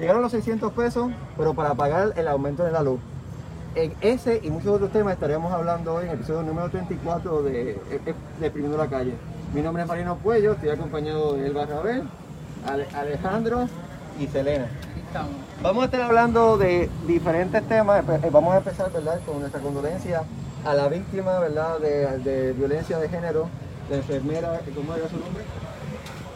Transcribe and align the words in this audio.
Llegaron 0.00 0.22
los 0.22 0.32
600 0.32 0.72
pesos, 0.72 1.12
pero 1.36 1.52
para 1.52 1.74
pagar 1.74 2.14
el 2.16 2.26
aumento 2.26 2.64
de 2.64 2.72
la 2.72 2.82
luz. 2.82 2.98
En 3.74 3.94
ese 4.00 4.40
y 4.42 4.50
muchos 4.50 4.74
otros 4.76 4.90
temas 4.90 5.12
estaremos 5.12 5.52
hablando 5.52 5.94
hoy 5.94 6.04
en 6.04 6.10
el 6.10 6.16
episodio 6.16 6.42
número 6.42 6.70
34 6.70 7.42
de, 7.42 7.78
de 8.40 8.50
Primero 8.50 8.78
la 8.78 8.86
Calle. 8.86 9.12
Mi 9.52 9.60
nombre 9.60 9.82
es 9.82 9.88
Marino 9.88 10.16
Puello, 10.16 10.52
estoy 10.52 10.70
acompañado 10.70 11.34
de 11.34 11.46
Elba 11.46 11.66
Rabel, 11.66 12.04
Alejandro 12.94 13.68
y 14.18 14.26
Selena. 14.26 14.68
Vamos 15.62 15.82
a 15.82 15.84
estar 15.84 16.00
hablando 16.00 16.56
de 16.56 16.88
diferentes 17.06 17.62
temas. 17.68 18.02
Eh, 18.08 18.30
vamos 18.32 18.54
a 18.54 18.58
empezar 18.58 18.90
¿verdad? 18.90 19.20
con 19.26 19.40
nuestra 19.40 19.60
condolencia 19.60 20.22
a 20.64 20.74
la 20.74 20.88
víctima 20.88 21.38
¿verdad? 21.40 21.78
De, 21.78 22.54
violencia 22.54 22.98
de 22.98 23.08
género, 23.08 23.48
la 23.90 23.96
enfermera, 23.96 24.60
¿cómo 24.74 24.94
era 24.94 25.08
su 25.08 25.18
nombre? 25.18 25.44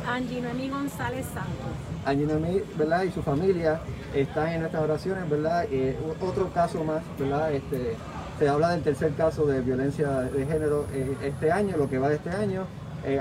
Angie 0.07 0.43
Noemí 0.43 0.69
González 0.69 1.25
Santos. 1.33 1.94
Angie 2.05 2.27
Noemí, 2.27 2.63
¿verdad? 2.77 3.03
Y 3.05 3.13
su 3.13 3.23
familia 3.23 3.81
están 4.15 4.49
en 4.49 4.61
nuestras 4.61 4.83
oraciones, 4.83 5.29
¿verdad? 5.29 5.65
Eh, 5.71 5.97
otro 6.21 6.51
caso 6.53 6.85
más, 6.85 7.03
¿verdad? 7.19 7.53
Este, 7.53 7.97
se 8.39 8.49
habla 8.49 8.71
del 8.71 8.83
tercer 8.83 9.13
caso 9.15 9.47
de 9.47 9.61
violencia 9.61 10.09
de 10.21 10.47
género 10.47 10.87
eh, 10.93 11.17
este 11.23 11.53
año, 11.53 11.77
lo 11.77 11.89
que 11.89 11.99
va 11.99 12.09
de 12.09 12.17
este 12.17 12.31
año. 12.31 12.67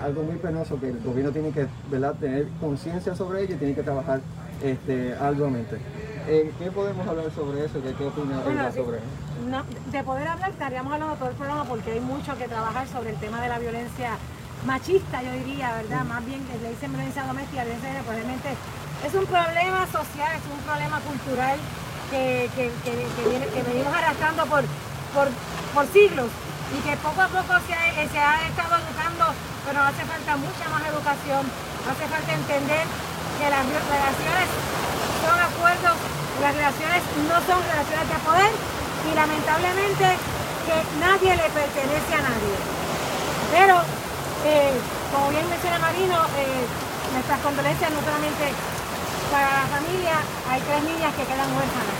algo 0.02 0.24
muy 0.24 0.38
penoso 0.38 0.80
que 0.80 0.90
el 0.90 1.00
gobierno 1.02 1.32
tiene 1.32 1.52
que 1.52 1.68
¿verdad? 1.92 2.16
tener 2.20 2.48
conciencia 2.62 3.16
sobre 3.16 3.44
ello 3.44 3.56
y 3.56 3.58
tiene 3.58 3.76
que 3.76 3.84
trabajar 3.84 4.22
este, 4.64 5.14
arduamente. 5.20 5.78
Eh, 6.28 6.52
¿Qué 6.58 6.72
podemos 6.72 7.06
hablar 7.06 7.30
sobre 7.32 7.66
eso? 7.66 7.82
¿Qué, 7.84 7.94
qué 7.94 8.06
opina 8.06 8.42
sobre 8.72 8.98
eso? 8.98 9.04
de 9.92 10.04
poder 10.04 10.28
hablar 10.28 10.52
estaríamos 10.52 10.94
hablando 10.94 11.16
todo 11.16 11.30
el 11.30 11.36
programa 11.36 11.66
porque 11.66 11.92
hay 11.92 12.00
mucho 12.00 12.38
que 12.38 12.48
trabajar 12.48 12.88
sobre 12.88 13.10
el 13.10 13.18
tema 13.18 13.42
de 13.42 13.50
la 13.50 13.60
violencia 13.60 14.12
machista, 14.66 15.22
yo 15.22 15.32
diría, 15.34 15.76
¿verdad? 15.76 16.06
Más 16.06 16.26
bien 16.26 16.40
que 16.46 16.58
le 16.60 16.70
dicen 16.70 16.94
violencia 16.94 17.26
doméstica, 17.26 17.64
violencia 17.64 18.02
probablemente 18.04 18.50
es 19.04 19.14
un 19.14 19.26
problema 19.28 19.84
social, 19.92 20.32
es 20.32 20.48
un 20.48 20.60
problema 20.64 21.00
cultural 21.04 21.60
que, 22.10 22.50
que, 22.56 22.72
que, 22.88 23.62
venimos 23.64 23.94
arrastrando 23.94 24.46
por, 24.48 24.64
por, 25.12 25.28
por, 25.74 25.86
siglos 25.92 26.32
y 26.72 26.80
que 26.88 26.96
poco 27.04 27.20
a 27.20 27.28
poco 27.28 27.54
se 27.68 27.74
ha, 27.76 27.84
se 28.00 28.20
ha 28.20 28.48
estado 28.48 28.80
educando, 28.80 29.26
pero 29.68 29.84
hace 29.84 30.04
falta 30.08 30.38
mucha 30.40 30.66
más 30.72 30.84
educación, 30.88 31.44
hace 31.84 32.06
falta 32.08 32.32
entender 32.32 32.86
que 33.40 33.48
las 33.52 33.64
relaciones 33.68 34.48
son 35.20 35.36
acuerdos, 35.36 35.96
las 36.40 36.54
relaciones 36.56 37.02
no 37.28 37.38
son 37.44 37.60
relaciones 37.60 38.08
de 38.08 38.20
poder 38.24 38.52
y 39.04 39.12
lamentablemente 39.16 40.08
que 40.64 40.78
nadie 41.04 41.36
le 41.36 41.48
pertenece 41.52 42.12
a 42.16 42.22
nadie. 42.24 42.56
Pero, 43.52 43.76
eh, 44.48 44.74
como 45.12 45.30
bien 45.30 45.44
menciona 45.50 45.78
Marino, 45.80 46.24
eh, 46.40 46.64
nuestras 47.12 47.40
condolencias 47.42 47.92
no 47.92 48.00
solamente 48.00 48.48
para 49.34 49.66
la 49.66 49.68
familia, 49.82 50.22
hay 50.46 50.62
tres 50.62 50.82
niñas 50.86 51.10
que 51.18 51.26
quedan 51.26 51.50
huérfanas. 51.58 51.98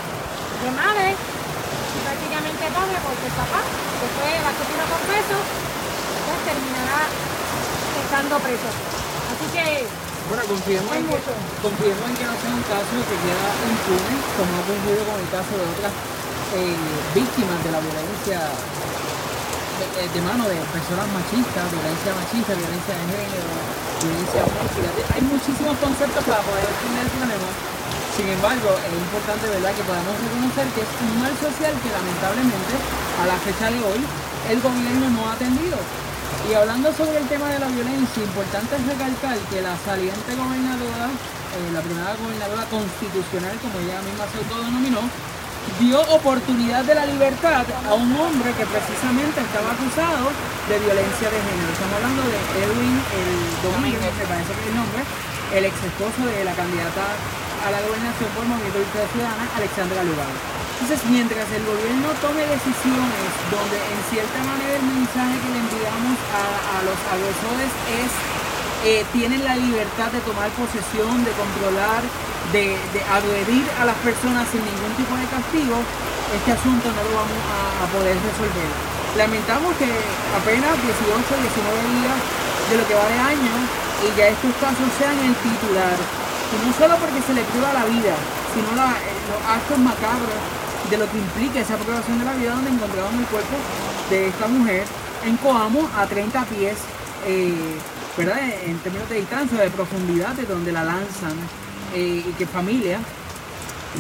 De 0.62 0.70
madre, 0.70 1.18
y 1.18 1.98
prácticamente 2.06 2.62
pobre 2.70 2.98
porque 3.02 3.26
el 3.26 3.34
papá, 3.34 3.62
que 3.66 4.08
fue 4.14 4.30
la 4.38 4.54
con 4.54 5.02
peso, 5.10 5.38
pues 5.42 6.40
terminará 6.46 7.10
estando 7.10 8.38
preso. 8.38 8.70
Así 9.34 9.46
que 9.50 9.66
bueno, 10.30 10.46
confiemos 10.46 10.94
en, 10.94 11.10
que, 11.10 11.18
en 11.18 12.14
que 12.16 12.26
no 12.30 12.36
sea 12.38 12.54
un 12.54 12.66
caso 12.70 12.96
que 13.02 13.18
queda 13.18 13.50
impune, 13.66 14.16
como 14.38 14.52
ha 14.54 14.62
ocurrido 14.62 15.02
con 15.04 15.18
el 15.18 15.30
caso 15.34 15.52
de 15.58 15.66
otras 15.74 15.94
eh, 16.54 16.78
víctimas 17.18 17.60
de 17.66 17.70
la 17.74 17.82
violencia 17.82 18.40
de, 19.82 20.06
de, 20.06 20.22
mano 20.22 20.46
de 20.48 20.62
personas 20.70 21.10
machistas, 21.12 21.66
violencia 21.66 22.14
machista, 22.14 22.56
violencia 22.56 22.94
de 22.94 23.04
género, 23.10 23.52
Hay 24.04 25.22
muchísimos 25.24 25.78
conceptos 25.80 26.24
para 26.28 26.44
poder 26.44 26.68
definir 26.68 27.08
el 27.08 27.12
problema. 27.16 27.50
Sin 28.14 28.28
embargo, 28.28 28.76
es 28.78 28.94
importante 28.94 29.48
¿verdad? 29.48 29.74
que 29.74 29.84
podamos 29.88 30.14
reconocer 30.20 30.68
que 30.76 30.82
es 30.84 30.92
un 31.02 31.24
mal 31.24 31.34
social 31.40 31.72
que 31.72 31.90
lamentablemente 31.90 32.74
a 33.18 33.24
la 33.26 33.38
fecha 33.42 33.72
de 33.72 33.80
hoy 33.80 34.00
el 34.52 34.60
gobierno 34.60 35.08
no 35.10 35.30
ha 35.30 35.34
atendido. 35.40 35.80
Y 36.44 36.54
hablando 36.54 36.92
sobre 36.92 37.24
el 37.24 37.28
tema 37.32 37.48
de 37.48 37.60
la 37.64 37.72
violencia, 37.72 38.20
importante 38.20 38.76
es 38.76 38.84
recalcar 38.86 39.40
que 39.48 39.64
la 39.64 39.80
saliente 39.88 40.36
gobernadora, 40.36 41.08
eh, 41.08 41.72
la 41.72 41.80
primera 41.80 42.12
gobernadora 42.20 42.68
constitucional, 42.68 43.56
como 43.64 43.80
ella 43.80 44.04
misma 44.04 44.28
se 44.28 44.44
autodenominó, 44.44 45.00
dio 45.80 46.02
oportunidad 46.14 46.84
de 46.84 46.96
la 46.96 47.06
libertad 47.06 47.66
a 47.90 47.94
un 47.94 48.12
hombre 48.16 48.52
que 48.54 48.66
precisamente 48.66 49.42
estaba 49.42 49.72
acusado 49.74 50.32
de 50.70 50.80
violencia 50.80 51.28
de 51.30 51.40
género. 51.40 51.70
Estamos 51.74 51.96
hablando 51.98 52.22
de 52.24 52.40
Edwin 52.64 52.96
el 52.96 53.32
Domingo, 53.64 54.08
me 54.18 54.26
parece 54.26 54.52
que 54.54 54.62
es 54.62 54.68
el 54.70 54.76
nombre, 54.76 55.02
el 55.56 55.64
ex 55.66 55.76
esposo 55.84 56.22
de 56.26 56.44
la 56.46 56.54
candidata 56.54 57.06
a 57.64 57.72
la 57.72 57.80
gobernación 57.80 58.28
por 58.36 58.44
Movimiento 58.44 59.00
de 59.00 59.08
Ciudadana, 59.16 59.48
Alexandra 59.56 60.04
Lugano. 60.04 60.64
Entonces, 60.84 61.00
mientras 61.08 61.48
el 61.48 61.64
gobierno 61.64 62.12
tome 62.20 62.44
decisiones 62.44 63.30
donde 63.48 63.80
en 63.80 64.00
cierta 64.12 64.40
manera 64.44 64.76
el 64.76 64.84
mensaje 64.84 65.40
que 65.40 65.50
le 65.56 65.60
enviamos 65.64 66.18
a, 66.36 66.84
los 66.84 67.00
agresores 67.08 67.72
es 68.04 68.12
eh, 68.84 69.06
tienen 69.16 69.48
la 69.48 69.56
libertad 69.56 70.12
de 70.12 70.20
tomar 70.28 70.52
posesión, 70.60 71.24
de 71.24 71.32
controlar, 71.40 72.04
de, 72.52 72.76
agredir 73.08 73.66
a 73.80 73.86
las 73.86 73.96
personas 74.04 74.50
sin 74.52 74.60
ningún 74.60 74.94
tipo 75.00 75.16
de 75.16 75.26
castigo, 75.32 75.78
este 76.36 76.52
asunto 76.52 76.90
no 76.92 77.02
lo 77.08 77.14
vamos 77.24 77.42
a, 77.48 77.86
poder 77.94 78.18
resolver. 78.18 78.70
Lamentamos 79.16 79.76
que 79.78 79.86
apenas 80.34 80.74
18, 80.82 80.90
19 80.90 82.02
días 82.02 82.18
de 82.72 82.76
lo 82.80 82.84
que 82.88 82.96
va 82.96 83.06
de 83.06 83.20
año 83.38 83.56
y 84.02 84.08
ya 84.18 84.34
estos 84.34 84.56
casos 84.58 84.88
sean 84.98 85.14
el 85.20 85.36
titular. 85.38 85.94
Y 85.94 86.56
no 86.66 86.74
solo 86.74 86.98
porque 86.98 87.22
se 87.22 87.34
le 87.38 87.44
priva 87.54 87.70
la 87.74 87.86
vida, 87.86 88.16
sino 88.56 88.72
eh, 88.74 89.14
los 89.30 89.42
actos 89.46 89.78
macabros 89.78 90.40
de 90.90 90.98
lo 90.98 91.06
que 91.12 91.18
implica 91.18 91.60
esa 91.60 91.76
aprobación 91.76 92.20
de 92.20 92.26
la 92.26 92.34
vida 92.34 92.56
donde 92.56 92.72
encontramos 92.72 93.14
el 93.14 93.28
cuerpo 93.30 93.56
de 94.10 94.28
esta 94.28 94.48
mujer 94.48 94.84
en 95.26 95.38
Coamo 95.38 95.90
a 95.96 96.06
30 96.06 96.46
pies, 96.46 96.78
eh, 97.28 97.78
¿verdad? 98.18 98.40
En 98.66 98.78
términos 98.80 99.10
de 99.10 99.22
distancia, 99.22 99.62
de 99.62 99.70
profundidad, 99.70 100.34
de 100.34 100.46
donde 100.46 100.72
la 100.72 100.84
lanzan 100.84 101.38
eh, 101.94 102.24
y 102.28 102.32
que 102.34 102.46
familia 102.46 103.00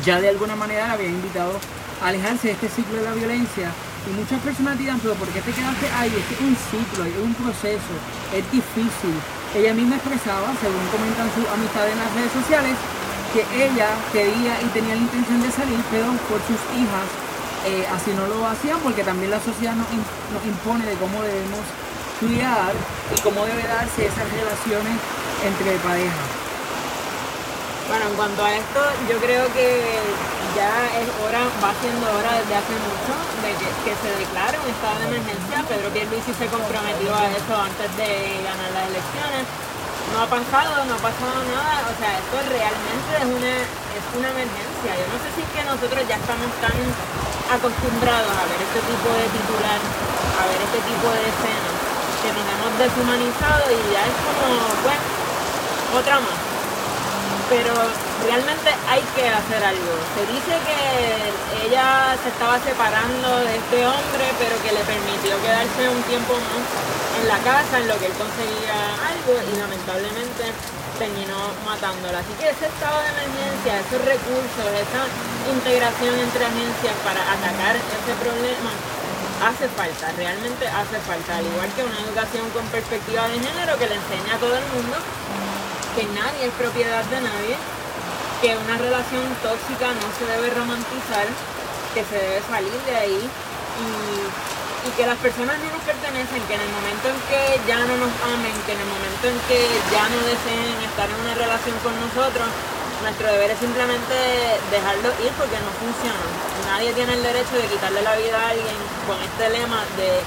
ya 0.03 0.19
de 0.19 0.29
alguna 0.29 0.55
manera 0.55 0.87
la 0.87 0.93
había 0.93 1.09
invitado 1.09 1.53
a 2.01 2.07
alejarse 2.07 2.47
de 2.47 2.53
este 2.53 2.69
ciclo 2.69 2.97
de 2.97 3.03
la 3.03 3.13
violencia. 3.13 3.69
Y 4.03 4.19
muchas 4.19 4.41
personas 4.41 4.77
dirán, 4.77 4.99
pero 4.99 5.13
¿por 5.15 5.27
qué 5.29 5.39
te 5.39 5.51
quedaste 5.51 5.87
ahí? 5.95 6.11
Es 6.11 6.25
que 6.27 6.35
es 6.35 6.41
un 6.41 6.57
ciclo, 6.57 7.05
es 7.05 7.17
un 7.23 7.33
proceso, 7.35 7.93
es 8.33 8.43
difícil. 8.51 9.15
Ella 9.55 9.73
misma 9.73 9.95
expresaba, 9.95 10.51
según 10.59 10.83
comentan 10.89 11.29
sus 11.31 11.45
amistades 11.47 11.93
en 11.93 11.99
las 11.99 12.11
redes 12.11 12.33
sociales, 12.33 12.75
que 13.31 13.45
ella 13.63 13.89
quería 14.11 14.59
y 14.61 14.67
tenía 14.73 14.95
la 14.95 15.01
intención 15.01 15.41
de 15.41 15.51
salir, 15.51 15.79
pero 15.89 16.11
por 16.27 16.41
sus 16.43 16.59
hijas 16.75 17.07
eh, 17.65 17.87
así 17.95 18.11
no 18.11 18.27
lo 18.27 18.45
hacían 18.45 18.77
porque 18.79 19.03
también 19.03 19.31
la 19.31 19.39
sociedad 19.39 19.73
nos, 19.73 19.87
impone 20.43 20.85
de 20.85 20.95
cómo 20.95 21.21
debemos 21.23 21.63
criar 22.19 22.73
y 23.15 23.21
cómo 23.21 23.45
debe 23.45 23.63
darse 23.63 24.05
esas 24.05 24.27
relaciones 24.29 24.99
entre 25.47 25.71
parejas. 25.79 26.42
Bueno, 27.87 28.05
en 28.09 28.15
cuanto 28.15 28.43
a 28.43 28.51
esto, 28.55 28.79
yo 29.09 29.17
creo 29.19 29.45
que 29.53 29.99
ya 30.55 30.71
es 30.99 31.07
hora, 31.21 31.43
va 31.59 31.71
siendo 31.81 32.05
hora 32.07 32.31
desde 32.39 32.55
hace 32.55 32.75
mucho 32.79 33.13
de 33.43 33.51
que, 33.59 33.93
se 33.93 34.09
declare 34.19 34.59
un 34.59 34.69
estado 34.71 34.99
de 34.99 35.05
emergencia. 35.11 35.63
Pedro 35.67 35.89
Pierluisi 35.91 36.33
se 36.33 36.47
comprometió 36.47 37.13
a 37.13 37.27
eso 37.31 37.53
antes 37.55 37.89
de 37.97 38.39
ganar 38.43 38.69
las 38.71 38.85
elecciones 38.87 39.45
no 40.11 40.21
ha 40.21 40.27
pasado, 40.27 40.85
no 40.85 40.93
ha 40.93 41.01
pasado 41.01 41.41
nada, 41.47 41.89
o 41.89 41.95
sea, 41.97 42.11
esto 42.21 42.37
realmente 42.45 43.11
es 43.17 43.25
una, 43.25 43.55
es 43.65 44.05
una 44.13 44.29
emergencia. 44.29 44.91
Yo 44.93 45.05
no 45.09 45.17
sé 45.23 45.27
si 45.33 45.41
es 45.41 45.49
que 45.55 45.63
nosotros 45.63 46.01
ya 46.05 46.21
estamos 46.21 46.51
tan 46.59 46.75
acostumbrados 47.49 48.29
a 48.29 48.43
ver 48.45 48.59
este 48.61 48.81
tipo 48.83 49.09
de 49.09 49.25
titular, 49.31 49.79
a 49.79 50.43
ver 50.53 50.59
este 50.59 50.81
tipo 50.85 51.07
de 51.07 51.23
escenas, 51.23 51.75
que 52.21 52.29
nos 52.29 52.45
hemos 52.45 52.71
deshumanizado 52.77 53.63
y 53.73 53.79
ya 53.89 54.03
es 54.05 54.17
como, 54.21 54.47
bueno, 54.85 55.05
otra 55.97 56.19
más. 56.19 56.42
Pero 57.49 57.73
realmente 58.25 58.69
hay 58.89 59.03
que 59.15 59.27
hacer 59.27 59.61
algo. 59.63 59.93
Se 60.15 60.23
dice 60.31 60.53
que 60.63 60.79
ella 61.67 62.15
se 62.21 62.29
estaba 62.29 62.57
separando 62.59 63.29
de 63.43 63.55
este 63.57 63.85
hombre, 63.85 64.25
pero 64.39 64.55
que 64.63 64.71
le 64.71 64.83
permitió 64.83 65.35
quedarse 65.43 65.89
un 65.89 66.01
tiempo 66.07 66.33
más 66.33 66.63
en 67.19 67.27
la 67.27 67.37
casa, 67.43 67.77
en 67.79 67.87
lo 67.87 67.95
que 67.99 68.07
él 68.07 68.15
conseguía 68.15 68.77
algo, 69.05 69.33
y 69.37 69.53
lamentablemente 69.59 70.49
terminó 70.97 71.51
matándola. 71.65 72.19
Así 72.19 72.33
que 72.39 72.49
ese 72.49 72.65
estado 72.69 72.97
de 73.01 73.09
emergencia, 73.11 73.79
esos 73.79 74.01
recursos, 74.01 74.65
esa 74.73 75.03
integración 75.51 76.15
entre 76.15 76.47
agencias 76.47 76.95
para 77.03 77.21
atacar 77.21 77.75
ese 77.75 78.13
problema, 78.23 78.71
hace 79.43 79.67
falta, 79.75 80.07
realmente 80.15 80.63
hace 80.67 80.97
falta, 81.03 81.35
al 81.35 81.45
igual 81.45 81.67
que 81.75 81.83
una 81.83 81.99
educación 81.99 82.47
con 82.55 82.63
perspectiva 82.71 83.27
de 83.27 83.43
género 83.43 83.75
que 83.75 83.91
le 83.91 83.99
enseña 83.99 84.35
a 84.35 84.39
todo 84.39 84.55
el 84.55 84.63
mundo 84.71 84.95
que 85.95 86.03
nadie 86.09 86.49
es 86.49 86.53
propiedad 86.57 87.03
de 87.05 87.21
nadie 87.21 87.55
que 88.41 88.57
una 88.57 88.75
relación 88.75 89.23
tóxica 89.39 89.93
no 89.95 90.07
se 90.19 90.27
debe 90.27 90.51
romantizar, 90.51 91.23
que 91.95 92.03
se 92.03 92.17
debe 92.19 92.43
salir 92.43 92.75
de 92.83 92.95
ahí 92.97 93.21
y, 93.23 94.91
que 94.99 95.07
las 95.07 95.15
personas 95.23 95.55
no 95.63 95.71
nos 95.71 95.79
pertenecen, 95.87 96.43
que 96.43 96.55
en 96.59 96.61
el 96.61 96.73
momento 96.75 97.07
en 97.07 97.15
que 97.31 97.55
ya 97.63 97.79
no 97.87 97.95
nos 97.95 98.11
amen, 98.35 98.51
que 98.67 98.75
en 98.75 98.83
el 98.83 98.89
momento 98.91 99.31
en 99.31 99.39
que 99.47 99.63
ya 99.87 100.03
no 100.11 100.19
deseen 100.27 100.75
estar 100.83 101.07
en 101.07 101.17
una 101.23 101.33
relación 101.39 101.71
con 101.79 101.95
nosotros, 102.03 102.51
nuestro 102.99 103.31
deber 103.31 103.55
es 103.55 103.59
simplemente 103.63 104.13
dejarlo 104.75 105.07
ir 105.23 105.31
porque 105.39 105.55
no 105.63 105.71
funciona. 105.79 106.19
Nadie 106.67 106.91
tiene 106.91 107.15
el 107.15 107.23
derecho 107.23 107.55
de 107.55 107.71
quitarle 107.71 108.03
la 108.03 108.19
vida 108.19 108.35
a 108.35 108.49
alguien 108.51 108.75
con 109.07 109.15
este 109.23 109.55
lema 109.55 109.87
de 109.95 110.19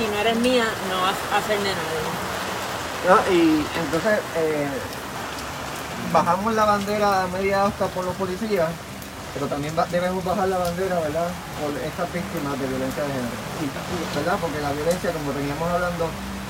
si 0.00 0.08
no 0.08 0.16
eres 0.16 0.36
mía, 0.40 0.64
no 0.88 1.04
vas 1.04 1.20
a 1.36 1.38
ser 1.44 1.60
de 1.60 1.76
nadie. 1.76 2.10
¿no? 3.04 3.16
Y 3.28 3.60
entonces 3.84 4.16
eh, 4.36 4.68
bajamos 6.12 6.54
la 6.54 6.64
bandera 6.64 7.26
media 7.32 7.64
hasta 7.66 7.86
por 7.88 8.04
los 8.04 8.14
policías, 8.16 8.68
pero 9.34 9.46
también 9.46 9.74
debemos 9.90 10.24
bajar 10.24 10.48
la 10.48 10.58
bandera, 10.58 10.98
¿verdad? 11.00 11.28
Por 11.60 11.70
estas 11.82 12.12
víctimas 12.12 12.58
de 12.58 12.66
violencia 12.66 13.02
de 13.02 13.08
género. 13.10 13.36
¿Verdad? 14.16 14.36
Porque 14.40 14.60
la 14.60 14.72
violencia, 14.72 15.12
como 15.12 15.32
veníamos 15.32 15.68
hablando 15.70 16.06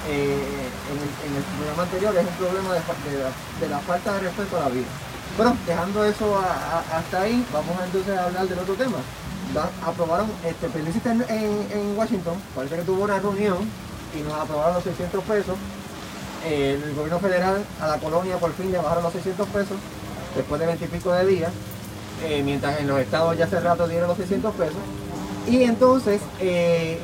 eh, 0.08 0.68
en, 0.90 0.96
el, 0.96 1.10
en 1.28 1.36
el 1.36 1.44
programa 1.60 1.82
anterior, 1.82 2.16
es 2.16 2.26
un 2.26 2.34
problema 2.40 2.72
de, 2.72 3.68
la, 3.68 3.78
falta 3.80 4.14
de 4.14 4.20
respeto 4.20 4.56
a 4.56 4.60
la 4.60 4.68
vida. 4.70 4.88
Bueno, 5.36 5.56
dejando 5.66 6.04
eso 6.04 6.38
a- 6.38 6.80
a- 6.80 6.98
hasta 6.98 7.20
ahí, 7.20 7.44
vamos 7.52 7.76
entonces 7.84 8.16
a 8.18 8.24
hablar 8.24 8.48
del 8.48 8.58
otro 8.58 8.74
tema. 8.74 8.96
Aprobaron, 9.84 10.30
este, 10.44 10.68
en, 11.10 11.22
en- 11.28 11.68
en 11.72 11.98
Washington, 11.98 12.40
parece 12.54 12.76
que 12.76 12.82
tuvo 12.82 13.04
una 13.04 13.18
reunión 13.18 13.58
y 14.16 14.22
nos 14.22 14.32
aprobaron 14.40 14.74
los 14.74 14.84
600 14.84 15.22
pesos 15.24 15.56
el 16.46 16.94
gobierno 16.94 17.18
federal 17.20 17.64
a 17.80 17.86
la 17.88 17.96
colonia 17.98 18.36
por 18.38 18.52
fin 18.54 18.70
le 18.72 18.78
bajaron 18.78 19.02
los 19.04 19.12
600 19.12 19.48
pesos 19.48 19.76
después 20.36 20.60
de 20.60 20.66
20 20.66 20.84
y 20.84 20.88
pico 20.88 21.12
de 21.12 21.26
días, 21.26 21.50
eh, 22.24 22.42
mientras 22.44 22.78
en 22.80 22.86
los 22.88 22.98
estados 23.00 23.36
ya 23.36 23.44
hace 23.46 23.60
rato 23.60 23.86
dieron 23.88 24.08
los 24.08 24.16
600 24.16 24.54
pesos. 24.54 24.76
Y 25.48 25.62
entonces, 25.64 26.20
eh, 26.40 26.98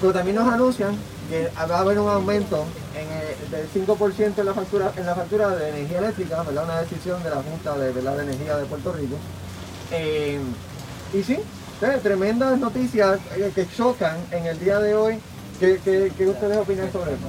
pero 0.00 0.12
también 0.12 0.36
nos 0.36 0.52
anuncian 0.52 0.96
que 1.28 1.48
va 1.70 1.76
a 1.76 1.80
haber 1.80 1.98
un 1.98 2.08
aumento 2.08 2.64
en 2.96 3.06
el- 3.12 3.50
del 3.50 3.68
5% 3.72 4.40
en 4.40 4.46
la 4.46 4.54
factura 4.54 4.92
en 4.96 5.06
la 5.06 5.14
factura 5.14 5.48
de 5.50 5.68
energía 5.68 5.98
eléctrica, 5.98 6.42
¿verdad? 6.42 6.64
una 6.64 6.80
decisión 6.80 7.22
de 7.22 7.30
la 7.30 7.36
Junta 7.36 7.76
de, 7.76 7.92
¿verdad? 7.92 8.16
de 8.16 8.22
Energía 8.24 8.56
de 8.56 8.64
Puerto 8.66 8.92
Rico. 8.92 9.16
Eh, 9.92 10.40
y 11.12 11.22
sí, 11.22 11.38
tremendas 12.02 12.58
noticias 12.58 13.18
que 13.54 13.66
chocan 13.76 14.16
en 14.32 14.46
el 14.46 14.58
día 14.58 14.78
de 14.80 14.94
hoy. 14.94 15.18
¿Qué, 15.58 15.78
qué- 15.84 16.10
qué 16.16 16.26
ustedes 16.26 16.56
opinan 16.58 16.90
sobre 16.92 17.12
eso? 17.12 17.20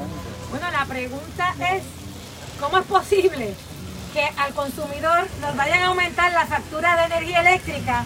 Bueno, 0.52 0.70
la 0.70 0.86
pregunta 0.86 1.56
es, 1.74 1.84
¿cómo 2.60 2.78
es 2.78 2.86
posible 2.86 3.56
que 4.14 4.30
al 4.38 4.54
consumidor 4.54 5.26
nos 5.40 5.56
vayan 5.56 5.82
a 5.84 5.88
aumentar 5.88 6.32
la 6.34 6.46
factura 6.46 6.98
de 6.98 7.06
energía 7.06 7.40
eléctrica 7.40 8.04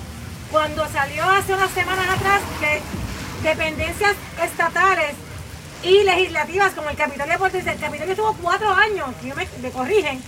cuando 0.52 0.88
salió 0.90 1.24
hace 1.24 1.56
unas 1.56 1.72
semanas 1.72 2.08
atrás 2.08 2.42
que 2.60 2.82
dependencias 3.48 4.16
estatales 4.44 5.16
y 5.84 6.04
legislativas 6.04 6.74
como 6.74 6.90
el 6.92 6.96
Capitolio 6.96 7.34
de 7.34 7.40
Puerto 7.40 7.58
el 7.58 7.66
Capitolio 7.66 8.12
estuvo 8.14 8.34
cuatro 8.36 8.72
años, 8.72 9.08
no 9.24 9.36
me, 9.36 9.48
me 9.62 9.72
corrigen, 9.72 10.22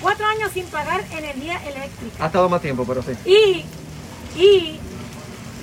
cuatro 0.00 0.26
años 0.26 0.50
sin 0.54 0.64
pagar 0.66 1.04
energía 1.10 1.60
eléctrica. 1.66 2.24
Ha 2.24 2.26
estado 2.28 2.48
más 2.48 2.62
tiempo, 2.62 2.86
pero 2.86 3.02
sí. 3.02 3.12
Y, 3.26 4.40
y 4.40 4.80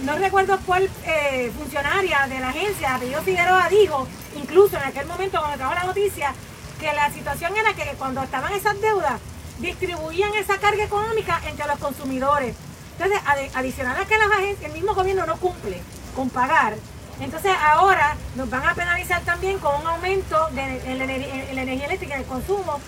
no 0.04 0.16
recuerdo 0.18 0.60
cuál 0.68 0.88
eh, 1.06 1.52
funcionaria 1.58 2.28
de 2.28 2.40
la 2.40 2.50
agencia, 2.50 2.94
apellido 2.96 3.24
Figueroa, 3.24 3.68
dijo, 3.70 4.08
incluso 4.36 4.78
en 4.78 4.84
aquel 4.84 5.06
momento 5.08 5.38
cuando 5.40 5.56
estaba 5.56 5.76
la 5.76 5.84
noticia, 5.86 6.34
que 6.80 6.92
la 6.94 7.10
situación 7.12 7.56
era 7.56 7.74
que 7.74 7.84
cuando 7.98 8.22
estaban 8.24 8.54
esas 8.54 8.80
deudas, 8.82 9.20
distribuían 9.60 10.34
esa 10.36 10.58
carga 10.58 10.84
económica 10.84 11.42
entre 11.48 11.66
los 11.68 11.78
consumidores. 11.80 12.56
Entonces, 12.98 13.20
adicional 13.56 13.98
a 14.02 14.06
que 14.06 14.18
las 14.18 14.32
agencias, 14.32 14.66
el 14.66 14.74
mismo 14.74 14.94
gobierno 14.94 15.26
no 15.26 15.38
cumple 15.38 15.82
con 16.16 16.30
pagar, 16.30 16.76
entonces 17.20 17.52
ahora 17.62 18.16
nos 18.36 18.50
van 18.50 18.68
a 18.68 18.74
penalizar 18.76 19.22
también 19.24 19.58
con 19.60 19.80
un 19.82 19.88
aumento 19.88 20.48
de, 20.52 20.62
en, 20.92 21.00
la, 21.00 21.06
ener- 21.06 21.50
en 21.50 21.56
la 21.56 21.62
energía 21.62 21.86
eléctrica, 21.88 22.16
en 22.16 22.22
el 22.22 22.28
consumo, 22.28 22.80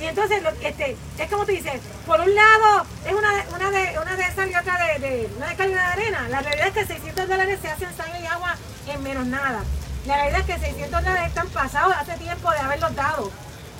y 0.00 0.04
entonces, 0.04 0.42
este, 0.62 0.96
es 1.18 1.30
como 1.30 1.44
tú 1.44 1.52
dices, 1.52 1.80
por 2.06 2.18
un 2.20 2.34
lado 2.34 2.84
es 3.06 3.12
una 3.12 3.28
una 3.54 3.70
de, 3.70 3.98
una 4.00 4.16
de 4.16 4.32
sal 4.34 4.50
y 4.50 4.54
otra 4.56 4.76
de, 4.84 4.98
de- 4.98 5.30
una 5.36 5.46
de 5.48 5.54
calidad 5.56 5.86
de 5.86 6.02
arena. 6.02 6.28
La 6.28 6.40
realidad 6.40 6.68
es 6.68 6.72
que 6.74 6.86
600 6.86 7.28
dólares 7.28 7.58
se 7.62 7.68
hacen 7.68 7.96
sangre 7.96 8.20
y 8.20 8.26
agua 8.26 8.56
en 8.88 9.02
menos 9.02 9.26
nada. 9.26 9.62
La 10.06 10.16
realidad 10.16 10.40
es 10.40 10.46
que 10.46 10.58
600 10.66 10.90
dólares 11.04 11.28
están 11.28 11.48
pasados 11.48 11.94
hace 11.98 12.14
tiempo 12.18 12.50
de 12.50 12.58
haberlos 12.58 12.94
dado. 12.96 13.30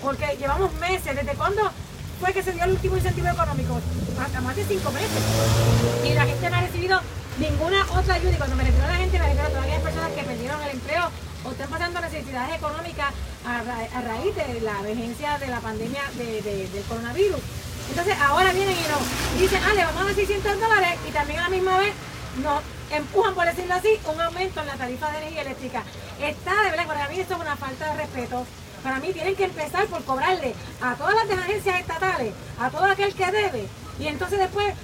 Porque 0.02 0.36
llevamos 0.38 0.72
meses, 0.74 1.14
¿desde 1.16 1.32
cuándo 1.34 1.70
fue 2.20 2.32
que 2.32 2.42
se 2.42 2.52
dio 2.52 2.64
el 2.64 2.70
último 2.72 2.96
incentivo 2.96 3.28
económico? 3.28 3.80
Hasta 4.20 4.40
más 4.40 4.54
de 4.56 4.64
cinco 4.64 4.90
meses. 4.92 5.22
Y 6.04 6.14
la 6.14 6.24
gente 6.26 6.50
no 6.50 6.56
ha 6.56 6.60
recibido 6.60 7.00
ninguna 7.38 7.84
otra 7.92 8.14
ayuda. 8.14 8.32
Y 8.32 8.36
cuando 8.36 8.56
me 8.56 8.64
refiero 8.64 8.86
a 8.86 8.90
la 8.92 8.96
gente, 8.96 9.18
me 9.18 9.24
refiero 9.26 9.46
a 9.46 9.50
todas 9.50 9.64
aquellas 9.64 9.82
personas 9.82 10.10
que 10.12 10.22
perdieron 10.22 10.62
el 10.62 10.70
empleo 10.70 11.10
o 11.44 11.50
están 11.50 11.68
pasando 11.70 12.00
necesidades 12.00 12.54
económicas 12.56 13.10
a, 13.46 13.62
ra- 13.62 13.98
a 13.98 14.00
raíz 14.02 14.34
de 14.36 14.60
la 14.60 14.78
emergencia 14.80 15.38
de 15.38 15.46
la 15.48 15.60
pandemia 15.60 16.02
de- 16.16 16.40
de- 16.42 16.68
del 16.68 16.82
coronavirus. 16.84 17.40
Entonces 17.90 18.16
ahora 18.20 18.52
vienen 18.52 18.76
y 18.76 18.86
nos 18.88 19.40
dicen, 19.40 19.60
ah, 19.68 19.74
le 19.74 19.84
vamos 19.84 20.02
a 20.02 20.04
dar 20.06 20.14
600 20.14 20.60
dólares 20.60 20.98
y 21.08 21.10
también 21.10 21.40
a 21.40 21.42
la 21.44 21.48
misma 21.48 21.78
vez 21.78 21.92
nos 22.40 22.62
empujan, 22.90 23.34
por 23.34 23.44
decirlo 23.44 23.74
así, 23.74 23.98
un 24.12 24.20
aumento 24.20 24.60
en 24.60 24.66
la 24.66 24.76
tarifa 24.76 25.10
de 25.10 25.18
energía 25.18 25.42
eléctrica. 25.42 25.82
Está 26.20 26.62
de 26.62 26.70
verdad, 26.70 26.86
para 26.86 27.08
mí 27.08 27.20
esto 27.20 27.34
es 27.34 27.40
una 27.40 27.56
falta 27.56 27.90
de 27.90 27.96
respeto. 27.96 28.46
Para 28.82 28.98
mí 28.98 29.12
tienen 29.12 29.36
que 29.36 29.44
empezar 29.44 29.86
por 29.86 30.02
cobrarle 30.04 30.54
a 30.80 30.94
todas 30.94 31.14
las 31.14 31.38
agencias 31.38 31.80
estatales, 31.80 32.34
a 32.58 32.70
todo 32.70 32.84
aquel 32.84 33.14
que 33.14 33.30
debe, 33.30 33.66
y 34.00 34.06
entonces 34.08 34.38
después 34.38 34.74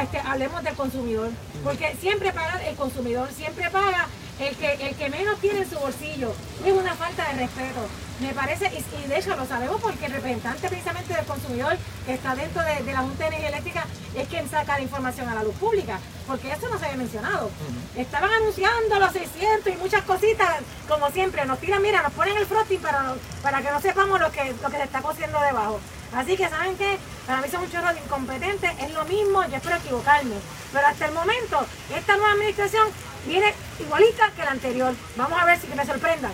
este, 0.00 0.18
hablemos 0.20 0.62
del 0.62 0.74
consumidor, 0.74 1.30
porque 1.64 1.96
siempre 2.00 2.32
paga 2.32 2.60
el 2.64 2.76
consumidor, 2.76 3.28
siempre 3.32 3.68
paga 3.70 4.06
el 4.38 4.54
que, 4.56 4.72
el 4.74 4.94
que 4.94 5.10
menos 5.10 5.38
tiene 5.40 5.60
en 5.60 5.70
su 5.70 5.78
bolsillo. 5.78 6.32
Es 6.64 6.72
una 6.72 6.94
falta 6.94 7.28
de 7.28 7.40
respeto. 7.40 7.80
Me 8.20 8.32
parece, 8.34 8.66
y, 8.66 9.08
de 9.08 9.18
hecho 9.18 9.34
lo 9.34 9.46
sabemos 9.46 9.80
porque 9.80 10.06
el 10.06 10.12
representante 10.12 10.68
precisamente 10.68 11.14
del 11.14 11.24
consumidor 11.24 11.76
que 12.06 12.14
está 12.14 12.34
dentro 12.34 12.62
de, 12.62 12.82
de 12.82 12.92
la 12.92 13.00
Junta 13.00 13.24
de 13.24 13.28
Energía 13.28 13.48
Eléctrica 13.48 13.86
es 14.14 14.28
quien 14.28 14.48
saca 14.48 14.76
la 14.76 14.82
información 14.82 15.28
a 15.28 15.34
la 15.34 15.42
luz 15.42 15.54
pública, 15.56 15.98
porque 16.30 16.52
eso 16.52 16.68
no 16.68 16.78
se 16.78 16.84
había 16.84 16.96
mencionado. 16.96 17.50
Estaban 17.96 18.30
anunciando 18.32 19.00
los 19.00 19.12
600 19.12 19.74
y 19.74 19.76
muchas 19.78 20.02
cositas, 20.02 20.48
como 20.88 21.10
siempre, 21.10 21.44
nos 21.44 21.58
tiran, 21.58 21.82
mira, 21.82 22.02
nos 22.02 22.12
ponen 22.12 22.36
el 22.36 22.46
frosting 22.46 22.80
para, 22.80 23.16
para 23.42 23.60
que 23.60 23.68
no 23.68 23.80
sepamos 23.80 24.20
lo 24.20 24.30
que, 24.30 24.54
lo 24.62 24.70
que 24.70 24.76
se 24.76 24.84
está 24.84 25.02
cociendo 25.02 25.40
debajo. 25.40 25.80
Así 26.14 26.36
que, 26.36 26.48
¿saben 26.48 26.76
qué? 26.76 26.98
Para 27.26 27.40
mí 27.40 27.48
son 27.50 27.62
un 27.62 27.72
chorro 27.72 27.92
de 27.92 27.98
incompetentes, 27.98 28.70
es 28.80 28.94
lo 28.94 29.04
mismo, 29.06 29.44
yo 29.48 29.56
espero 29.56 29.76
equivocarme. 29.76 30.36
Pero 30.72 30.86
hasta 30.86 31.06
el 31.06 31.14
momento, 31.14 31.66
esta 31.96 32.16
nueva 32.16 32.32
administración 32.32 32.86
viene 33.26 33.52
igualita 33.80 34.30
que 34.36 34.44
la 34.44 34.52
anterior. 34.52 34.94
Vamos 35.16 35.36
a 35.36 35.44
ver 35.46 35.58
si 35.58 35.66
que 35.66 35.74
me 35.74 35.84
sorprendan. 35.84 36.32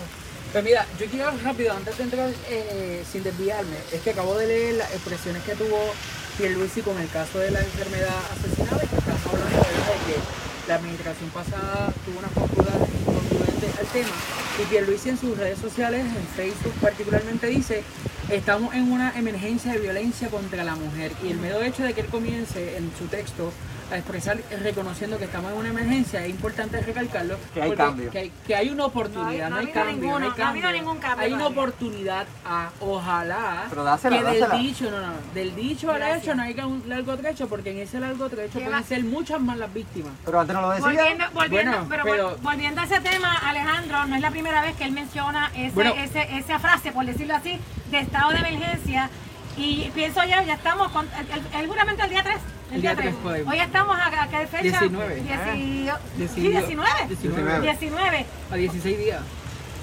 Pues 0.51 0.63
mira, 0.63 0.85
yo 0.99 1.07
quiero 1.07 1.31
rápido, 1.43 1.73
antes 1.73 1.97
de 1.97 2.03
entrar 2.03 2.29
eh, 2.49 3.03
sin 3.11 3.23
desviarme, 3.23 3.77
es 3.91 4.01
que 4.01 4.11
acabo 4.11 4.37
de 4.37 4.45
leer 4.45 4.75
las 4.75 4.91
expresiones 4.91 5.41
que 5.43 5.55
tuvo 5.55 5.91
Pierluisi 6.37 6.83
con 6.83 6.99
el 6.99 7.09
caso 7.09 7.39
de 7.39 7.49
la 7.49 7.61
enfermedad 7.61 8.13
asesinada, 8.31 8.83
y 8.83 8.87
que 8.87 8.95
estamos 8.95 9.25
hablando. 9.25 9.66
De 9.87 9.93
que 9.93 10.19
la 10.67 10.75
administración 10.75 11.29
pasada 11.29 11.93
tuvo 12.05 12.19
una 12.19 12.27
postura 12.27 12.71
incongruente 12.75 12.96
al 13.79 13.85
tema, 13.87 14.09
y 14.61 14.65
Pierluisi 14.65 15.09
en 15.09 15.17
sus 15.17 15.37
redes 15.37 15.59
sociales, 15.59 16.05
en 16.05 16.27
Facebook 16.35 16.73
particularmente, 16.81 17.47
dice, 17.47 17.83
estamos 18.29 18.73
en 18.73 18.91
una 18.91 19.17
emergencia 19.17 19.71
de 19.73 19.79
violencia 19.79 20.29
contra 20.29 20.63
la 20.63 20.75
mujer, 20.75 21.11
y 21.23 21.29
el 21.31 21.37
mero 21.37 21.61
hecho 21.61 21.83
de 21.83 21.93
que 21.93 22.01
él 22.01 22.07
comience 22.07 22.77
en 22.77 22.91
su 22.97 23.05
texto 23.05 23.51
a 23.89 23.95
expresar 23.97 24.37
reconociendo 24.63 25.17
que 25.17 25.23
estamos 25.23 25.49
en 25.53 25.59
una 25.59 25.69
emergencia, 25.69 26.21
es 26.25 26.29
importante 26.29 26.81
recalcarlo, 26.81 27.37
Que 27.53 27.61
hay 27.61 27.71
cambio. 27.71 28.11
que 28.11 28.17
hay, 28.19 28.31
que 28.45 28.53
hay 28.53 28.69
una 28.69 28.83
oportunidad, 28.83 29.49
No 29.49 29.55
no 29.55 29.61
hay- 29.61 29.67
hay, 29.67 29.73
no 29.73 29.79
ha 29.79 29.83
habido 29.83 29.85
cambio, 29.85 30.01
ninguno, 30.01 30.19
no 30.19 30.25
hay 30.33 30.37
no 30.37 30.43
ha 30.43 30.49
habido 30.49 30.63
cambio. 30.67 30.81
ningún 30.81 30.97
cambio 30.99 31.25
Hay 31.25 31.31
una 31.31 31.47
oportunidad 31.47 32.25
a, 32.43 32.69
ojalá, 32.81 33.63
Pero 33.69 33.85
dásela, 33.85 34.17
que 34.17 34.23
dásela. 34.25 34.47
del 34.49 34.59
dicho, 34.61 34.91
no, 34.91 34.99
no, 34.99 35.13
del 35.33 35.55
dicho 35.55 35.89
al 35.89 36.01
hecho 36.17 36.35
no 36.35 36.43
haya 36.43 36.67
un 36.67 36.83
largo 36.87 37.15
trecho, 37.15 37.47
porque 37.47 37.71
en 37.71 37.77
ese 37.77 38.01
largo 38.01 38.27
trecho 38.27 38.59
pueden 38.59 38.83
ser 38.83 39.05
muchas 39.05 39.39
más 39.39 39.57
las 39.57 39.73
víctimas. 39.73 40.11
Pero 40.25 40.37
antes 40.41 40.53
no 40.53 40.61
lo 40.63 40.69
decía. 40.71 40.85
Volviendo, 40.85 41.25
volviendo, 41.33 41.71
Bueno, 41.71 41.85
pero, 41.89 42.03
pero- 42.03 42.31
vol- 42.37 42.41
volviendo 42.41 42.81
a 42.81 42.83
ese 42.83 42.99
tema, 42.99 43.35
Alejandro, 43.37 43.66
no 43.71 44.15
es 44.15 44.21
la 44.21 44.31
primera 44.31 44.61
vez 44.61 44.75
que 44.75 44.85
él 44.85 44.91
menciona 44.91 45.51
ese, 45.55 45.71
Bueno. 45.75 45.93
ese- 45.97 46.37
esa 46.37 46.59
frase, 46.59 46.91
por 46.91 47.05
decirlo 47.05 47.35
así, 47.35 47.59
de 47.91 47.99
estado 47.99 48.31
de 48.31 48.39
emergencia. 48.39 49.09
Y 49.57 49.89
pienso 49.95 50.23
yo, 50.23 50.41
ya 50.45 50.53
estamos, 50.53 50.91
con, 50.91 51.07
el, 51.19 51.27
el- 51.55 51.61
el 51.61 51.67
juramento 51.67 52.03
el 52.03 52.09
día 52.11 52.23
3. 52.23 52.37
El 52.71 52.81
día 52.81 52.95
3 52.95 53.15
por 53.15 53.33
ahí. 53.33 53.43
Hoy 53.47 53.59
estamos 53.59 53.97
a, 53.97 54.07
a 54.23 54.27
qué 54.27 54.47
fecha? 54.47 54.79
19. 54.79 55.23
Dieci- 55.23 55.89
Ah. 55.89 55.99
sí, 56.35 56.41
19. 56.41 57.07
19. 57.07 57.61
19. 57.61 58.25
A 58.51 58.55
16 58.55 58.97
días. 58.97 59.21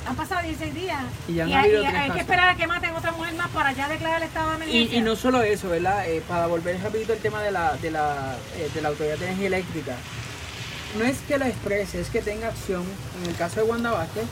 Han 0.07 0.17
pasado 0.17 0.43
16 0.43 0.75
días. 0.75 0.99
Y 1.29 1.35
ya 1.35 1.45
hay- 1.47 1.55
habido 1.55 1.83
y 1.83 1.87
hay 1.87 1.93
que 1.93 1.99
casos. 2.09 2.17
esperar 2.21 2.49
a 2.51 2.55
que 2.57 2.67
maten 2.67 2.95
otra 2.95 3.13
mujer 3.13 3.35
más 3.35 3.49
para 3.49 3.73
ya 3.73 3.89
declarar 3.89 4.19
el 4.21 4.29
estado 4.29 4.51
de 4.51 4.57
emergencia. 4.57 4.97
Y, 4.97 4.99
y 4.99 5.03
no 5.03 5.17
solo 5.17 5.43
eso, 5.43 5.71
¿verdad? 5.71 6.07
Eh, 6.09 6.23
para 6.29 6.47
volver 6.47 6.79
rapidito 6.83 7.15
al 7.15 7.21
tema 7.21 7.41
de 7.43 7.51
la, 7.51 7.73
de, 7.79 7.91
la, 7.91 8.37
eh, 8.57 8.69
de 8.75 8.83
la 8.83 8.89
Autoridad 8.91 9.17
de 9.17 9.25
Energía 9.27 9.47
Eléctrica. 9.47 9.97
No 10.99 11.05
es 11.05 11.19
que 11.27 11.39
lo 11.39 11.45
exprese, 11.45 12.01
es 12.01 12.09
que 12.09 12.23
tenga 12.23 12.49
acción. 12.49 12.85
En 13.23 13.31
el 13.31 13.37
caso 13.37 13.61
de 13.61 13.67
Wanda 13.67 13.91
Vázquez, 13.91 14.25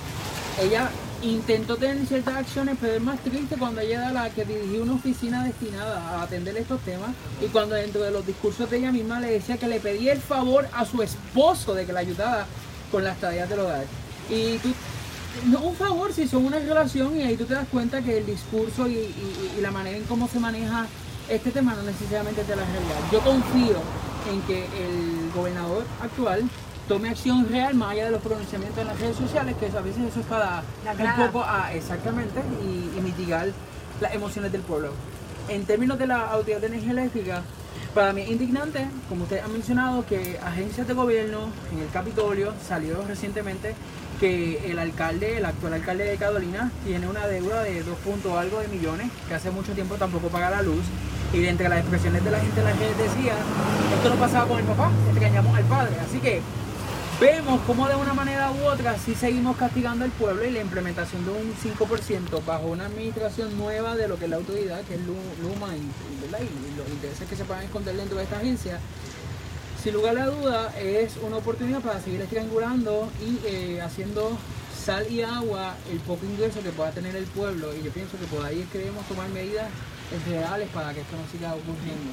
ella 0.61 0.91
intentó 1.23 1.77
tener 1.77 2.05
ciertas 2.07 2.35
acciones, 2.35 2.77
pero 2.81 2.95
es 2.95 3.01
más 3.01 3.19
triste 3.21 3.57
cuando 3.57 3.81
ella 3.81 4.01
era 4.01 4.13
la 4.13 4.31
que 4.31 4.45
dirigió 4.45 4.83
una 4.83 4.95
oficina 4.95 5.45
destinada 5.45 6.01
a 6.01 6.23
atender 6.23 6.57
estos 6.57 6.81
temas 6.81 7.11
y 7.41 7.47
cuando 7.47 7.77
dentro 7.77 8.03
de 8.03 8.11
los 8.11 8.27
discursos 8.27 8.69
de 8.71 8.79
ella 8.79 8.91
misma 8.91 9.21
le 9.21 9.31
decía 9.31 9.57
que 9.57 9.69
le 9.69 9.81
pedía 9.81 10.13
el 10.13 10.21
favor 10.21 10.69
a 10.73 10.85
su 10.85 11.03
esposo 11.03 11.75
de 11.75 11.87
que 11.87 11.93
la 11.93 12.01
ayudara 12.01 12.47
con 12.91 13.05
las 13.05 13.19
tareas 13.19 13.49
del 13.49 13.61
hogar. 13.61 13.85
Y 14.29 14.59
tú, 14.59 14.73
no 15.47 15.61
un 15.61 15.77
favor 15.77 16.13
si 16.13 16.27
son 16.27 16.45
una 16.45 16.59
relación 16.59 17.17
y 17.19 17.23
ahí 17.23 17.37
tú 17.37 17.45
te 17.45 17.55
das 17.55 17.69
cuenta 17.71 18.03
que 18.03 18.19
el 18.19 18.27
discurso 18.27 18.89
y, 18.89 19.15
la 19.61 19.71
manera 19.71 19.97
en 19.97 20.05
cómo 20.05 20.29
se 20.29 20.41
maneja 20.41 20.87
este 21.29 21.53
tema 21.53 21.75
no 21.75 21.83
necesariamente 21.83 22.41
es 22.41 22.49
de 22.49 22.57
la 22.57 22.65
realidad. 22.65 22.99
Yo 23.13 23.21
confío 23.21 23.77
en 24.31 24.41
que 24.43 24.65
el 24.65 25.31
gobernador 25.35 25.85
actual 26.03 26.49
tome 26.89 27.09
acción 27.09 27.49
real 27.49 27.75
más 27.75 27.93
allá 27.93 28.07
de 28.07 28.11
los 28.11 28.23
pronunciamientos 28.23 28.79
en 28.79 28.87
las 28.89 29.01
redes 29.01 29.17
sociales, 29.17 29.57
que 29.59 29.67
a 29.67 29.81
veces 29.81 30.03
eso 30.05 30.21
es 30.21 30.27
para 30.27 30.63
un 30.85 31.27
poco 31.27 31.45
a, 31.45 31.73
exactamente 31.73 32.41
y, 32.63 32.99
y 32.99 33.01
mitigar 33.01 33.49
las 34.01 34.15
emociones 34.15 34.53
del 34.53 34.63
pueblo. 34.63 34.93
En 35.49 35.65
términos 35.65 35.99
de 35.99 36.07
la 36.07 36.27
Autoridad 36.31 36.61
de 36.61 36.67
Energía 36.69 36.93
Eléctrica, 36.93 37.43
para 37.95 38.13
mí 38.13 38.23
es 38.23 38.31
indignante, 38.31 38.89
como 39.09 39.25
ustedes 39.25 39.45
han 39.45 39.53
mencionado, 39.53 40.07
que 40.07 40.39
agencias 40.43 40.89
de 40.89 40.95
gobierno 40.95 41.49
en 41.73 41.81
el 41.81 41.91
Capitolio 41.91 42.55
salió 42.67 43.03
recientemente 43.07 43.75
que 44.23 44.71
el 44.71 44.79
alcalde, 44.79 45.39
el 45.39 45.45
actual 45.45 45.73
alcalde 45.75 46.05
de 46.05 46.17
Carolina, 46.17 46.71
tiene 46.87 47.09
una 47.09 47.27
deuda 47.27 47.65
de 47.65 47.83
2 47.83 47.99
punto 47.99 48.39
algo 48.39 48.61
de 48.61 48.69
millones, 48.69 49.11
que 49.27 49.35
hace 49.35 49.51
mucho 49.51 49.73
tiempo 49.73 49.97
tampoco 49.97 50.29
paga 50.29 50.49
la 50.49 50.63
luz. 50.63 50.85
Y 51.33 51.41
de 51.41 51.49
entre 51.49 51.69
las 51.69 51.81
expresiones 51.81 52.23
de 52.23 52.31
la 52.31 52.39
gente 52.39 52.61
en 52.61 52.67
las 52.67 52.79
redes 52.79 52.97
decía, 52.99 53.33
esto 53.97 54.11
no 54.11 54.15
pasaba 54.15 54.47
con 54.47 54.61
el 54.61 54.65
papá, 54.65 54.93
extrañamos 55.11 55.57
al 55.57 55.65
padre. 55.65 55.97
Así 56.09 56.19
que 56.21 56.41
vemos 57.21 57.61
cómo 57.67 57.89
de 57.89 57.97
una 57.97 58.15
manera 58.15 58.53
u 58.53 58.65
otra 58.65 58.97
sí 58.97 59.17
seguimos 59.17 59.57
castigando 59.57 60.05
al 60.05 60.13
pueblo 60.13 60.45
y 60.45 60.51
la 60.53 60.61
implementación 60.61 61.25
de 61.25 61.31
un 61.33 61.53
5% 61.57 62.45
bajo 62.47 62.67
una 62.69 62.87
administración 62.87 63.59
nueva 63.59 63.97
de 63.97 64.07
lo 64.07 64.19
que 64.19 64.27
es 64.27 64.31
la 64.31 64.37
autoridad, 64.37 64.83
que 64.83 64.95
es 64.95 65.01
Lu- 65.01 65.17
Luma 65.43 65.75
y, 65.75 65.81
y, 65.81 66.77
los 66.79 66.89
intereses 66.89 67.29
que 67.29 67.35
se 67.35 67.45
puedan 67.45 67.65
esconder 67.65 67.97
dentro 67.97 68.19
de 68.19 68.23
esta 68.25 68.37
agencia, 68.37 68.79
sin 69.83 69.95
lugar 69.95 70.17
a 70.19 70.27
duda 70.27 70.73
es 70.79 71.17
una 71.23 71.37
oportunidad 71.39 71.81
para 71.81 72.01
seguir 72.01 72.21
estrangulando 72.23 73.11
y 73.21 73.39
eh, 73.47 73.81
haciendo 73.81 74.37
sal 74.77 75.11
y 75.11 75.23
agua 75.23 75.75
el 75.91 75.99
poco 76.01 76.25
ingreso 76.27 76.63
que 76.63 76.71
pueda 76.71 76.91
tener 76.91 77.15
el 77.17 77.25
pueblo 77.25 77.75
y 77.75 77.83
yo 77.83 77.91
pienso 77.93 78.19
que 78.19 78.27
por 78.27 78.45
ahí 78.45 78.67
queremos 78.73 79.05
tomar 79.07 79.29
medidas 79.31 79.69
reales 80.29 80.69
para 80.75 80.93
que 80.93 81.01
esto 81.01 81.17
no 81.17 81.31
siga 81.31 81.55
ocurriendo. 81.55 82.13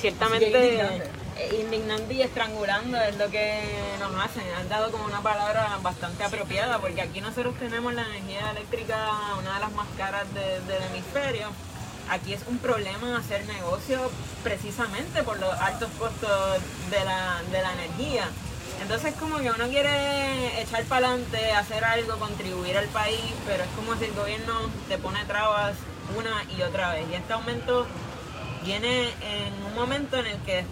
Ciertamente 0.00 0.46
indignante. 0.46 1.10
eh, 1.38 1.60
indignante 1.62 2.14
y 2.14 2.22
estrangulando 2.22 2.98
es 3.00 3.16
lo 3.16 3.30
que 3.30 3.62
nos 4.00 4.22
hacen. 4.24 4.42
Han 4.58 4.68
dado 4.68 4.90
como 4.90 5.04
una 5.06 5.20
palabra 5.20 5.78
bastante 5.82 6.24
apropiada 6.24 6.78
porque 6.78 7.00
aquí 7.00 7.20
nosotros 7.20 7.54
tenemos 7.58 7.94
la 7.94 8.02
energía 8.02 8.50
eléctrica, 8.50 8.96
una 9.40 9.54
de 9.54 9.60
las 9.60 9.72
más 9.72 9.86
caras 9.96 10.26
de- 10.34 10.60
del 10.72 10.82
hemisferio. 10.90 11.48
Aquí 12.10 12.34
es 12.34 12.42
un 12.46 12.58
problema 12.58 13.16
hacer 13.16 13.46
negocio 13.46 13.98
precisamente 14.42 15.22
por 15.22 15.38
los 15.40 15.52
altos 15.54 15.88
costos 15.98 16.60
de 16.90 17.04
la, 17.04 17.42
de 17.50 17.62
la 17.62 17.72
energía. 17.72 18.28
Entonces 18.82 19.14
como 19.14 19.38
que 19.38 19.50
uno 19.50 19.66
quiere 19.68 20.60
echar 20.60 20.84
para 20.84 21.08
adelante, 21.08 21.52
hacer 21.52 21.84
algo, 21.84 22.18
contribuir 22.18 22.76
al 22.76 22.88
país, 22.88 23.20
pero 23.46 23.64
es 23.64 23.70
como 23.70 23.96
si 23.96 24.04
el 24.04 24.12
gobierno 24.12 24.52
te 24.88 24.98
pone 24.98 25.24
trabas 25.24 25.74
una 26.18 26.44
y 26.56 26.62
otra 26.62 26.92
vez. 26.92 27.06
Y 27.10 27.14
este 27.14 27.32
aumento 27.32 27.86
viene 28.64 29.08
en 29.22 29.64
un 29.66 29.74
momento 29.74 30.18
en 30.18 30.26
el 30.26 30.38
que, 30.38 30.64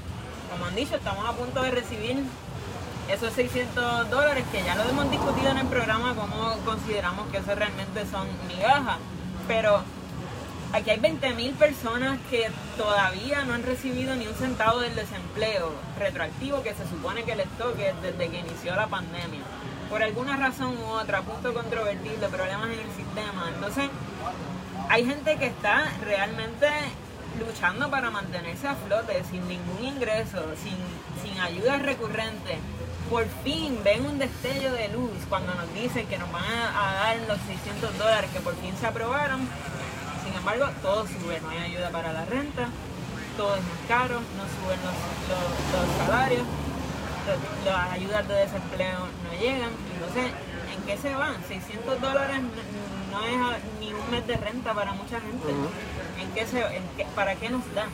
como 0.51 0.67
han 0.67 0.75
dicho, 0.75 0.97
estamos 0.97 1.27
a 1.27 1.33
punto 1.33 1.63
de 1.63 1.71
recibir 1.71 2.23
esos 3.09 3.33
600 3.33 4.11
dólares 4.11 4.45
que 4.53 4.63
ya 4.63 4.75
lo 4.75 4.85
hemos 4.85 5.11
discutido 5.11 5.51
en 5.51 5.59
el 5.59 5.67
programa, 5.67 6.15
cómo 6.15 6.57
consideramos 6.65 7.31
que 7.31 7.39
eso 7.39 7.55
realmente 7.55 8.05
son 8.11 8.27
migajas. 8.49 8.99
Pero 9.49 9.83
aquí 10.73 10.91
hay 10.91 10.99
20.000 10.99 11.55
personas 11.55 12.19
que 12.31 12.51
todavía 12.77 13.45
no 13.45 13.55
han 13.55 13.63
recibido 13.63 14.15
ni 14.15 14.27
un 14.27 14.35
centavo 14.35 14.81
del 14.81 14.95
desempleo 14.95 15.73
retroactivo 15.99 16.63
que 16.63 16.75
se 16.75 16.89
supone 16.89 17.25
que 17.25 17.37
les 17.37 17.49
toque 17.59 17.93
desde 18.03 18.29
que 18.29 18.39
inició 18.39 18.75
la 18.75 18.87
pandemia. 18.87 19.41
Por 19.91 20.03
alguna 20.03 20.37
razón 20.37 20.77
u 20.79 20.87
otra, 20.87 21.21
punto 21.21 21.53
controvertible, 21.53 22.29
problemas 22.29 22.71
en 22.71 22.81
el 22.81 22.93
sistema. 22.97 23.51
Entonces, 23.55 23.91
hay 24.89 25.05
gente 25.05 25.37
que 25.37 25.47
está 25.47 25.85
realmente 26.03 26.69
luchando 27.39 27.91
para 27.91 28.11
mantenerse 28.11 28.69
a 28.69 28.75
flote, 28.75 29.23
sin 29.31 29.47
ningún 29.49 29.85
ingreso, 29.85 30.43
sin, 30.63 30.77
sin 31.23 31.39
ayuda 31.41 31.79
recurrente. 31.79 32.59
Por 33.11 33.27
fin 33.45 33.79
ven 33.85 34.07
un 34.07 34.19
destello 34.19 34.73
de 34.73 34.89
luz 34.89 35.11
cuando 35.29 35.55
nos 35.55 35.73
dicen 35.75 36.07
que 36.07 36.17
nos 36.17 36.33
van 36.33 36.45
a, 36.45 36.91
a 36.91 36.95
dar 36.95 37.17
los 37.29 37.39
600 37.47 37.99
dólares 37.99 38.31
que 38.33 38.41
por 38.41 38.55
fin 38.57 38.75
se 38.81 38.87
aprobaron. 38.87 39.47
Sin 40.25 40.35
embargo, 40.35 40.67
todo 40.83 41.07
sube, 41.07 41.41
no 41.41 41.51
hay 41.51 41.59
ayuda 41.73 41.91
para 41.91 42.13
la 42.13 42.25
renta, 42.25 42.69
todo 43.37 43.57
es 43.57 43.63
más 43.63 43.79
caro, 43.89 44.17
no 44.21 44.45
suben 44.55 44.79
los, 44.87 44.97
los- 45.29 45.89
los 45.89 46.07
salarios, 46.07 46.47
las 47.65 47.93
ayudas 47.93 48.29
de 48.29 48.35
desempleo 48.35 48.99
no 48.99 49.41
llegan. 49.41 49.71
Entonces, 49.95 50.33
¿en 50.77 50.83
qué 50.87 50.97
se 50.99 51.15
van? 51.15 51.35
600 51.49 52.01
dólares 52.01 52.41
no 53.11 53.25
es 53.25 53.63
ni 53.81 53.93
un 53.93 54.11
mes 54.11 54.27
de 54.27 54.37
renta 54.37 54.73
para 54.75 54.93
mucha 54.93 55.21
gente. 55.21 55.49
¿En 56.21 56.31
qué 56.35 56.47
se, 56.47 56.61
en 56.61 56.83
qué- 56.97 57.07
¿Para 57.15 57.35
qué 57.37 57.49
nos 57.51 57.63
da? 57.75 57.87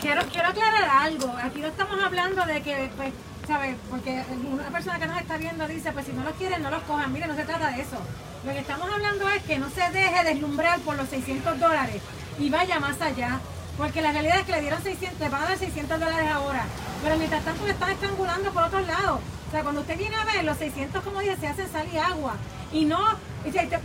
Quiero, 0.00 0.22
quiero 0.30 0.48
aclarar 0.48 0.88
algo. 1.06 1.34
Aquí 1.42 1.60
no 1.60 1.68
estamos 1.68 1.98
hablando 2.02 2.44
de 2.44 2.62
que, 2.62 2.90
pues, 2.96 3.12
¿sabes? 3.46 3.76
Porque 3.88 4.22
una 4.52 4.68
persona 4.68 4.98
que 4.98 5.06
nos 5.06 5.20
está 5.20 5.36
viendo 5.38 5.66
dice, 5.66 5.92
pues 5.92 6.06
si 6.06 6.12
no 6.12 6.22
los 6.22 6.34
quieren, 6.34 6.62
no 6.62 6.70
los 6.70 6.82
cojan. 6.82 7.12
Mire, 7.12 7.26
no 7.26 7.34
se 7.34 7.44
trata 7.44 7.70
de 7.70 7.80
eso. 7.80 7.96
Lo 8.44 8.52
que 8.52 8.58
estamos 8.58 8.88
hablando 8.90 9.28
es 9.30 9.42
que 9.42 9.58
no 9.58 9.70
se 9.70 9.90
deje 9.90 10.24
deslumbrar 10.24 10.80
por 10.80 10.96
los 10.96 11.08
600 11.08 11.58
dólares 11.58 12.02
y 12.38 12.50
vaya 12.50 12.78
más 12.78 13.00
allá. 13.00 13.40
Porque 13.78 14.00
la 14.00 14.12
realidad 14.12 14.38
es 14.38 14.46
que 14.46 14.52
le 14.52 14.60
dieron 14.60 14.82
600, 14.82 15.20
le 15.20 15.28
van 15.28 15.42
a 15.42 15.48
dar 15.48 15.58
600 15.58 16.00
dólares 16.00 16.30
ahora. 16.30 16.64
Pero 17.02 17.16
mientras 17.16 17.44
tanto 17.44 17.64
le 17.64 17.72
están 17.72 17.90
estrangulando 17.90 18.52
por 18.52 18.62
otros 18.64 18.86
lados. 18.86 19.20
O 19.48 19.50
sea, 19.50 19.62
cuando 19.62 19.80
usted 19.80 19.98
viene 19.98 20.16
a 20.16 20.24
ver, 20.24 20.44
los 20.44 20.56
600, 20.58 21.02
como 21.02 21.20
dije, 21.20 21.36
se 21.36 21.46
hacen 21.46 21.70
sal 21.70 21.86
y 21.92 21.98
agua. 21.98 22.36
Y 22.72 22.84
no, 22.84 22.98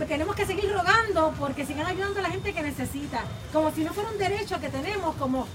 tenemos 0.08 0.36
que 0.36 0.46
seguir 0.46 0.72
rogando 0.72 1.34
porque 1.40 1.66
sigan 1.66 1.86
ayudando 1.86 2.20
a 2.20 2.24
la 2.24 2.30
gente 2.30 2.54
que 2.54 2.62
necesita. 2.62 3.24
Como 3.54 3.72
si 3.72 3.84
no 3.84 3.94
fuera 3.94 4.10
un 4.10 4.18
derecho 4.18 4.60
que 4.60 4.70
tenemos 4.70 5.16
como 5.16 5.48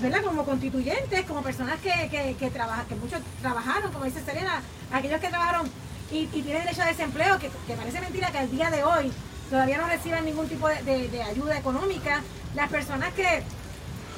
¿verdad? 0.00 0.22
Como 0.22 0.44
constituyentes, 0.44 1.24
como 1.26 1.42
personas 1.42 1.78
que, 1.80 2.08
que, 2.10 2.36
que, 2.38 2.50
trabaja- 2.50 2.84
que 2.88 2.94
muchos 2.96 3.20
trabajaron, 3.40 3.92
como 3.92 4.04
dice 4.04 4.20
Serena, 4.24 4.60
aquellos 4.92 5.20
que 5.20 5.28
trabajaron 5.28 5.70
y, 6.10 6.26
tienen 6.26 6.62
derecho 6.64 6.82
a 6.82 6.86
desempleo, 6.86 7.38
que, 7.38 7.50
que 7.66 7.74
parece 7.74 8.00
mentira 8.00 8.30
que 8.30 8.38
al 8.38 8.50
día 8.50 8.70
de 8.70 8.84
hoy 8.84 9.12
todavía 9.50 9.78
no 9.78 9.86
reciban 9.88 10.24
ningún 10.24 10.48
tipo 10.48 10.68
de, 10.68 11.08
de- 11.08 11.22
ayuda 11.22 11.58
económica. 11.58 12.20
Las 12.54 12.70
personas 12.70 13.12
que, 13.14 13.42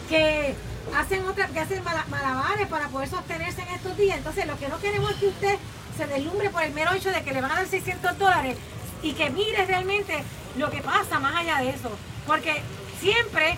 que 0.08 0.54
hacen 0.96 1.24
otra, 1.26 1.46
que 1.48 1.60
hacen 1.60 1.82
mala- 1.84 2.04
malabares 2.10 2.66
para 2.68 2.88
poder 2.88 3.08
sostenerse 3.08 3.62
en 3.62 3.68
estos 3.68 3.96
días. 3.96 4.18
Entonces, 4.18 4.46
lo 4.46 4.58
que 4.58 4.68
no 4.68 4.78
queremos 4.78 5.10
es 5.12 5.16
que 5.18 5.26
usted 5.28 5.56
se 5.96 6.06
deslumbre 6.06 6.50
por 6.50 6.62
el 6.62 6.72
mero 6.74 6.92
hecho 6.92 7.10
de 7.10 7.22
que 7.22 7.32
le 7.32 7.40
van 7.40 7.52
a 7.52 7.56
dar 7.56 7.66
600 7.66 8.18
dólares 8.18 8.56
y 9.02 9.12
que 9.12 9.30
mire 9.30 9.64
realmente 9.66 10.22
lo 10.56 10.70
que 10.70 10.80
pasa 10.82 11.18
más 11.18 11.34
allá 11.36 11.58
de 11.60 11.70
eso. 11.70 11.90
Porque 12.26 12.60
siempre 13.00 13.56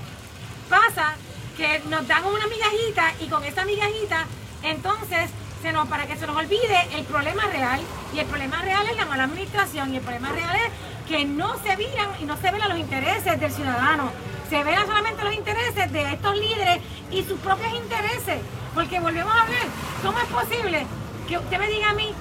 pasa 0.68 1.14
que 1.58 1.82
nos 1.90 2.06
dan 2.06 2.24
una 2.24 2.46
migajita 2.46 3.12
y 3.20 3.26
con 3.26 3.44
esa 3.44 3.64
migajita, 3.66 4.24
entonces, 4.62 5.28
se 5.60 5.72
nos, 5.72 5.88
para 5.88 6.06
que 6.06 6.16
se 6.16 6.24
nos 6.26 6.36
olvide 6.36 6.88
el 6.94 7.04
problema 7.04 7.42
real. 7.46 7.80
Y 8.14 8.20
el 8.20 8.26
problema 8.26 8.62
real 8.62 8.86
es 8.88 8.96
la 8.96 9.06
mala 9.06 9.24
administración. 9.24 9.92
Y 9.92 9.96
el 9.96 10.02
problema 10.02 10.30
real 10.30 10.54
es 10.54 10.70
que 11.08 11.24
no 11.24 11.58
se 11.64 11.74
viran 11.76 12.08
y 12.20 12.24
no 12.24 12.36
se 12.36 12.50
ven 12.52 12.62
a 12.62 12.68
los 12.68 12.78
intereses 12.78 13.40
del 13.40 13.52
ciudadano. 13.52 14.10
Se 14.48 14.62
ven 14.62 14.78
solamente 14.86 15.24
los 15.24 15.34
intereses 15.34 15.92
de 15.92 16.12
estos 16.12 16.36
líderes 16.38 16.80
y 17.10 17.24
sus 17.24 17.38
propios 17.40 17.74
intereses. 17.74 18.38
Porque 18.72 19.00
volvemos 19.00 19.34
a 19.34 19.44
ver, 19.46 19.66
¿cómo 20.04 20.16
es 20.20 20.26
posible 20.26 20.86
que 21.28 21.38
usted 21.38 21.58
me 21.58 21.66
diga 21.66 21.90
a 21.90 21.94
mí 21.94 22.14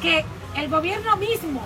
que 0.00 0.24
el 0.54 0.68
gobierno 0.68 1.16
mismo 1.16 1.62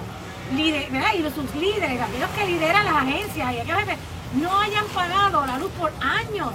y 0.57 1.19
los- 1.23 1.35
sus 1.35 1.55
líderes, 1.57 2.01
aquellos 2.01 2.31
que 2.31 2.47
lideran 2.47 2.87
las 2.87 2.95
agencias 2.95 3.53
y 3.53 3.59
aquellos 3.59 3.85
que 3.85 3.97
no 4.41 4.61
hayan 4.61 4.87
pagado 4.87 5.45
la 5.45 5.59
luz 5.59 5.71
por 5.73 5.93
años? 6.01 6.53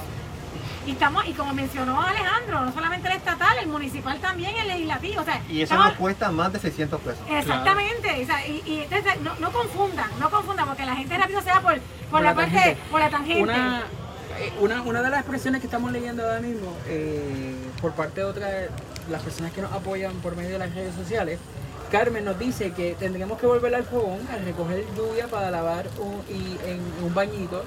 Y 0.85 0.91
estamos, 0.91 1.25
y 1.25 1.33
como 1.33 1.53
mencionó 1.53 2.01
Alejandro, 2.01 2.65
no 2.65 2.73
solamente 2.73 3.07
el 3.07 3.15
estatal, 3.15 3.57
el 3.59 3.67
municipal 3.67 4.19
también, 4.19 4.55
el 4.57 4.67
legislativo. 4.67 5.21
O 5.21 5.25
sea, 5.25 5.41
Y 5.49 5.61
eso 5.61 5.73
estamos- 5.73 5.87
nos 5.87 5.97
cuesta 5.97 6.31
más 6.31 6.51
de 6.51 6.59
600 6.59 6.99
pesos. 7.01 7.19
Exactamente, 7.29 8.21
o 8.21 8.25
sea, 8.25 8.45
y, 8.47 8.61
y 8.65 8.81
entonces 8.81 9.21
no, 9.21 9.33
no 9.39 9.51
confundan, 9.51 10.09
no 10.19 10.29
confundan, 10.29 10.67
porque 10.67 10.85
la 10.85 10.95
gente 10.95 11.17
rápido 11.17 11.41
se 11.41 11.49
va 11.51 11.61
por, 11.61 11.79
por, 12.11 12.21
la, 12.21 12.35
parte, 12.35 12.51
tangente. 12.51 12.81
por 12.91 12.99
la 12.99 13.09
tangente. 13.09 13.41
Una, 13.43 13.83
eh, 14.39 14.53
una, 14.59 14.81
una 14.81 15.01
de 15.01 15.09
las 15.09 15.19
expresiones 15.21 15.61
que 15.61 15.67
estamos 15.67 15.91
leyendo 15.91 16.23
ahora 16.23 16.39
mismo 16.41 16.75
eh, 16.87 17.55
por 17.81 17.93
parte 17.93 18.21
de 18.21 18.25
otras 18.25 18.51
las 19.09 19.21
personas 19.21 19.51
que 19.51 19.61
nos 19.61 19.71
apoyan 19.71 20.13
por 20.21 20.35
medio 20.35 20.51
de 20.51 20.59
las 20.59 20.73
redes 20.73 20.95
sociales, 20.95 21.39
Carmen 21.91 22.25
nos 22.25 22.39
dice 22.39 22.71
que 22.71 22.95
tendremos 22.97 23.39
que 23.39 23.45
volver 23.45 23.73
al 23.75 23.83
fogón 23.83 24.19
a 24.33 24.37
recoger 24.43 24.83
lluvia 24.97 25.27
para 25.27 25.51
lavar 25.51 25.85
un, 25.99 26.21
y, 26.27 26.57
en 26.67 26.81
un 27.05 27.13
bañito 27.13 27.63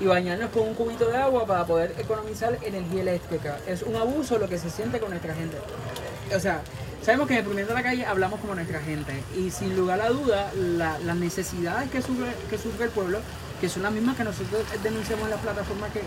y 0.00 0.06
bañarnos 0.06 0.50
con 0.50 0.62
un 0.68 0.74
cubito 0.74 1.08
de 1.08 1.16
agua 1.16 1.46
para 1.46 1.64
poder 1.66 1.94
economizar 1.98 2.58
energía 2.62 3.02
eléctrica. 3.02 3.58
Es 3.66 3.82
un 3.82 3.96
abuso 3.96 4.38
lo 4.38 4.48
que 4.48 4.58
se 4.58 4.70
siente 4.70 5.00
con 5.00 5.10
nuestra 5.10 5.34
gente. 5.34 5.56
O 6.34 6.40
sea, 6.40 6.60
sabemos 7.02 7.26
que 7.28 7.34
en 7.34 7.40
el 7.40 7.46
Pimiento 7.46 7.72
de 7.72 7.78
la 7.80 7.82
Calle 7.82 8.04
hablamos 8.04 8.40
como 8.40 8.54
nuestra 8.54 8.80
gente 8.80 9.12
y 9.36 9.50
sin 9.50 9.76
lugar 9.76 10.00
a 10.00 10.08
duda 10.10 10.50
la- 10.54 10.98
las 10.98 11.16
necesidades 11.16 11.90
que 11.90 12.02
sufre, 12.02 12.26
que 12.50 12.58
sufre 12.58 12.84
el 12.86 12.90
pueblo, 12.90 13.20
que 13.60 13.68
son 13.68 13.82
las 13.84 13.92
mismas 13.92 14.16
que 14.16 14.24
nosotros 14.24 14.62
denunciamos 14.82 15.24
en 15.24 15.30
las 15.30 15.40
plataformas 15.40 15.90
de 15.94 16.02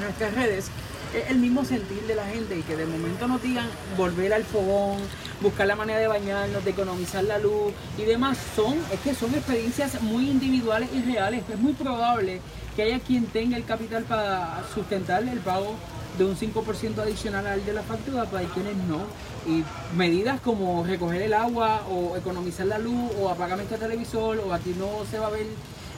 nuestras 0.00 0.34
redes, 0.34 0.66
es 1.14 1.30
el 1.30 1.36
mismo 1.38 1.64
sentir 1.64 2.00
de 2.06 2.14
la 2.14 2.24
gente 2.24 2.56
y 2.56 2.62
que 2.62 2.74
de 2.76 2.86
momento 2.86 3.26
nos 3.28 3.42
digan 3.42 3.66
volver 3.98 4.32
al 4.32 4.44
fogón, 4.44 4.98
buscar 5.42 5.66
la 5.66 5.76
manera 5.76 5.98
de 5.98 6.06
bañarnos, 6.06 6.64
de 6.64 6.70
economizar 6.70 7.24
la 7.24 7.38
luz 7.38 7.72
y 7.98 8.02
demás, 8.04 8.38
son, 8.56 8.78
es 8.90 9.00
que 9.00 9.14
son 9.14 9.34
experiencias 9.34 10.00
muy 10.00 10.30
individuales 10.30 10.88
y 10.94 11.02
reales. 11.02 11.42
Es 11.52 11.58
muy 11.58 11.72
probable 11.74 12.40
que 12.74 12.82
haya 12.82 13.00
quien 13.00 13.26
tenga 13.26 13.56
el 13.56 13.64
capital 13.64 14.04
para 14.04 14.62
sustentar 14.74 15.22
el 15.22 15.38
pago 15.40 15.74
de 16.18 16.24
un 16.24 16.36
5% 16.36 16.98
adicional 16.98 17.46
al 17.46 17.64
de 17.64 17.72
la 17.72 17.82
factura, 17.82 18.24
pero 18.24 18.38
hay 18.38 18.46
quienes 18.46 18.76
no. 18.76 19.00
Y 19.46 19.64
medidas 19.96 20.40
como 20.40 20.84
recoger 20.84 21.22
el 21.22 21.34
agua 21.34 21.82
o 21.90 22.16
economizar 22.16 22.66
la 22.66 22.78
luz 22.78 23.10
o 23.20 23.28
apagar 23.28 23.58
este 23.60 23.76
televisor 23.76 24.38
o 24.38 24.52
aquí 24.52 24.74
no 24.78 25.04
se 25.10 25.18
va 25.18 25.28
a 25.28 25.30
ver 25.30 25.46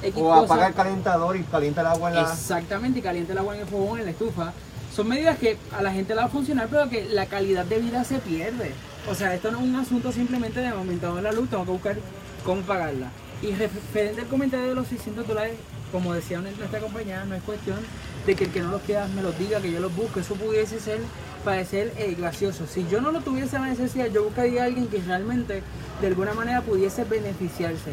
X 0.03 0.15
O 0.17 0.25
cosa. 0.25 0.45
apagar 0.45 0.71
el 0.71 0.75
calentador 0.75 1.37
y 1.37 1.43
calienta 1.43 1.81
el 1.83 1.87
agua 1.89 2.11
en 2.11 2.17
la... 2.17 2.23
Exactamente, 2.23 3.01
y 3.01 3.03
caliente 3.03 3.33
el 3.33 3.39
agua 3.39 3.55
en 3.55 3.63
el 3.63 3.67
fogón, 3.67 3.99
en 3.99 4.07
la 4.07 4.11
estufa. 4.13 4.53
Son 4.95 5.09
medidas 5.09 5.39
que 5.39 5.59
a 5.77 5.83
la 5.83 5.93
gente 5.93 6.15
le 6.15 6.21
va 6.21 6.27
a 6.27 6.31
funcionar, 6.31 6.69
pero 6.71 6.89
que 6.89 7.05
la 7.05 7.27
calidad 7.27 7.65
de 7.65 7.79
vida 7.79 8.05
se 8.05 8.19
pierde. 8.19 8.73
O 9.11 9.15
sea, 9.15 9.35
esto 9.35 9.51
no 9.51 9.59
es 9.59 9.65
un 9.65 9.77
asunto 9.77 10.13
simplemente 10.13 10.61
de 10.61 10.69
aumentado 10.69 11.21
la 11.21 11.33
luz, 11.33 11.51
tengo 11.51 11.65
que 11.65 11.71
buscar 11.73 11.97
cómo 12.45 12.63
pagarla. 12.63 13.11
Y 13.43 13.53
referente 13.53 14.23
al 14.23 14.29
comentario 14.29 14.69
de 14.69 14.75
los 14.75 14.87
600 14.87 15.27
dólares, 15.27 15.57
como 15.93 16.15
decía 16.15 16.41
nuestra 16.41 16.81
compañera, 16.81 17.25
no 17.25 17.35
es 17.35 17.43
cuestión 17.43 17.79
de 18.27 18.35
que 18.35 18.45
el 18.45 18.51
que 18.51 18.61
no 18.61 18.71
los 18.71 18.83
quiera 18.83 19.07
me 19.09 19.23
los 19.23 19.39
diga, 19.39 19.61
que 19.61 19.71
yo 19.71 19.81
los 19.81 19.95
busque. 19.95 20.21
Eso 20.21 20.35
pudiese 20.35 20.81
ser, 20.81 21.01
parecer 21.45 21.93
eh, 21.97 22.15
gracioso. 22.19 22.67
Si 22.67 22.87
yo 22.89 23.01
no 23.01 23.13
lo 23.13 23.21
tuviese 23.21 23.59
la 23.59 23.67
necesidad, 23.67 24.07
yo 24.07 24.25
buscaría 24.25 24.63
a 24.63 24.67
alguien 24.67 24.89
que 24.89 24.99
realmente 24.99 25.63
de 26.01 26.07
alguna 26.07 26.35
manera 26.35 26.63
pudiese 26.63 27.05
beneficiarse. 27.05 27.93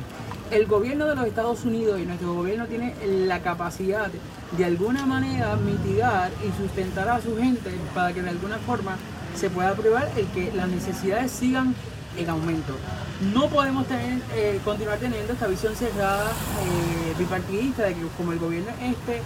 El 0.51 0.65
gobierno 0.65 1.05
de 1.05 1.15
los 1.15 1.25
Estados 1.27 1.63
Unidos 1.63 2.00
y 2.00 2.05
nuestro 2.05 2.33
gobierno 2.33 2.65
tiene 2.67 2.93
la 3.05 3.41
capacidad 3.41 4.10
de 4.57 4.65
alguna 4.65 5.05
manera 5.05 5.55
mitigar 5.55 6.29
y 6.45 6.62
sustentar 6.62 7.07
a 7.07 7.21
su 7.21 7.38
gente 7.38 7.71
para 7.95 8.12
que 8.13 8.21
de 8.21 8.29
alguna 8.29 8.57
forma 8.57 8.98
se 9.36 9.50
pueda 9.50 9.74
probar 9.75 10.12
el 10.17 10.27
que 10.27 10.51
las 10.53 10.67
necesidades 10.67 11.31
sigan 11.31 11.74
en 12.17 12.29
aumento. 12.29 12.75
No 13.21 13.47
podemos 13.49 13.85
tener, 13.87 14.19
eh, 14.35 14.59
continuar 14.65 14.97
teniendo 14.97 15.33
esta 15.33 15.45
visión 15.47 15.75
cerrada 15.75 16.25
eh, 16.31 17.13
bipartidista 17.19 17.83
de 17.83 17.93
que 17.93 18.01
como 18.17 18.31
el 18.31 18.39
gobierno 18.39 18.71
es 18.81 18.91
este 18.97 19.21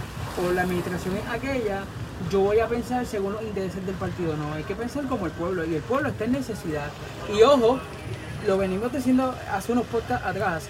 o 0.45 0.51
la 0.51 0.63
administración 0.63 1.15
es 1.15 1.25
aquella, 1.29 1.83
yo 2.29 2.41
voy 2.41 2.59
a 2.59 2.67
pensar 2.67 3.05
según 3.05 3.33
los 3.33 3.41
intereses 3.43 3.85
del 3.85 3.95
partido. 3.95 4.35
No, 4.35 4.53
hay 4.53 4.63
que 4.63 4.75
pensar 4.75 5.05
como 5.05 5.25
el 5.27 5.31
pueblo 5.31 5.63
y 5.63 5.75
el 5.75 5.81
pueblo 5.81 6.09
está 6.09 6.25
en 6.25 6.33
necesidad. 6.33 6.89
Y 7.33 7.41
ojo, 7.43 7.79
lo 8.45 8.57
venimos 8.57 8.91
diciendo 8.91 9.33
hace 9.51 9.71
unos 9.71 9.85
podcasts 9.85 10.25
atrás. 10.27 10.65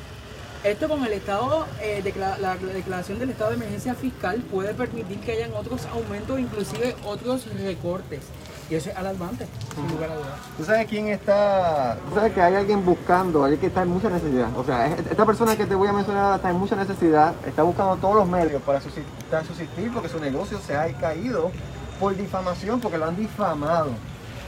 Esto 0.63 0.87
con 0.87 1.03
el 1.03 1.13
estado, 1.13 1.65
eh, 1.81 2.01
decla- 2.03 2.37
la 2.39 2.57
declaración 2.57 3.17
del 3.19 3.31
estado 3.31 3.51
de 3.51 3.55
emergencia 3.57 3.95
fiscal 3.95 4.37
puede 4.51 4.73
permitir 4.75 5.19
que 5.19 5.31
hayan 5.31 5.53
otros 5.53 5.85
aumentos, 5.85 6.39
inclusive 6.39 6.95
otros 7.05 7.45
recortes. 7.59 8.21
Y 8.69 8.75
eso 8.75 8.89
es 8.89 8.97
alarmante, 8.97 9.45
sin 9.75 9.87
lugar 9.89 10.09
a 10.09 10.15
dudas. 10.15 10.29
¿Tú 10.57 10.63
sabes 10.65 10.87
quién 10.87 11.07
está? 11.09 11.97
¿Tú 12.09 12.15
sabes 12.15 12.33
que 12.33 12.41
hay 12.41 12.55
alguien 12.55 12.83
buscando, 12.83 13.43
alguien 13.43 13.61
que 13.61 13.67
está 13.67 13.83
en 13.83 13.89
mucha 13.89 14.09
necesidad? 14.09 14.47
O 14.57 14.63
sea, 14.63 14.87
es- 14.87 15.05
esta 15.11 15.23
persona 15.25 15.55
que 15.55 15.65
te 15.67 15.75
voy 15.75 15.87
a 15.87 15.93
mencionar 15.93 16.35
está 16.37 16.49
en 16.49 16.55
mucha 16.57 16.75
necesidad, 16.75 17.35
está 17.45 17.61
buscando 17.61 17.95
todos 17.97 18.15
los 18.15 18.27
medios 18.27 18.61
para 18.63 18.81
subsistir, 18.81 19.91
porque 19.93 20.09
su 20.09 20.19
negocio 20.19 20.57
se 20.65 20.75
ha 20.75 20.91
caído 20.93 21.51
por 21.99 22.15
difamación, 22.15 22.79
porque 22.81 22.97
lo 22.97 23.05
han 23.05 23.15
difamado. 23.15 23.89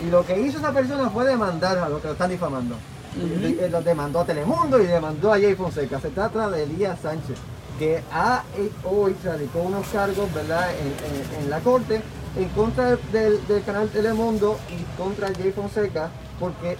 Y 0.03 0.09
lo 0.09 0.25
que 0.25 0.39
hizo 0.39 0.57
esa 0.57 0.71
persona 0.71 1.09
fue 1.11 1.25
demandar 1.25 1.77
a 1.77 1.87
los 1.89 2.01
que 2.01 2.07
lo 2.07 2.13
están 2.13 2.29
difamando. 2.31 2.75
Y- 3.15 3.69
Lo 3.69 3.81
demandó 3.81 4.21
a 4.21 4.25
Telemundo 4.25 4.79
y 4.81 4.85
demandó 4.87 5.31
a 5.33 5.39
Jay 5.39 5.55
Fonseca. 5.55 5.99
Se 5.99 6.09
trata 6.09 6.49
de 6.49 6.63
Elías 6.63 6.99
Sánchez, 7.01 7.37
que 7.79 8.03
ha, 8.11 8.43
eh, 8.57 8.71
hoy 8.83 9.15
radicó 9.23 9.59
unos 9.59 9.87
cargos 9.87 10.31
¿verdad? 10.33 10.69
En, 10.79 10.87
en- 10.87 11.43
en 11.43 11.49
la 11.49 11.59
corte 11.59 12.01
en 12.37 12.49
contra 12.49 12.95
del, 13.11 13.45
del 13.47 13.63
canal 13.63 13.89
Telemundo 13.89 14.57
y 14.69 14.83
contra 15.01 15.27
Jay 15.33 15.51
Fonseca, 15.51 16.09
porque, 16.39 16.77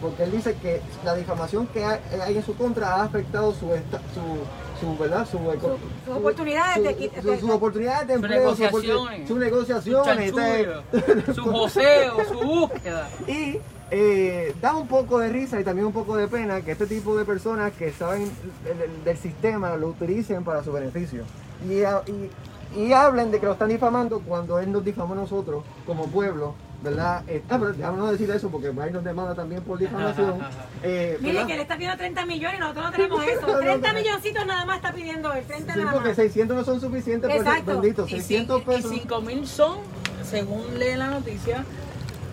porque 0.00 0.24
él 0.24 0.32
dice 0.32 0.54
que 0.60 0.80
la 1.04 1.14
difamación 1.14 1.66
que 1.68 1.84
hay, 1.84 1.98
hay 2.22 2.36
en 2.36 2.44
su 2.44 2.54
contra 2.56 2.94
ha 2.96 3.02
afectado 3.04 3.52
su, 3.54 3.72
esta- 3.72 4.00
su, 4.14 4.84
su, 4.86 4.98
¿verdad? 4.98 5.26
su, 5.30 5.38
eco- 5.50 5.78
sus 6.04 6.14
oportunidades 6.16 6.82
de 6.84 7.10
su- 7.22 7.46
su- 7.46 7.52
oportunidades 7.52 8.08
de 8.08 8.14
Sus 8.14 8.22
empleo, 8.24 8.50
sus 8.50 8.58
negociaciones. 8.58 9.20
sus 9.20 9.28
Su 9.28 9.38
negociaciones. 9.38 10.32
chanchullo, 10.34 10.82
su 11.34 11.42
joseo, 11.44 12.16
su 12.28 12.38
búsqueda. 12.40 13.08
Y 13.26 13.58
eh, 13.90 14.54
da 14.60 14.74
un 14.74 14.88
poco 14.88 15.20
de 15.20 15.28
risa 15.30 15.58
y 15.60 15.64
también 15.64 15.86
un 15.86 15.92
poco 15.94 16.16
de 16.16 16.26
pena 16.28 16.60
que 16.60 16.72
este 16.72 16.86
tipo 16.86 17.16
de 17.16 17.24
personas 17.24 17.72
que 17.72 17.92
saben 17.92 18.30
del, 18.64 19.04
del 19.04 19.16
sistema 19.16 19.74
lo 19.76 19.88
utilicen 19.88 20.44
para 20.44 20.62
su 20.62 20.72
beneficio. 20.72 21.22
Y, 21.66 21.82
a- 21.84 22.02
y- 22.06 22.28
y 22.76 22.92
hablen 22.92 23.30
de 23.30 23.40
que 23.40 23.46
lo 23.46 23.52
están 23.52 23.68
difamando 23.68 24.20
cuando 24.20 24.58
él 24.58 24.70
nos 24.70 24.84
difamó 24.84 25.14
a 25.14 25.16
nosotros 25.16 25.64
como 25.86 26.06
pueblo, 26.08 26.54
¿verdad? 26.82 27.22
Eh, 27.26 27.42
ah, 27.48 27.56
pero 27.58 27.72
déjame 27.72 27.96
no 27.98 28.12
decir 28.12 28.30
eso 28.30 28.50
porque 28.50 28.70
va 28.70 28.88
y 28.88 28.92
nos 28.92 29.02
demanda 29.02 29.34
también 29.34 29.62
por 29.62 29.78
difamación. 29.78 30.38
Eh, 30.82 31.18
que 31.22 31.30
él 31.30 31.60
está 31.60 31.74
pidiendo 31.76 31.96
30 31.96 32.26
millones 32.26 32.56
y 32.58 32.60
nosotros 32.60 32.84
no 32.84 32.92
tenemos 32.96 33.24
eso. 33.26 33.46
No, 33.46 33.52
no, 33.54 33.58
30 33.60 33.92
no. 33.92 33.98
milloncitos 33.98 34.46
nada 34.46 34.64
más 34.66 34.76
está 34.76 34.92
pidiendo 34.92 35.32
él. 35.32 35.44
30 35.46 35.72
Sí, 35.72 35.78
nada 35.80 35.92
porque 35.92 36.08
más. 36.08 36.16
600 36.16 36.56
no 36.56 36.64
son 36.64 36.80
suficientes, 36.80 37.30
pues, 37.30 37.40
Exacto. 37.42 37.80
bendito, 37.80 38.04
Y 38.06 38.10
600 38.10 38.62
pesos. 38.62 38.90
5 38.90 39.20
mil 39.22 39.46
son, 39.46 39.78
según 40.22 40.78
lee 40.78 40.96
la 40.96 41.08
noticia, 41.08 41.64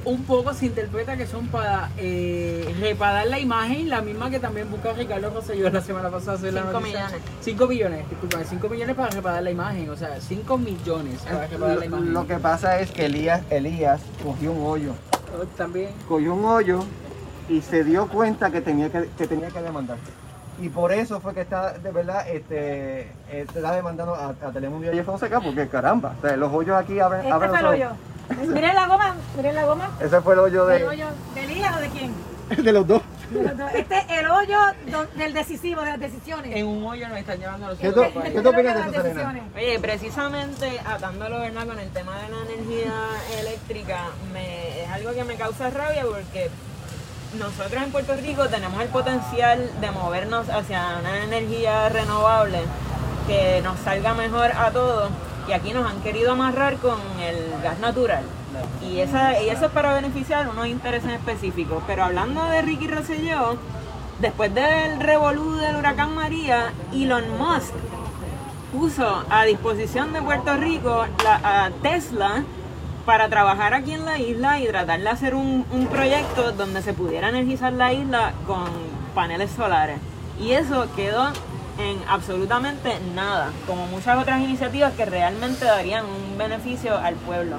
un 0.05 0.23
poco 0.25 0.53
se 0.53 0.65
interpreta 0.65 1.15
que 1.17 1.25
son 1.27 1.47
para 1.47 1.89
eh, 1.97 2.73
reparar 2.79 3.27
la 3.27 3.39
imagen, 3.39 3.89
la 3.89 4.01
misma 4.01 4.29
que 4.29 4.39
también 4.39 4.69
busca 4.69 4.93
Ricardo 4.93 5.29
Rosselló 5.29 5.69
la 5.69 5.81
semana 5.81 6.09
pasada. 6.09 6.37
hacer 6.37 6.53
la 6.53 6.61
Cinco 6.63 6.79
noticia. 6.79 7.05
millones. 7.07 7.21
5 7.41 7.67
millones, 7.67 8.09
disculpa, 8.09 8.39
5 8.43 8.69
millones 8.69 8.95
para 8.95 9.09
reparar 9.09 9.43
la 9.43 9.51
imagen, 9.51 9.89
o 9.89 9.95
sea, 9.95 10.19
5 10.19 10.57
millones 10.57 11.19
para 11.21 11.47
reparar 11.47 11.75
la 11.75 11.79
Lo, 11.81 11.85
imagen. 11.85 12.13
lo 12.13 12.27
que 12.27 12.35
pasa 12.37 12.79
es 12.79 12.91
que 12.91 13.05
Elías, 13.05 13.41
Elías 13.49 14.01
cogió 14.23 14.51
un 14.51 14.65
hoyo. 14.65 14.91
Oh, 15.39 15.45
También. 15.57 15.89
cogió 16.07 16.33
un 16.35 16.45
hoyo 16.45 16.83
y 17.49 17.61
se 17.61 17.83
dio 17.83 18.07
cuenta 18.07 18.51
que 18.51 18.61
tenía 18.61 18.89
que, 18.91 19.09
que 19.17 19.27
tenía 19.27 19.49
que 19.49 19.61
demandar. 19.61 19.97
Y 20.61 20.69
por 20.69 20.91
eso 20.93 21.19
fue 21.19 21.33
que 21.33 21.41
está, 21.41 21.73
de 21.79 21.91
verdad, 21.91 22.27
este, 22.29 23.01
eh, 23.01 23.45
está 23.55 23.71
demandando 23.73 24.13
a, 24.15 24.29
a 24.29 24.51
Telemundo 24.51 24.93
y 24.93 24.99
a 24.99 25.03
Fonseca, 25.03 25.39
porque 25.41 25.67
caramba, 25.67 26.13
o 26.17 26.21
sea, 26.21 26.37
los 26.37 26.53
hoyos 26.53 26.77
aquí 26.77 26.99
abren, 26.99 27.21
Este 27.21 27.31
abren 27.33 27.49
fue 27.49 27.59
el 27.59 27.65
los 27.65 27.73
hoyo. 27.73 27.89
Miren 28.29 28.75
la 28.75 28.87
goma, 28.87 29.15
miren 29.35 29.55
la 29.55 29.65
goma. 29.65 29.89
Ese 29.99 30.21
fue 30.21 30.33
el 30.33 30.39
hoyo 30.39 30.69
¿El 30.69 30.79
de, 30.79 30.87
hoyo 30.87 31.07
de 31.35 31.43
Elías 31.43 31.75
o 31.75 31.79
de 31.79 31.89
quién? 31.89 32.13
de 32.63 32.71
los 32.73 32.87
dos. 32.87 33.01
De 33.29 33.43
los 33.43 33.57
dos. 33.57 33.71
Este 33.73 33.97
es 33.97 34.05
el 34.19 34.27
hoyo 34.27 34.59
del 35.15 35.33
decisivo, 35.33 35.81
de 35.81 35.89
las 35.91 35.99
decisiones. 35.99 36.55
En 36.55 36.67
un 36.67 36.85
hoyo 36.85 37.07
nos 37.09 37.17
están 37.17 37.39
llevando 37.39 37.67
los 37.67 37.77
¿Qué 37.79 37.91
tú- 37.91 38.03
qué 38.21 38.41
tú 38.41 38.49
opinas 38.49 38.75
de 38.75 38.81
las 38.81 38.93
eso, 38.93 39.03
decisiones. 39.03 39.43
Oye, 39.55 39.79
precisamente 39.79 40.79
atándolo 40.85 41.39
¿verdad? 41.39 41.67
con 41.67 41.79
el 41.79 41.89
tema 41.89 42.15
de 42.17 42.29
la 42.29 42.37
energía 42.53 42.93
eléctrica, 43.39 43.97
me, 44.31 44.83
es 44.83 44.89
algo 44.89 45.13
que 45.13 45.23
me 45.23 45.35
causa 45.35 45.69
rabia 45.69 46.03
porque 46.03 46.49
nosotros 47.39 47.81
en 47.81 47.91
Puerto 47.91 48.15
Rico 48.15 48.47
tenemos 48.49 48.81
el 48.81 48.89
potencial 48.89 49.69
de 49.81 49.91
movernos 49.91 50.49
hacia 50.49 50.97
una 50.99 51.23
energía 51.23 51.89
renovable 51.89 52.59
que 53.27 53.61
nos 53.63 53.79
salga 53.79 54.13
mejor 54.13 54.51
a 54.51 54.69
todos 54.71 55.09
y 55.47 55.51
aquí 55.51 55.73
nos 55.73 55.89
han 55.89 56.01
querido 56.01 56.31
amarrar 56.31 56.77
con 56.77 56.99
el 57.19 57.61
gas 57.61 57.79
natural. 57.79 58.23
Y, 58.81 58.99
esa, 58.99 59.41
y 59.41 59.49
eso 59.49 59.65
es 59.65 59.71
para 59.71 59.93
beneficiar 59.93 60.47
unos 60.47 60.67
intereses 60.67 61.11
específicos. 61.11 61.83
Pero 61.87 62.03
hablando 62.03 62.43
de 62.45 62.61
Ricky 62.61 62.87
Rosselló, 62.87 63.57
después 64.19 64.53
del 64.53 64.99
revolú 64.99 65.55
del 65.55 65.75
huracán 65.75 66.13
María, 66.13 66.73
Elon 66.93 67.25
Musk 67.37 67.73
puso 68.71 69.23
a 69.29 69.43
disposición 69.45 70.13
de 70.13 70.21
Puerto 70.21 70.55
Rico 70.57 71.05
la, 71.23 71.65
a 71.65 71.71
Tesla 71.81 72.43
para 73.05 73.29
trabajar 73.29 73.73
aquí 73.73 73.93
en 73.93 74.05
la 74.05 74.17
isla 74.17 74.59
y 74.59 74.67
tratar 74.67 74.99
de 74.99 75.09
hacer 75.09 75.35
un, 75.35 75.65
un 75.71 75.87
proyecto 75.87 76.53
donde 76.53 76.81
se 76.81 76.93
pudiera 76.93 77.29
energizar 77.29 77.73
la 77.73 77.93
isla 77.93 78.33
con 78.47 78.65
paneles 79.13 79.51
solares. 79.51 79.97
Y 80.39 80.51
eso 80.51 80.87
quedó 80.95 81.31
en 81.77 81.97
absolutamente 82.07 82.99
nada, 83.15 83.51
como 83.65 83.87
muchas 83.87 84.17
otras 84.17 84.41
iniciativas 84.41 84.93
que 84.93 85.05
realmente 85.05 85.65
darían 85.65 86.05
un 86.05 86.37
beneficio 86.37 86.97
al 86.97 87.15
pueblo. 87.15 87.57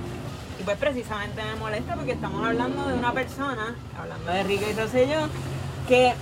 Y 0.61 0.62
pues 0.62 0.77
precisamente 0.79 1.42
me 1.42 1.57
molesta 1.57 1.94
porque 1.94 2.12
estamos 2.12 2.46
hablando 2.46 2.87
de 2.87 2.94
una 2.94 3.12
persona, 3.12 3.74
hablando 4.00 4.33
de 4.33 4.42
Rico 4.44 4.64
y 4.70 4.74
Rosselló, 4.74 5.29
que 5.88 6.14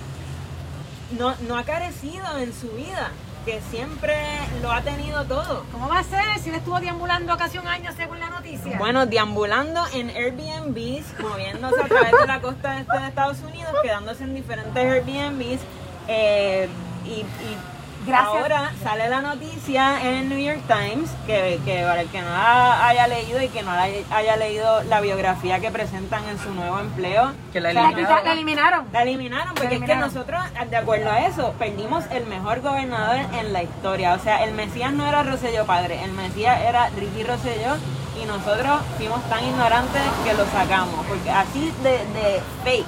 no, 1.17 1.35
no 1.47 1.57
ha 1.57 1.63
carecido 1.63 2.25
en 2.39 2.51
su 2.53 2.69
vida, 2.69 3.11
que 3.45 3.61
siempre 3.69 4.15
lo 4.61 4.71
ha 4.71 4.81
tenido 4.81 5.25
todo. 5.25 5.65
¿Cómo 5.71 5.87
va 5.87 5.99
a 5.99 6.03
ser 6.03 6.23
si 6.41 6.49
él 6.49 6.55
estuvo 6.55 6.79
deambulando 6.79 7.37
casi 7.37 7.57
un 7.57 7.67
año 7.67 7.91
según 7.95 8.19
la 8.19 8.29
noticia? 8.29 8.77
Bueno, 8.79 9.05
deambulando 9.05 9.83
en 9.93 10.09
Airbnbs, 10.09 11.19
moviéndose 11.19 11.81
a 11.81 11.87
través 11.87 12.11
de 12.19 12.27
la 12.27 12.41
costa 12.41 12.79
este 12.79 12.97
de 12.97 13.07
Estados 13.07 13.37
Unidos, 13.41 13.71
quedándose 13.83 14.23
en 14.23 14.33
diferentes 14.33 14.75
Airbnbs. 14.75 15.59
eh, 16.07 16.67
y, 17.05 17.09
y 17.09 17.57
Gracias. 18.05 18.27
ahora 18.27 18.71
sale 18.83 19.09
la 19.09 19.21
noticia 19.21 20.01
en 20.01 20.13
el 20.15 20.29
New 20.29 20.39
York 20.39 20.61
Times, 20.67 21.09
que, 21.25 21.59
que 21.65 21.83
para 21.83 22.01
el 22.01 22.09
que 22.09 22.21
no 22.21 22.29
la 22.29 22.87
haya 22.87 23.07
leído 23.07 23.41
y 23.41 23.47
que 23.49 23.63
no 23.63 23.71
la 23.71 23.83
haya 23.83 24.35
leído 24.37 24.83
la 24.83 25.01
biografía 25.01 25.59
que 25.59 25.71
presentan 25.71 26.23
en 26.29 26.37
su 26.39 26.53
nuevo 26.53 26.79
empleo, 26.79 27.31
Que 27.51 27.59
la 27.61 27.73
la, 27.73 27.81
eliminaron. 27.89 28.23
la 28.25 28.31
eliminaron. 28.33 28.85
la 28.91 29.01
eliminaron 29.03 29.53
porque 29.55 29.79
La 29.79 29.85
es 29.85 29.91
que 29.91 29.95
nosotros, 29.95 30.41
de 30.69 30.77
acuerdo 30.77 31.09
a 31.11 31.19
eso, 31.25 31.53
perdimos 31.57 32.03
el 32.11 32.25
mejor 32.25 32.61
gobernador 32.61 33.17
en 33.39 33.53
la 33.53 33.63
historia. 33.63 34.13
O 34.13 34.19
sea, 34.19 34.43
el 34.43 34.53
Mesías 34.53 34.91
no 34.93 35.05
era 35.07 35.23
Rosselló 35.23 35.65
padre, 35.65 36.03
el 36.03 36.11
Mesías 36.13 36.59
era 36.61 36.89
Ricky 36.89 37.23
Rosselló 37.23 37.75
y 38.21 38.25
nosotros 38.25 38.81
fuimos 38.97 39.21
tan 39.29 39.43
ignorantes 39.43 40.01
que 40.23 40.33
lo 40.33 40.45
sacamos. 40.47 41.05
Porque 41.07 41.31
así 41.31 41.73
de, 41.83 41.91
de 41.91 42.41
fake 42.63 42.85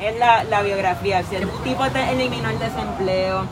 es 0.00 0.18
la, 0.18 0.44
la 0.44 0.62
biografía. 0.62 1.22
Si 1.22 1.36
el 1.36 1.48
tipo 1.62 1.88
te 1.90 2.10
eliminó 2.12 2.50
el 2.50 2.58
desempleo, 2.58 3.46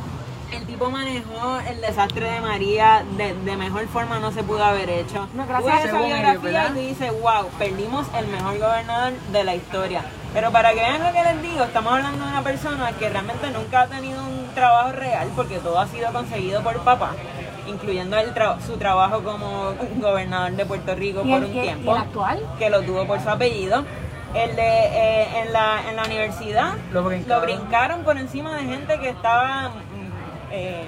el 0.52 0.66
tipo 0.66 0.90
manejó 0.90 1.58
el 1.68 1.80
desastre 1.80 2.30
de 2.30 2.40
María 2.40 3.02
de, 3.16 3.34
de 3.34 3.56
mejor 3.56 3.86
forma 3.88 4.18
no 4.18 4.30
se 4.32 4.42
pudo 4.42 4.64
haber 4.64 4.88
hecho. 4.90 5.28
No, 5.34 5.46
gracias 5.46 5.74
a 5.74 5.84
esa 5.84 5.98
biografía 6.02 6.72
y 6.76 6.86
dices, 6.88 7.12
wow, 7.20 7.48
perdimos 7.58 8.06
el 8.18 8.26
mejor 8.28 8.58
gobernador 8.58 9.12
de 9.32 9.44
la 9.44 9.54
historia. 9.54 10.02
Pero 10.34 10.50
para 10.50 10.70
que 10.70 10.76
vean 10.76 11.02
lo 11.04 11.12
que 11.12 11.22
les 11.22 11.42
digo, 11.42 11.64
estamos 11.64 11.92
hablando 11.92 12.24
de 12.24 12.30
una 12.30 12.42
persona 12.42 12.92
que 12.92 13.08
realmente 13.08 13.50
nunca 13.50 13.82
ha 13.82 13.86
tenido 13.86 14.22
un 14.24 14.48
trabajo 14.54 14.92
real 14.92 15.28
porque 15.36 15.58
todo 15.58 15.78
ha 15.78 15.86
sido 15.88 16.10
conseguido 16.12 16.62
por 16.62 16.78
papá, 16.80 17.12
incluyendo 17.66 18.16
el 18.18 18.32
tra- 18.34 18.58
su 18.60 18.76
trabajo 18.78 19.22
como 19.22 19.74
gobernador 19.96 20.52
de 20.52 20.64
Puerto 20.66 20.94
Rico 20.94 21.20
¿Y 21.24 21.30
por 21.30 21.38
un 21.40 21.44
el- 21.44 21.52
tiempo 21.62 21.90
y 21.92 21.94
el 21.94 22.00
actual? 22.00 22.46
que 22.58 22.70
lo 22.70 22.82
tuvo 22.82 23.06
por 23.06 23.20
su 23.20 23.28
apellido. 23.28 23.84
El 24.34 24.56
de 24.56 24.62
eh, 24.66 25.40
en, 25.42 25.52
la, 25.52 25.82
en 25.90 25.96
la 25.96 26.04
universidad 26.04 26.72
Lo 26.90 27.02
brincaron. 27.04 27.42
brincaron 27.44 28.02
por 28.02 28.16
encima 28.16 28.56
de 28.56 28.62
gente 28.64 28.98
que 28.98 29.10
estaba 29.10 29.72
eh, 30.52 30.84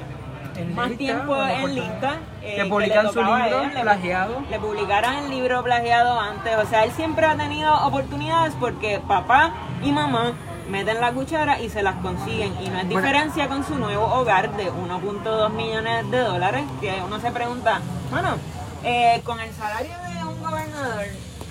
más 0.74 0.88
lista, 0.90 0.98
tiempo 0.98 1.37
en 1.42 1.74
lista. 1.74 2.16
eh, 2.42 2.57
que 2.57 3.09
su 3.12 3.22
libro 3.22 3.62
él, 3.62 3.81
plagiado. 3.83 4.42
Le 4.50 4.59
publicaran 4.61 5.24
el 5.24 5.31
libro 5.31 5.62
plagiado 5.64 6.20
antes. 6.20 6.57
O 6.57 6.66
sea, 6.66 6.85
él 6.85 6.92
siempre 6.92 7.27
ha 7.27 7.37
tenido 7.37 7.74
oportunidades 7.87 8.55
porque 8.61 9.00
papá 9.07 9.53
y 9.83 9.90
mamá 9.90 10.33
meten 10.70 11.00
la 11.00 11.12
cuchara 11.12 11.61
y 11.61 11.68
se 11.70 11.83
las 11.83 11.96
consiguen. 11.96 12.53
Y 12.61 12.68
no 12.68 12.79
es 12.79 12.87
Bueno. 12.88 13.00
diferencia 13.00 13.48
con 13.48 13.64
su 13.66 13.77
nuevo 13.79 14.05
hogar 14.14 14.57
de 14.57 14.70
1.2 14.70 15.50
millones 15.50 16.11
de 16.11 16.18
dólares, 16.20 16.62
que 16.81 17.03
uno 17.05 17.18
se 17.20 17.31
pregunta, 17.33 17.81
bueno, 18.11 18.37
eh, 18.85 19.20
con 19.24 19.40
el 19.40 19.53
salario 19.53 19.92
de 20.09 20.24
un 20.24 20.40
gobernador, 20.42 21.05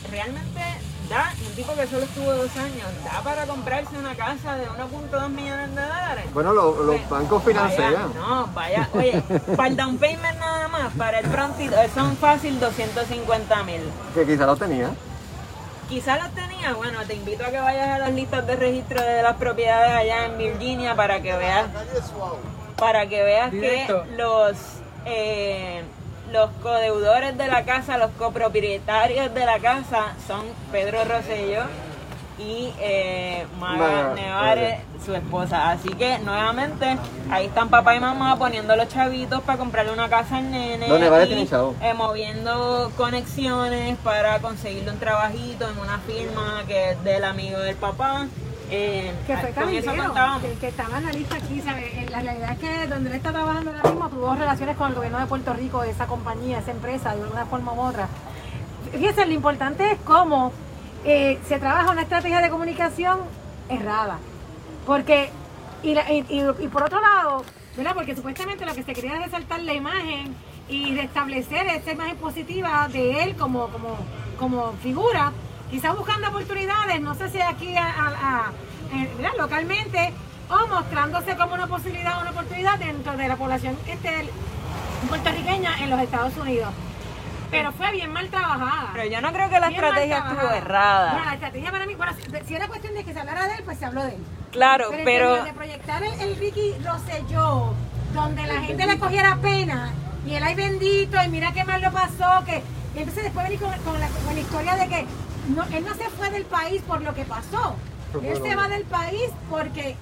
realmente 0.10 0.53
da, 1.10 1.34
un 1.48 1.54
tipo 1.56 1.74
que 1.76 1.86
solo 1.88 2.04
estuvo 2.04 2.32
dos 2.34 2.56
años, 2.58 2.88
da 3.04 3.22
para 3.24 3.46
comprarse 3.46 3.98
una 3.98 4.16
casa 4.16 4.56
de 4.56 4.66
1.2 4.68 5.30
millones 5.30 5.76
de 5.76 5.82
dólares. 5.82 6.26
Bueno, 6.34 6.54
lo- 6.54 6.84
los 6.84 6.96
Pues, 6.96 7.10
bancos 7.10 7.44
vaya, 7.46 7.60
financian. 7.70 8.14
no, 8.16 8.48
vaya, 8.54 8.90
oye, 8.94 9.22
para 9.56 9.70
el 9.70 9.76
down 9.78 9.98
payment 9.98 10.40
nada 10.40 10.68
más, 10.70 10.94
para 10.98 11.20
el 11.20 11.28
prontito, 11.30 11.76
son 11.94 12.16
fácil 12.18 12.60
250 12.60 13.64
mil. 13.64 13.82
Que 14.14 14.26
quizá 14.26 14.46
lo 14.46 14.56
tenía. 14.56 14.90
Quizá 15.90 16.18
los 16.18 16.32
tenía, 16.34 16.74
bueno, 16.74 17.00
te 17.06 17.14
invito 17.16 17.46
a 17.46 17.50
que 17.52 17.60
vayas 17.60 17.90
a 17.90 18.00
las 18.00 18.12
listas 18.14 18.48
de 18.48 18.56
registro 18.56 19.02
de 19.02 19.22
las 19.22 19.36
propiedades 19.36 19.92
allá 19.92 20.26
en 20.26 20.38
Virginia 20.38 20.96
para 20.96 21.22
que 21.22 21.36
veas, 21.36 21.66
para 22.78 23.06
que 23.08 23.22
veas 23.24 23.52
Directo. 23.52 24.04
que 24.06 24.12
los 24.16 24.58
eh, 25.06 25.84
los 26.34 26.50
codeudores 26.64 27.38
de 27.38 27.48
la 27.48 27.64
casa, 27.64 27.98
los 28.00 28.10
copropietarios 28.12 29.32
de 29.34 29.46
la 29.46 29.60
casa 29.60 30.16
son 30.28 30.42
Pedro 30.72 31.06
Rosselló 31.06 31.62
y 32.40 32.74
eh, 32.80 33.46
Maga 33.60 34.16
Nevares, 34.16 34.80
su 35.06 35.14
esposa. 35.14 35.70
Así 35.70 35.90
que 35.90 36.18
nuevamente 36.20 36.98
ahí 37.30 37.46
están 37.46 37.70
papá 37.70 37.96
y 37.96 38.00
mamá 38.00 38.36
poniendo 38.40 38.76
los 38.76 38.88
chavitos 38.88 39.42
para 39.44 39.60
comprarle 39.60 39.94
una 39.94 40.10
casa 40.10 40.38
al 40.38 40.50
nene. 40.50 40.88
Nevares 40.88 41.28
y, 41.28 41.30
tienen 41.30 41.48
chavo. 41.48 41.76
eh, 41.84 41.94
moviendo 41.94 42.92
conexiones 42.98 43.96
para 44.00 44.40
conseguirle 44.40 44.90
un 44.90 45.00
trabajito 45.00 45.70
en 45.70 45.78
una 45.78 46.00
firma 46.00 46.64
que 46.68 46.92
es 46.92 47.04
del 47.04 47.26
amigo 47.26 47.60
del 47.60 47.76
papá. 47.76 48.26
Eh, 48.76 49.14
Que 49.28 49.38
fue 49.38 49.52
con 49.52 49.70
eso 49.70 49.96
contábamos. 49.96 50.42
que, 50.42 50.54
que 50.54 50.68
estaba 50.70 50.98
en 50.98 51.06
la 51.06 51.12
lista 51.12 51.36
aquí, 51.36 51.62
¿sabes? 51.62 51.84
Eh, 51.94 52.08
La 52.10 52.22
realidad 52.22 52.52
es 52.54 52.58
que 52.60 52.88
donde 52.88 53.10
él 53.12 53.16
está 53.18 53.32
trabajando 53.32 53.70
ahora 53.72 53.90
mismo 53.92 54.10
tuvo 54.10 54.34
relaciones 54.36 54.76
con 54.78 54.90
el 54.90 54.96
gobierno 54.96 55.20
de 55.20 55.26
Puerto 55.28 55.54
Rico, 55.54 55.84
esa 55.84 56.08
compañía, 56.08 56.58
esa 56.60 56.72
empresa, 56.72 57.14
de 57.16 57.22
alguna 57.22 57.46
forma 57.46 57.72
u 57.74 57.82
otra. 57.82 58.08
Fíjense, 58.92 59.26
lo 59.28 59.34
importante 59.34 59.92
es 59.92 60.00
cómo 60.04 60.52
eh, 61.06 61.38
se 61.48 61.60
trabaja 61.60 61.92
una 61.92 62.02
estrategia 62.02 62.42
de 62.42 62.50
comunicación 62.50 63.20
errada. 63.70 64.18
Porque, 64.88 65.30
y, 65.84 65.94
la- 65.94 66.12
y- 66.12 66.26
y- 66.30 66.64
y 66.64 66.68
por 66.70 66.84
otro 66.84 67.00
lado, 67.00 67.44
¿verdad? 67.78 67.94
Porque 67.94 68.16
supuestamente 68.16 68.66
lo 68.66 68.74
que 68.74 68.82
se 68.84 68.94
quería 68.94 69.16
es 69.18 69.26
resaltar 69.26 69.60
la 69.62 69.74
imagen 69.74 70.36
y 70.68 70.96
restablecer 70.96 71.68
esa 71.68 71.92
imagen 71.92 72.16
positiva 72.18 72.88
de 72.92 73.24
él 73.24 73.36
como, 73.36 73.68
como, 73.68 73.90
como 74.40 74.72
figura, 74.82 75.32
quizás 75.74 75.98
buscando 75.98 76.28
oportunidades, 76.30 77.02
no 77.02 77.16
sé 77.16 77.30
si 77.32 77.42
aquí 77.42 77.76
a- 77.76 77.84
a- 77.84 78.08
a- 78.30 78.52
eh, 78.96 79.10
localmente, 79.40 80.14
o 80.48 80.68
mostrándose 80.68 81.36
como 81.36 81.56
una 81.56 81.66
posibilidad, 81.66 82.22
una 82.22 82.30
oportunidad 82.30 82.78
dentro 82.78 83.18
de 83.18 83.28
la 83.28 83.36
población 83.36 83.76
este, 83.88 84.30
puertorriqueña 85.10 85.80
en 85.80 85.90
los 85.90 86.00
Estados 86.00 86.38
Unidos. 86.38 86.72
Pero 87.50 87.72
fue 87.72 87.92
bien 87.92 88.14
mal 88.14 88.30
trabajada. 88.30 88.92
Pero 88.94 89.10
yo 89.10 89.20
no 89.22 89.34
creo 89.34 89.50
que 89.50 89.60
la 89.60 89.70
Bien 89.70 89.84
estrategia 89.84 90.18
estuvo 90.20 90.52
errada. 90.52 91.12
Bueno, 91.14 91.26
la 91.26 91.34
estrategia 91.34 91.72
para 91.72 91.86
mí, 91.88 91.96
bueno, 91.96 92.14
si, 92.46 92.54
era 92.56 92.68
cuestión 92.68 92.94
de 92.94 93.04
que 93.04 93.14
se 93.14 93.20
hablara 93.20 93.48
de 93.48 93.56
él, 93.56 93.62
pues 93.66 93.80
se 93.80 93.86
habló 93.86 94.04
de 94.04 94.10
él. 94.10 94.24
Claro, 94.52 94.86
Pero, 94.92 95.04
pero 95.04 95.44
de 95.44 95.54
proyectar 95.54 96.04
el, 96.04 96.22
el 96.22 96.36
Ricky 96.36 96.76
Rosselló, 96.86 97.74
donde 98.14 98.46
la 98.46 98.62
gente 98.62 98.86
le 98.86 99.00
cogiera 99.00 99.38
pena, 99.38 99.92
y 100.24 100.36
él 100.36 100.44
ay 100.44 100.54
bendito, 100.54 101.18
y 101.24 101.30
mira 101.30 101.52
qué 101.52 101.64
mal 101.64 101.82
lo 101.82 101.92
pasó, 101.92 102.46
que 102.46 102.62
y 102.96 103.00
entonces 103.00 103.24
después 103.24 103.44
venir 103.48 103.60
con, 103.60 103.72
con 103.80 104.00
la, 104.00 104.08
con 104.08 104.36
la 104.36 104.40
historia 104.40 104.76
de 104.76 104.88
que 104.88 105.06
no, 105.50 105.64
él 105.76 105.86
no 105.86 105.94
se 105.96 106.10
fue 106.10 106.30
del 106.32 106.46
país 106.46 106.82
por 106.84 107.02
lo 107.02 107.14
que 107.14 107.26
pasó. 107.26 107.76
Pero 108.12 108.24
Él 108.26 108.40
bueno. 108.40 108.46
se 108.46 108.56
va 108.56 108.68
del 108.68 108.84
país 108.86 109.30
porque 109.50 109.96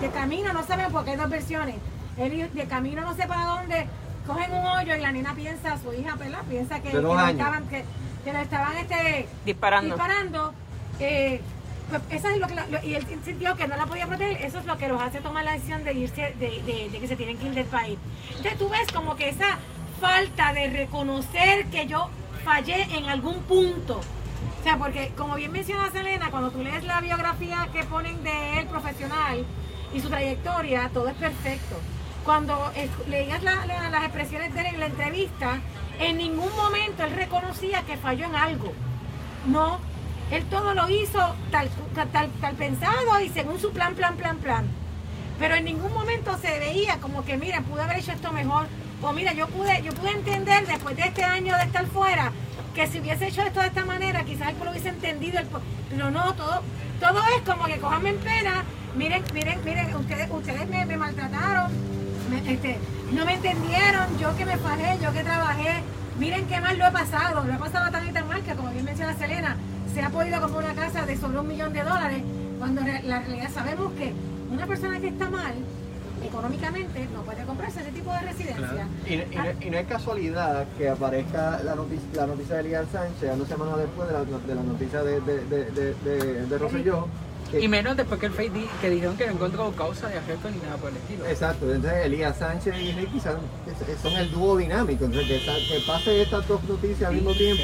de 0.00 0.08
camino, 0.10 0.52
no 0.52 0.64
saben 0.66 0.90
porque 0.92 1.10
hay 1.12 1.16
dos 1.16 1.30
versiones. 1.30 1.76
Él 2.16 2.50
de 2.52 2.64
camino 2.66 3.02
no 3.02 3.14
sé 3.14 3.26
para 3.26 3.44
dónde, 3.46 3.86
cogen 4.26 4.52
un 4.52 4.66
hoyo 4.66 4.94
y 4.94 5.00
la 5.00 5.10
nena 5.12 5.34
piensa, 5.34 5.76
su 5.78 5.92
hija, 5.92 6.14
¿verdad? 6.16 6.42
Piensa 6.48 6.80
que, 6.80 6.90
que 6.90 7.00
lo 7.00 7.18
estaban, 7.28 7.66
que, 7.68 7.84
que 8.24 8.32
lo 8.32 8.38
estaban 8.38 8.76
este, 8.76 9.28
disparando. 9.44 9.94
disparando, 9.94 10.54
eh, 11.00 11.40
pues 11.88 12.02
eso 12.10 12.28
es 12.28 12.38
lo 12.38 12.46
que 12.46 12.54
la- 12.54 12.66
lo- 12.68 12.82
y 12.84 12.94
él 12.94 13.06
sintió 13.24 13.56
que 13.56 13.66
no 13.66 13.76
la 13.76 13.86
podía 13.86 14.06
proteger, 14.06 14.44
eso 14.44 14.58
es 14.60 14.66
lo 14.66 14.76
que 14.78 14.86
los 14.88 15.00
hace 15.02 15.20
tomar 15.20 15.44
la 15.44 15.52
decisión 15.52 15.82
de 15.82 15.92
irse, 15.94 16.34
de, 16.38 16.62
de- 16.62 16.88
de 16.92 16.98
que 17.00 17.08
se 17.08 17.16
tienen 17.16 17.36
que 17.38 17.46
ir 17.46 17.54
del 17.54 17.66
país. 17.66 17.98
Entonces 18.28 18.58
tú 18.58 18.68
ves 18.68 18.86
como 18.92 19.16
que 19.16 19.28
esa 19.30 19.58
falta 20.00 20.52
de 20.52 20.68
reconocer 20.70 21.66
que 21.66 21.86
yo 21.86 22.08
fallé 22.44 22.82
en 22.96 23.06
algún 23.08 23.40
punto. 23.42 24.00
O 24.60 24.62
sea, 24.62 24.76
porque 24.76 25.12
como 25.16 25.36
bien 25.36 25.52
menciona 25.52 25.90
Selena, 25.90 26.30
cuando 26.30 26.50
tú 26.50 26.62
lees 26.62 26.84
la 26.84 27.00
biografía 27.00 27.68
que 27.72 27.82
ponen 27.84 28.22
de 28.22 28.58
él 28.60 28.66
profesional 28.66 29.44
y 29.94 30.00
su 30.00 30.08
trayectoria, 30.10 30.90
todo 30.92 31.08
es 31.08 31.14
perfecto. 31.14 31.76
Cuando 32.24 32.70
leías 33.08 33.42
la- 33.42 33.64
la- 33.64 33.88
las 33.88 34.04
expresiones 34.04 34.52
de 34.52 34.60
él 34.60 34.66
en 34.66 34.80
la 34.80 34.86
entrevista, 34.86 35.58
en 35.98 36.18
ningún 36.18 36.54
momento 36.56 37.04
él 37.04 37.12
reconocía 37.12 37.82
que 37.82 37.96
falló 37.96 38.26
en 38.26 38.34
algo. 38.34 38.72
No, 39.46 39.78
él 40.30 40.44
todo 40.44 40.74
lo 40.74 40.88
hizo 40.90 41.18
tal, 41.50 41.70
tal, 42.12 42.30
tal 42.40 42.54
pensado 42.56 43.20
y 43.20 43.30
según 43.30 43.58
su 43.58 43.72
plan, 43.72 43.94
plan, 43.94 44.16
plan, 44.16 44.36
plan. 44.36 44.66
Pero 45.38 45.54
en 45.54 45.64
ningún 45.64 45.92
momento 45.94 46.36
se 46.36 46.58
veía 46.58 46.98
como 47.00 47.24
que, 47.24 47.38
mira, 47.38 47.62
pude 47.62 47.80
haber 47.82 47.98
hecho 47.98 48.12
esto 48.12 48.30
mejor. 48.30 48.66
O 49.00 49.12
mira, 49.14 49.32
yo 49.32 49.48
pude, 49.48 49.80
yo 49.82 49.92
pude 49.94 50.10
entender 50.10 50.66
después 50.66 50.94
de 50.96 51.04
este 51.04 51.24
año 51.24 51.56
de 51.56 51.62
estar 51.64 51.86
fuera 51.86 52.30
que 52.80 52.86
si 52.86 53.00
hubiese 53.00 53.28
hecho 53.28 53.42
esto 53.42 53.60
de 53.60 53.66
esta 53.66 53.84
manera, 53.84 54.24
quizás 54.24 54.48
él 54.48 54.54
lo 54.64 54.70
hubiese 54.70 54.88
entendido. 54.88 55.38
el 55.38 55.46
pero 55.90 56.10
no, 56.10 56.32
todo, 56.34 56.62
todo 56.98 57.20
es 57.36 57.42
como 57.42 57.64
que 57.64 57.76
cojanme 57.76 58.10
en 58.10 58.18
pena. 58.18 58.64
Miren, 58.96 59.22
miren, 59.34 59.62
miren, 59.64 59.94
ustedes, 59.94 60.30
ustedes 60.30 60.66
me, 60.66 60.96
maltrataron, 60.96 61.70
este, 62.46 62.78
no 63.12 63.26
me 63.26 63.34
entendieron, 63.34 64.18
yo 64.18 64.34
que 64.34 64.46
me 64.46 64.56
fajé, 64.56 64.98
yo 65.02 65.12
que 65.12 65.22
trabajé. 65.22 65.82
Miren 66.18 66.46
qué 66.46 66.58
mal 66.60 66.78
lo 66.78 66.86
he 66.86 66.90
pasado, 66.90 67.44
lo 67.44 67.52
he 67.52 67.58
pasado 67.58 67.90
tan 67.90 68.08
y 68.08 68.12
tan 68.12 68.26
mal 68.26 68.40
que 68.42 68.54
como 68.54 68.70
bien 68.70 68.84
menciona 68.86 69.14
Selena, 69.14 69.56
se 69.92 70.00
ha 70.00 70.08
podido 70.08 70.40
comprar 70.40 70.64
una 70.64 70.74
casa 70.74 71.04
de 71.04 71.18
sobre 71.18 71.38
un 71.38 71.48
millón 71.48 71.74
de 71.74 71.82
dólares, 71.82 72.22
cuando 72.58 72.80
la 72.80 73.20
realidad 73.20 73.50
sabemos 73.52 73.92
que 73.92 74.14
una 74.50 74.66
persona 74.66 74.98
que 75.00 75.08
está 75.08 75.28
mal 75.28 75.54
económicamente 76.24 77.06
no 77.12 77.22
puede 77.22 77.42
comprarse 77.44 77.80
ese 77.80 77.90
tipo 77.92 78.12
de 78.12 78.20
residencia. 78.20 78.86
Y, 79.06 79.14
y 79.14 79.36
no- 79.36 79.66
y 79.66 79.70
no 79.70 79.78
es 79.78 79.86
casualidad 79.86 80.66
que 80.78 80.88
aparezca 80.88 81.60
la 81.64 81.74
noticia, 81.74 82.06
la 82.14 82.26
noticia 82.26 82.54
de 82.56 82.60
Elías 82.62 82.86
Sánchez 82.92 83.38
dos 83.38 83.48
semanas 83.48 83.76
después 83.78 84.08
de 84.08 84.14
la, 84.14 84.24
de 84.24 84.54
la 84.54 84.62
noticia 84.62 85.02
de, 85.02 85.20
de, 85.20 85.44
de, 85.46 85.64
de, 85.70 85.94
de, 86.04 86.46
de 86.46 86.58
Rosselló. 86.58 87.06
que- 87.50 87.60
Y 87.60 87.66
menos 87.68 87.96
después 87.96 88.20
que 88.20 88.26
el 88.26 88.32
Face 88.32 88.50
di- 88.50 88.68
que 88.80 88.90
dijeron 88.90 89.16
que 89.16 89.26
no 89.26 89.32
encontró 89.32 89.72
causa 89.72 90.06
de 90.08 90.18
arresto 90.18 90.48
ni 90.50 90.58
nada 90.58 90.76
por 90.76 90.90
el 90.90 90.96
estilo. 90.98 91.26
Exacto, 91.26 91.72
entonces 91.72 92.06
Elías 92.06 92.36
Sánchez 92.38 92.74
y 92.80 92.92
Ricky 92.92 93.18
son, 93.18 93.38
son 94.00 94.12
el 94.12 94.30
dúo 94.30 94.56
dinámico, 94.56 95.04
entonces 95.06 95.42
que, 95.42 95.74
que 95.74 95.80
pase 95.84 96.22
estas 96.22 96.46
dos 96.46 96.62
noticias 96.64 97.08
al 97.08 97.14
mismo 97.16 97.32
tiempo, 97.34 97.62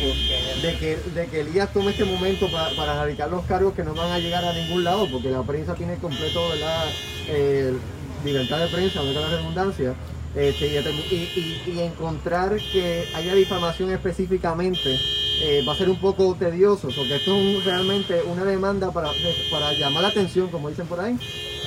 de 0.62 0.74
que, 0.78 0.96
de 1.14 1.26
que 1.28 1.40
Elías 1.42 1.72
tome 1.72 1.92
este 1.92 2.04
momento 2.04 2.50
para, 2.50 2.74
para 2.74 2.94
erradicar 2.94 3.30
los 3.30 3.44
cargos 3.44 3.74
que 3.74 3.84
no 3.84 3.94
van 3.94 4.10
a 4.10 4.18
llegar 4.18 4.44
a 4.44 4.52
ningún 4.54 4.82
lado, 4.82 5.06
porque 5.08 5.30
la 5.30 5.42
prensa 5.42 5.74
tiene 5.74 5.94
completo, 5.98 6.48
¿verdad? 6.48 6.84
Eh, 7.28 7.76
libertad 8.24 8.58
de 8.58 8.66
prensa, 8.68 9.02
no 9.02 9.12
la 9.12 9.28
redundancia, 9.28 9.94
este, 10.34 10.66
y, 10.66 11.80
encontrar 11.80 12.56
que 12.72 13.06
haya 13.14 13.34
difamación 13.34 13.90
específicamente 13.90 14.98
eh, 15.40 15.62
va 15.66 15.72
a 15.72 15.76
ser 15.76 15.88
un 15.90 15.96
poco 16.00 16.34
tedioso, 16.34 16.88
porque 16.94 17.16
esto 17.16 17.34
es 17.36 17.42
un- 17.58 17.62
realmente 17.64 18.22
una 18.22 18.44
demanda 18.44 18.90
para, 18.90 19.10
para 19.50 19.72
llamar 19.74 20.02
la 20.02 20.08
atención, 20.08 20.48
como 20.48 20.68
dicen 20.70 20.86
por 20.86 21.00
ahí. 21.00 21.18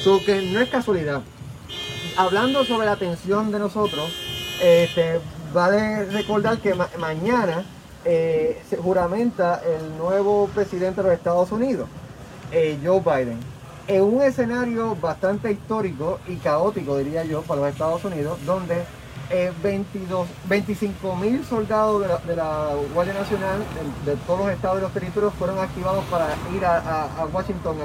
So 0.03 0.23
que 0.23 0.41
no 0.41 0.59
es 0.59 0.69
casualidad. 0.69 1.21
Hablando 2.17 2.63
sobre 2.65 2.85
la 2.85 2.93
atención 2.93 3.51
de 3.51 3.59
nosotros, 3.59 4.09
este, 4.61 5.19
vale 5.53 6.05
recordar 6.05 6.57
que 6.59 6.73
ma- 6.73 6.89
mañana 6.99 7.63
eh, 8.05 8.61
se 8.69 8.77
juramenta 8.77 9.61
el 9.65 9.97
nuevo 9.97 10.49
presidente 10.55 11.01
de 11.01 11.09
los 11.09 11.17
Estados 11.17 11.51
Unidos, 11.51 11.87
eh, 12.51 12.77
Joe 12.83 13.01
Biden. 13.01 13.39
En 13.89 14.03
un 14.03 14.21
escenario 14.21 14.95
bastante 14.95 15.51
histórico 15.51 16.19
y 16.27 16.35
caótico, 16.37 16.97
diría 16.97 17.23
yo, 17.25 17.41
para 17.41 17.61
los 17.61 17.69
Estados 17.71 18.05
Unidos, 18.05 18.37
donde 18.45 18.83
eh, 19.31 19.51
22, 19.63 20.27
25 20.47 21.15
mil 21.15 21.43
soldados 21.45 22.01
de 22.25 22.35
la, 22.35 22.69
Guardia 22.93 23.13
Nacional 23.15 23.59
de, 24.05 24.15
todos 24.27 24.39
los 24.41 24.49
estados 24.51 24.79
y 24.79 24.81
los 24.81 24.93
territorios 24.93 25.33
fueron 25.35 25.59
activados 25.59 26.03
para 26.05 26.27
ir 26.55 26.65
a, 26.65 27.27
Washington 27.33 27.77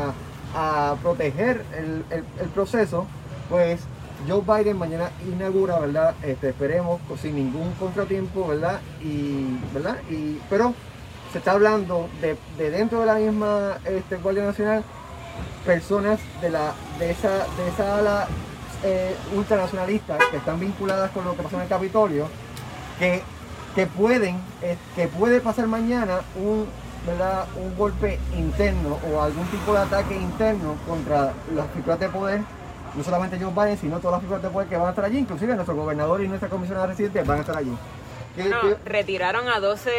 a, 0.54 0.90
a 0.92 0.96
proteger 1.02 1.64
el, 1.76 2.04
el- 2.10 2.24
el 2.40 2.48
proceso, 2.50 3.06
pues 3.48 3.80
Joe 4.28 4.42
Biden 4.42 4.78
mañana 4.78 5.10
inaugura, 5.26 5.78
¿verdad? 5.78 6.14
Este, 6.22 6.50
esperemos 6.50 7.00
pues, 7.08 7.20
sin 7.20 7.34
ningún 7.36 7.72
contratiempo, 7.74 8.46
¿verdad? 8.48 8.80
Y, 9.02 9.58
¿verdad? 9.74 9.98
Y, 10.10 10.38
pero 10.48 10.74
se 11.32 11.38
está 11.38 11.52
hablando 11.52 12.08
de, 12.20 12.36
de 12.58 12.70
dentro 12.70 13.00
de 13.00 13.06
la 13.06 13.16
misma 13.16 13.78
este, 13.84 14.16
Guardia 14.16 14.44
Nacional 14.44 14.84
personas 15.64 16.20
de 16.40 16.50
la 16.50 16.72
de 16.98 17.11
esa 17.11 17.46
de 17.57 17.68
esa 17.68 17.98
ala 17.98 18.29
eh, 18.83 19.16
ultranacionalista 19.35 20.18
que 20.31 20.37
están 20.37 20.61
vinculadas 20.61 21.11
con 21.11 21.24
lo 21.24 21.37
que 21.37 21.42
pasó 21.42 21.57
en 21.57 21.62
el 21.62 21.68
Capitolio 21.68 22.29
que, 22.98 23.22
que 23.74 23.87
pueden 23.87 24.37
eh, 24.62 24.77
que 24.94 25.09
puede 25.09 25.40
pasar 25.40 25.66
mañana 25.66 26.20
un 26.37 26.66
¿verdad? 27.07 27.46
un 27.57 27.77
golpe 27.77 28.18
interno 28.35 28.98
o 29.11 29.20
algún 29.20 29.46
tipo 29.46 29.72
de 29.72 29.79
ataque 29.79 30.16
interno 30.16 30.74
contra 30.87 31.33
las 31.55 31.66
figuras 31.74 32.00
de 32.00 32.09
poder 32.09 32.40
no 32.94 33.03
solamente 33.03 33.38
Joe 33.38 33.53
Biden 33.53 33.79
sino 33.79 33.98
todas 33.98 34.16
las 34.16 34.20
figuras 34.22 34.42
de 34.42 34.50
poder 34.50 34.68
que 34.68 34.77
van 34.77 34.87
a 34.87 34.90
estar 34.90 35.05
allí 35.05 35.18
inclusive 35.18 35.55
nuestro 35.55 35.74
gobernador 35.77 36.22
y 36.22 36.29
nuestra 36.29 36.48
comisionada 36.48 36.87
residente 36.87 37.22
van 37.22 37.38
a 37.38 37.40
estar 37.40 37.57
allí 37.57 37.77
¿Qué- 38.37 38.44
No, 38.44 38.61
qué- 38.62 38.77
retiraron 38.85 39.49
a 39.49 39.61
12 39.61 39.90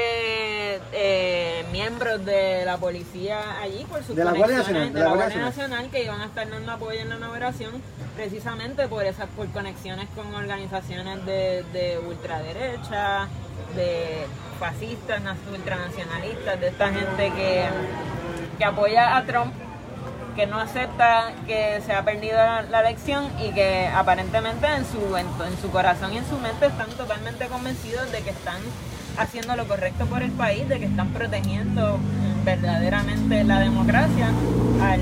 eh, 0.91 1.65
miembros 1.71 2.26
de 2.26 2.63
la 2.65 2.78
policía 2.78 3.60
allí 3.62 3.86
por 3.86 4.04
sus 4.04 4.15
De 4.15 4.24
la 4.26 4.34
Guardia 4.34 4.58
Nacional, 4.58 4.93
de 4.93 5.00
la 5.00 5.13
Guardia 5.13 5.38
Nacional 5.39 5.89
que 5.89 6.04
iban 6.04 6.21
a 6.21 6.26
estar 6.26 6.50
dando 6.50 6.71
apoyo 6.71 7.00
en 7.00 7.10
la 7.10 7.15
inauguración 7.15 7.71
precisamente 8.15 8.88
por 8.88 9.06
esas 9.06 9.28
por 9.30 9.48
conexiones 9.52 10.08
con 10.15 10.34
organizaciones 10.36 11.26
de, 11.26 11.63
de 11.74 12.00
ultraderecha, 12.00 13.28
de 13.76 14.26
fascistas, 14.60 15.21
ultranacionalistas, 15.52 16.60
de 16.60 16.67
esta 16.67 16.88
gente 16.93 17.32
que, 17.36 17.65
que 18.58 18.65
apoya 18.65 19.17
a 19.17 19.26
Trump 19.26 19.54
que 20.36 20.48
no 20.48 20.60
acepta 20.60 21.32
que 21.48 21.82
se 21.86 21.93
ha 21.93 22.04
perdido 22.04 22.38
la, 22.38 22.80
elección 22.82 23.26
y 23.41 23.52
que 23.54 23.88
aparentemente 23.88 24.67
en 24.67 24.86
su, 24.86 25.15
en 25.17 25.62
su 25.62 25.71
corazón 25.71 26.13
y 26.13 26.17
en 26.17 26.26
su 26.28 26.38
mente 26.38 26.67
están 26.67 26.89
totalmente 26.91 27.48
convencidos 27.48 28.12
de 28.12 28.21
que 28.21 28.32
están 28.32 28.62
haciendo 29.17 29.56
lo 29.56 29.65
correcto 29.67 30.06
por 30.06 30.21
el 30.21 30.32
país, 30.32 30.67
de 30.67 30.80
que 30.80 30.86
están 30.86 31.10
protegiendo 31.10 32.00
verdaderamente 32.43 33.43
la 33.43 33.60
democracia 33.60 34.28
al, 34.82 35.02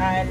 al 0.00 0.28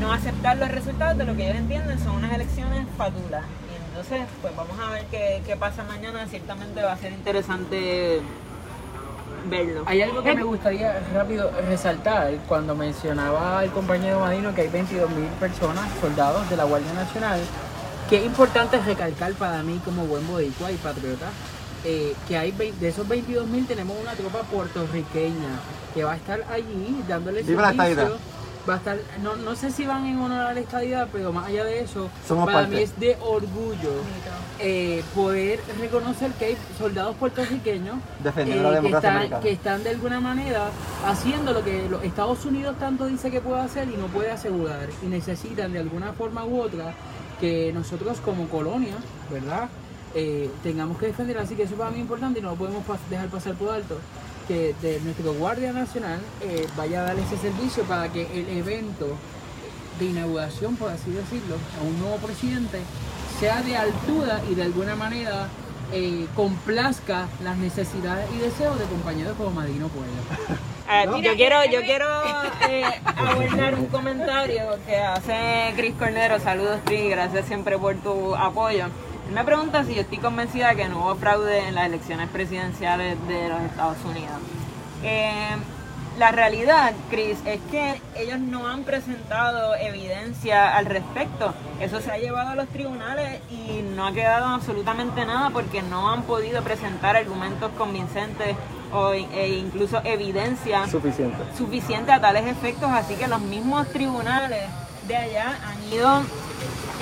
no 0.00 0.12
aceptar 0.12 0.58
los 0.58 0.70
resultados 0.70 1.18
de 1.18 1.24
lo 1.24 1.34
que 1.34 1.46
ellos 1.46 1.58
entienden 1.58 1.98
son 1.98 2.16
unas 2.16 2.32
elecciones 2.32 2.86
fatulas. 2.96 3.44
Y 3.72 3.88
entonces, 3.88 4.26
pues 4.42 4.54
vamos 4.54 4.78
a 4.78 4.90
ver 4.90 5.04
qué, 5.10 5.42
qué 5.46 5.56
pasa 5.56 5.82
mañana. 5.84 6.26
Ciertamente 6.28 6.82
va 6.82 6.92
a 6.92 6.96
ser 6.96 7.12
interesante 7.12 8.20
verlo. 9.48 9.82
Hay 9.86 10.02
algo 10.02 10.22
que 10.22 10.34
me 10.34 10.42
gustaría 10.42 11.00
rápido 11.14 11.50
resaltar 11.68 12.32
cuando 12.48 12.74
mencionaba 12.74 13.64
el 13.64 13.70
compañero 13.70 14.20
Madino 14.20 14.54
que 14.54 14.62
hay 14.62 14.68
22 14.68 15.10
mil 15.10 15.28
personas, 15.40 15.88
soldados 16.00 16.48
de 16.50 16.56
la 16.56 16.64
Guardia 16.64 16.92
Nacional, 16.94 17.40
que 18.08 18.18
es 18.18 18.26
importante 18.26 18.78
recalcar 18.80 19.32
para 19.34 19.62
mí 19.62 19.80
como 19.84 20.06
buen 20.06 20.26
boricua 20.26 20.70
y 20.72 20.76
patriota, 20.76 21.26
eh, 21.84 22.14
que 22.26 22.36
hay 22.36 22.52
de 22.52 22.88
esos 22.88 23.06
22 23.06 23.46
mil 23.46 23.66
tenemos 23.66 23.96
una 24.00 24.12
tropa 24.12 24.40
puertorriqueña 24.42 25.60
que 25.94 26.04
va 26.04 26.12
a 26.12 26.16
estar 26.16 26.44
allí 26.50 27.02
dándole 27.08 27.42
Viva 27.42 27.72
servicio. 27.72 28.18
Va 28.68 28.74
a 28.74 28.76
estar, 28.76 28.98
no, 29.22 29.36
no 29.36 29.56
sé 29.56 29.70
si 29.70 29.86
van 29.86 30.04
en 30.04 30.18
honor 30.18 30.40
a 30.40 30.52
la 30.52 30.60
estadidad, 30.60 31.08
pero 31.10 31.32
más 31.32 31.46
allá 31.46 31.64
de 31.64 31.80
eso, 31.80 32.10
Somos 32.26 32.44
para 32.46 32.58
parte. 32.60 32.76
mí 32.76 32.82
es 32.82 32.98
de 33.00 33.16
orgullo 33.20 33.92
eh, 34.60 35.02
poder 35.14 35.60
reconocer 35.80 36.32
que 36.32 36.44
hay 36.46 36.56
soldados 36.78 37.14
puertorriqueños 37.16 37.96
Defendiendo 38.22 38.70
la 38.70 38.80
que 38.80 38.88
están, 38.88 39.40
que 39.40 39.50
están 39.52 39.84
de 39.84 39.90
alguna 39.90 40.20
manera 40.20 40.70
haciendo 41.06 41.52
lo 41.52 41.62
que 41.64 41.88
los 41.88 42.02
Estados 42.04 42.44
Unidos 42.44 42.76
tanto 42.78 43.06
dice 43.06 43.30
que 43.30 43.40
puede 43.40 43.60
hacer 43.60 43.88
y 43.88 43.96
no 43.96 44.06
puede 44.06 44.30
asegurar 44.30 44.88
y 45.02 45.06
necesitan 45.06 45.72
de 45.72 45.78
alguna 45.78 46.12
forma 46.12 46.44
u 46.44 46.60
otra 46.60 46.92
que 47.40 47.72
nosotros 47.72 48.18
como 48.20 48.48
colonia, 48.48 48.94
¿verdad? 49.30 49.68
Eh, 50.14 50.50
tengamos 50.62 50.98
que 50.98 51.06
defender, 51.06 51.38
así 51.38 51.54
que 51.54 51.62
eso 51.64 51.76
para 51.76 51.90
mí 51.90 51.96
es 51.96 52.02
importante 52.02 52.40
y 52.40 52.42
no 52.42 52.50
lo 52.50 52.56
podemos 52.56 52.84
pas- 52.84 52.98
dejar 53.10 53.28
pasar 53.28 53.54
por 53.54 53.70
alto. 53.74 53.98
Que 54.48 54.74
de 54.80 54.98
nuestro 55.04 55.34
Guardia 55.34 55.72
Nacional 55.72 56.18
eh, 56.40 56.66
vaya 56.76 57.02
a 57.02 57.04
dar 57.04 57.18
ese 57.18 57.36
servicio 57.36 57.84
para 57.84 58.10
que 58.10 58.22
el 58.22 58.48
evento 58.58 59.06
de 59.98 60.06
inauguración, 60.06 60.76
por 60.76 60.90
así 60.90 61.10
decirlo, 61.10 61.56
a 61.80 61.84
un 61.84 61.98
nuevo 62.00 62.16
presidente, 62.18 62.80
sea 63.40 63.62
de 63.62 63.76
altura 63.76 64.40
y 64.50 64.54
de 64.54 64.62
alguna 64.64 64.94
manera 64.96 65.48
eh, 65.92 66.26
complazca 66.34 67.26
las 67.42 67.56
necesidades 67.56 68.28
y 68.34 68.38
deseos 68.38 68.78
de 68.78 68.84
compañeros 68.86 69.34
como 69.36 69.50
Madino 69.50 69.88
Pueblo. 69.88 70.12
Ah, 70.90 71.04
No. 71.04 71.18
yo 71.20 71.34
quiero, 71.36 71.62
yo 71.66 71.82
quiero 71.82 72.06
eh, 72.66 72.82
abordar 73.14 73.74
un 73.74 73.86
comentario 73.88 74.62
que 74.86 74.96
hace 74.96 75.74
Cris 75.76 75.92
Cornero. 75.98 76.40
Saludos, 76.40 76.80
Cris, 76.86 77.10
gracias 77.10 77.44
siempre 77.44 77.76
por 77.76 77.94
tu 77.96 78.34
apoyo. 78.34 78.86
Él 78.86 79.34
me 79.34 79.44
pregunta 79.44 79.84
si 79.84 79.94
yo 79.94 80.00
estoy 80.00 80.16
convencida 80.16 80.74
que 80.76 80.88
no 80.88 81.00
hubo 81.00 81.14
fraude 81.16 81.68
en 81.68 81.74
las 81.74 81.84
elecciones 81.84 82.30
presidenciales 82.30 83.18
de 83.28 83.48
los 83.50 83.60
Estados 83.64 83.98
Unidos. 84.06 84.32
Eh, 85.02 85.50
la 86.18 86.32
realidad, 86.32 86.92
Chris, 87.10 87.38
es 87.44 87.60
que 87.70 88.00
ellos 88.16 88.40
no 88.40 88.66
han 88.66 88.82
presentado 88.82 89.76
evidencia 89.76 90.76
al 90.76 90.86
respecto. 90.86 91.54
Eso 91.80 92.00
se 92.00 92.10
ha 92.10 92.18
llevado 92.18 92.50
a 92.50 92.54
los 92.56 92.68
tribunales 92.68 93.40
y 93.50 93.82
no 93.82 94.06
ha 94.06 94.12
quedado 94.12 94.46
absolutamente 94.46 95.24
nada 95.24 95.50
porque 95.50 95.80
no 95.82 96.10
han 96.10 96.22
podido 96.22 96.62
presentar 96.62 97.16
argumentos 97.16 97.70
convincentes 97.78 98.56
o 98.92 99.12
e 99.12 99.58
incluso 99.58 100.00
evidencia 100.02 100.86
suficiente 100.86 101.36
suficiente 101.56 102.10
a 102.10 102.20
tales 102.22 102.46
efectos, 102.46 102.88
así 102.90 103.16
que 103.16 103.28
los 103.28 103.40
mismos 103.42 103.86
tribunales 103.88 104.64
de 105.06 105.16
allá 105.16 105.58
han 105.66 105.92
ido 105.92 106.22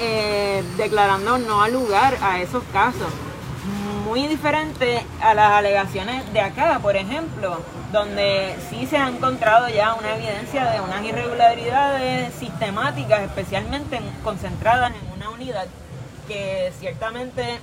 eh, 0.01 0.65
declarando 0.77 1.39
no 1.39 1.63
al 1.63 1.73
lugar 1.73 2.19
a 2.23 2.41
esos 2.41 2.63
casos. 2.73 3.09
Muy 4.05 4.27
diferente 4.29 5.05
a 5.23 5.35
las 5.35 5.53
alegaciones 5.53 6.33
de 6.33 6.41
acá, 6.41 6.79
por 6.81 6.97
ejemplo, 6.97 7.59
donde 7.97 8.55
sí 8.69 8.87
se 8.87 8.99
ha 8.99 9.09
encontrado 9.09 9.69
ya 9.71 9.95
una 9.95 10.15
evidencia 10.17 10.71
de 10.71 10.81
unas 10.83 11.03
irregularidades 11.03 12.35
sistemáticas, 12.35 13.23
especialmente 13.23 13.97
en- 13.97 14.11
concentradas 14.23 14.93
en 14.93 15.13
una 15.17 15.31
unidad 15.31 15.67
que 16.29 16.73
ciertamente 16.79 17.59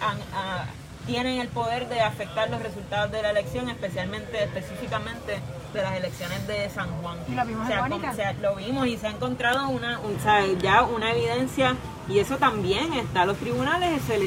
han- 0.00 0.18
ah, 0.34 0.64
tienen 1.06 1.40
el 1.40 1.48
poder 1.48 1.88
de 1.88 2.00
afectar 2.02 2.50
los 2.50 2.62
resultados 2.62 3.10
de 3.10 3.22
la 3.22 3.30
elección, 3.30 3.68
especialmente, 3.70 4.44
específicamente 4.44 5.40
de 5.72 5.82
las 5.82 5.94
elecciones 5.94 6.46
de 6.46 6.68
San 6.68 6.88
Juan. 7.00 7.16
Y 7.28 7.34
lo 7.34 7.44
vimos 7.46 7.64
O 7.64 7.66
sea, 7.68 7.76
en 7.76 7.80
con- 7.80 7.88
Guánica. 7.90 8.12
o 8.12 8.14
sea, 8.14 8.32
lo 8.34 8.54
vimos 8.56 8.86
y 8.86 8.98
se 8.98 9.06
ha 9.06 9.10
encontrado 9.10 9.68
una, 9.70 9.98
un- 10.00 10.16
o 10.16 10.20
sea, 10.22 10.44
ya 10.60 10.82
una 10.82 11.12
evidencia 11.12 11.76
y 12.08 12.18
eso 12.18 12.36
también 12.36 12.92
está 12.92 13.24
los 13.24 13.38
tribunales 13.38 14.02
se 14.06 14.18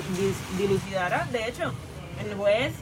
dilucidará. 0.57 1.27
De 1.31 1.47
hecho, 1.47 1.71
el 2.27 2.35
juez 2.35 2.73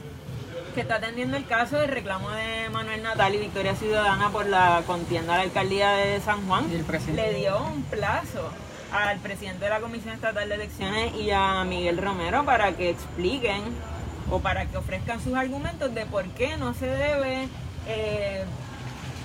que 0.74 0.80
está 0.80 0.96
atendiendo 0.96 1.36
el 1.36 1.46
caso 1.46 1.78
del 1.78 1.88
reclamo 1.88 2.30
de 2.30 2.68
Manuel 2.70 3.00
Natal 3.00 3.32
y 3.32 3.38
Victoria 3.38 3.76
Ciudadana 3.76 4.30
por 4.30 4.46
la 4.46 4.82
contienda 4.86 5.34
a 5.34 5.36
la 5.36 5.42
alcaldía 5.44 5.92
de 5.92 6.20
San 6.20 6.46
Juan, 6.48 6.66
le 7.14 7.34
dio 7.34 7.62
un 7.62 7.82
plazo 7.84 8.50
al 8.92 9.20
presidente 9.20 9.64
de 9.64 9.70
la 9.70 9.78
Comisión 9.78 10.14
Estatal 10.14 10.48
de 10.48 10.56
Elecciones 10.56 11.14
y 11.14 11.30
a 11.30 11.62
Miguel 11.62 11.98
Romero 11.98 12.44
para 12.44 12.72
que 12.72 12.90
expliquen 12.90 13.62
o 14.30 14.40
para 14.40 14.66
que 14.66 14.76
ofrezcan 14.76 15.22
sus 15.22 15.34
argumentos 15.34 15.94
de 15.94 16.06
por 16.06 16.24
qué 16.30 16.56
no 16.56 16.74
se 16.74 16.86
debe 16.86 17.48
eh, 17.86 18.44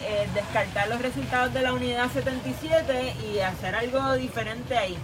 eh, 0.04 0.28
descartar 0.36 0.88
los 0.88 1.02
resultados 1.02 1.52
de 1.52 1.62
la 1.62 1.74
unidad 1.74 2.12
77 2.12 3.16
y 3.34 3.40
hacer 3.40 3.74
algo 3.74 4.14
diferente 4.14 4.78
ahí. 4.78 4.98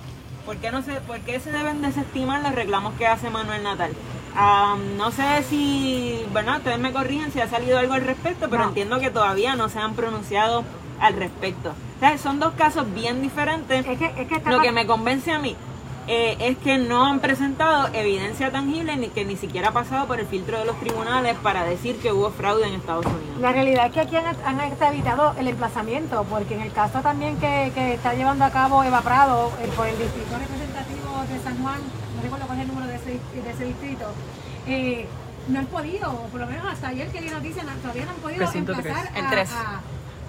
¿Por 0.46 0.58
qué, 0.58 0.72
no 0.72 0.84
se, 0.84 0.94
¿Por 1.02 1.20
qué 1.22 1.40
se 1.40 1.52
deben 1.52 1.82
desestimar 1.82 2.44
los 2.44 2.54
reclamos 2.54 2.94
que 3.00 3.08
hace 3.08 3.32
Manuel 3.32 3.64
Natal? 3.64 3.92
Ah, 4.36 4.76
no 4.98 5.12
sé 5.12 5.44
si, 5.50 6.26
bueno, 6.34 6.58
ustedes 6.58 6.78
me 6.80 6.92
corrigen 6.92 7.32
si 7.32 7.40
ha 7.40 7.48
salido 7.48 7.78
algo 7.80 7.94
al 7.94 8.02
respecto, 8.02 8.50
pero 8.50 8.64
No. 8.64 8.70
entiendo 8.70 9.00
que 9.00 9.10
todavía 9.10 9.56
no 9.56 9.70
se 9.70 9.80
han 9.80 9.94
pronunciado 9.94 10.64
al 11.00 11.14
respecto. 11.16 11.70
O 11.70 12.00
sea, 12.00 12.18
son 12.18 12.40
dos 12.40 12.54
casos 12.58 12.86
bien 12.94 13.22
diferentes. 13.22 13.86
Es 13.86 13.98
que, 13.98 14.06
es 14.18 14.28
que 14.28 14.50
Lo 14.50 14.60
que 14.60 14.72
me 14.74 14.86
convence 14.86 15.32
a 15.32 15.40
mí 15.40 15.56
eh, 16.08 16.36
es 16.40 16.58
que 16.58 16.78
no 16.78 17.06
han 17.06 17.20
presentado 17.20 17.88
evidencia 17.94 18.52
tangible 18.52 18.96
ni 18.98 19.08
que 19.08 19.24
ni 19.26 19.38
siquiera 19.38 19.70
ha 19.70 19.72
pasado 19.72 20.06
por 20.06 20.20
el 20.20 20.28
filtro 20.28 20.60
de 20.60 20.66
los 20.66 20.78
tribunales 20.80 21.36
para 21.42 21.64
decir 21.64 21.98
que 22.00 22.12
hubo 22.12 22.30
fraude 22.30 22.68
en 22.68 22.76
Estados 22.76 23.06
Unidos. 23.06 23.40
La 23.40 23.52
realidad 23.54 23.88
es 23.88 23.94
que 23.94 24.02
aquí 24.02 24.16
han, 24.18 24.26
han 24.46 24.60
evitado 24.94 25.34
el 25.40 25.48
emplazamiento, 25.48 26.24
porque 26.30 26.56
en 26.56 26.62
el 26.62 26.72
caso 26.74 27.00
también 27.00 27.38
que, 27.38 27.72
que 27.74 27.94
está 27.94 28.14
llevando 28.14 28.44
a 28.46 28.52
cabo 28.52 28.84
Eva 28.84 29.02
Prado 29.02 29.52
eh, 29.62 29.70
por 29.76 29.88
el 29.88 29.98
distrito 29.98 30.38
representativo 30.38 31.24
de 31.30 31.40
San 31.40 31.58
Juan, 31.64 31.80
no 32.18 32.22
recuerdo 32.22 32.46
cuál 32.46 32.60
es 32.60 32.66
el 32.66 32.68
número 32.76 32.88
de 32.92 32.95
ese, 33.12 33.42
de 33.42 33.52
ese 33.52 33.66
distrito, 33.66 34.06
eh, 34.68 35.06
no 35.48 35.60
han 35.60 35.66
podido, 35.68 36.12
por 36.32 36.40
lo 36.40 36.48
menos 36.48 36.66
hasta 36.66 36.88
ayer 36.90 37.08
que 37.10 37.22
di 37.22 37.30
noticia, 37.30 37.64
no- 37.64 37.72
todavía 37.82 38.06
no 38.06 38.12
han 38.12 38.18
podido 38.18 38.48
303. 38.50 38.96
emplazar 39.16 39.58
a, 39.58 39.70
a- 39.70 39.82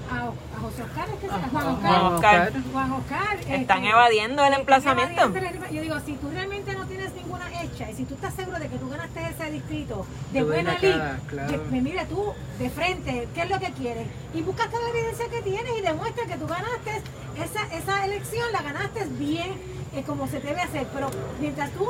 a, 0.08 0.18
a 0.28 0.60
José 0.60 0.82
Oscar, 0.82 1.08
¿es 1.08 1.14
que 1.20 1.26
se 1.26 1.32
llama? 1.32 1.48
Juan 1.50 1.76
Juan 1.76 2.02
Oscar. 2.14 2.46
Oscar. 2.48 2.62
Juan 2.72 2.92
Oscar. 2.92 3.38
Están 3.48 3.78
este, 3.78 3.90
evadiendo 3.90 4.42
el 4.42 4.48
están 4.48 4.60
emplazamiento. 4.60 5.22
evadiendo 5.24 5.66
el- 5.66 5.74
Yo 5.74 5.82
digo, 5.82 5.96
si 6.06 6.12
tú 6.14 6.30
realmente 6.30 6.72
no 6.74 6.86
tienes 6.86 7.12
ninguna 7.14 7.62
hecha 7.62 7.90
y 7.90 7.94
si 7.94 8.04
tú 8.04 8.14
estás 8.14 8.34
seguro 8.34 8.58
de 8.58 8.68
que 8.68 8.76
tú 8.78 8.88
ganaste 8.88 9.20
ese 9.28 9.50
distrito 9.50 10.06
de 10.32 10.40
Tú 10.40 10.46
buena 10.46 10.76
cara, 10.76 11.18
claro. 11.28 11.48
que- 11.50 11.58
pues 11.58 11.82
mira 11.82 12.04
tú 12.04 12.32
de 12.58 12.70
frente, 12.70 13.26
¿qué 13.34 13.42
es 13.42 13.50
lo 13.50 13.58
que 13.58 13.72
quieres? 13.72 14.06
Y 14.34 14.42
busca 14.42 14.68
toda 14.68 14.82
la 14.82 14.90
evidencia 14.90 15.28
que 15.28 15.42
tienes 15.42 15.72
y 15.78 15.80
demuestra 15.80 16.26
que 16.26 16.36
tú 16.36 16.46
ganaste 16.46 17.02
esa, 17.42 17.74
esa 17.74 18.04
elección, 18.04 18.52
la 18.52 18.62
ganaste 18.62 19.06
bien 19.18 19.54
eh, 19.94 20.02
como 20.06 20.28
se 20.28 20.40
debe 20.40 20.60
hacer. 20.60 20.86
Pero 20.94 21.10
mientras 21.40 21.70
tú 21.72 21.84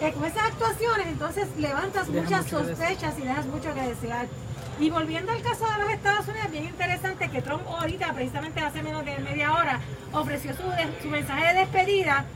eh, 0.00 0.12
con 0.12 0.24
esas 0.24 0.44
actuaciones, 0.44 1.06
entonces 1.06 1.46
levantas 1.58 2.06
Deja 2.12 2.22
muchas 2.24 2.46
sospechas 2.46 3.14
y 3.18 3.22
dejas 3.22 3.46
mucho 3.46 3.74
que 3.74 3.80
desear. 3.82 4.26
Y 4.78 4.90
volviendo 4.90 5.32
al 5.32 5.40
caso 5.42 5.64
de 5.70 5.78
los 5.84 5.90
Estados 5.92 6.28
Unidos, 6.28 6.50
bien 6.50 6.64
interesante 6.64 7.30
que 7.30 7.40
Trump 7.40 7.62
ahorita, 7.66 8.12
precisamente 8.12 8.60
hace 8.60 8.82
menos 8.82 9.04
de 9.06 9.18
media 9.18 9.52
hora, 9.54 9.80
ofreció 10.12 10.54
su, 10.54 10.62
de- 10.70 11.00
su 11.02 11.08
mensaje 11.08 11.46
de 11.54 11.60
despedida 11.60 12.26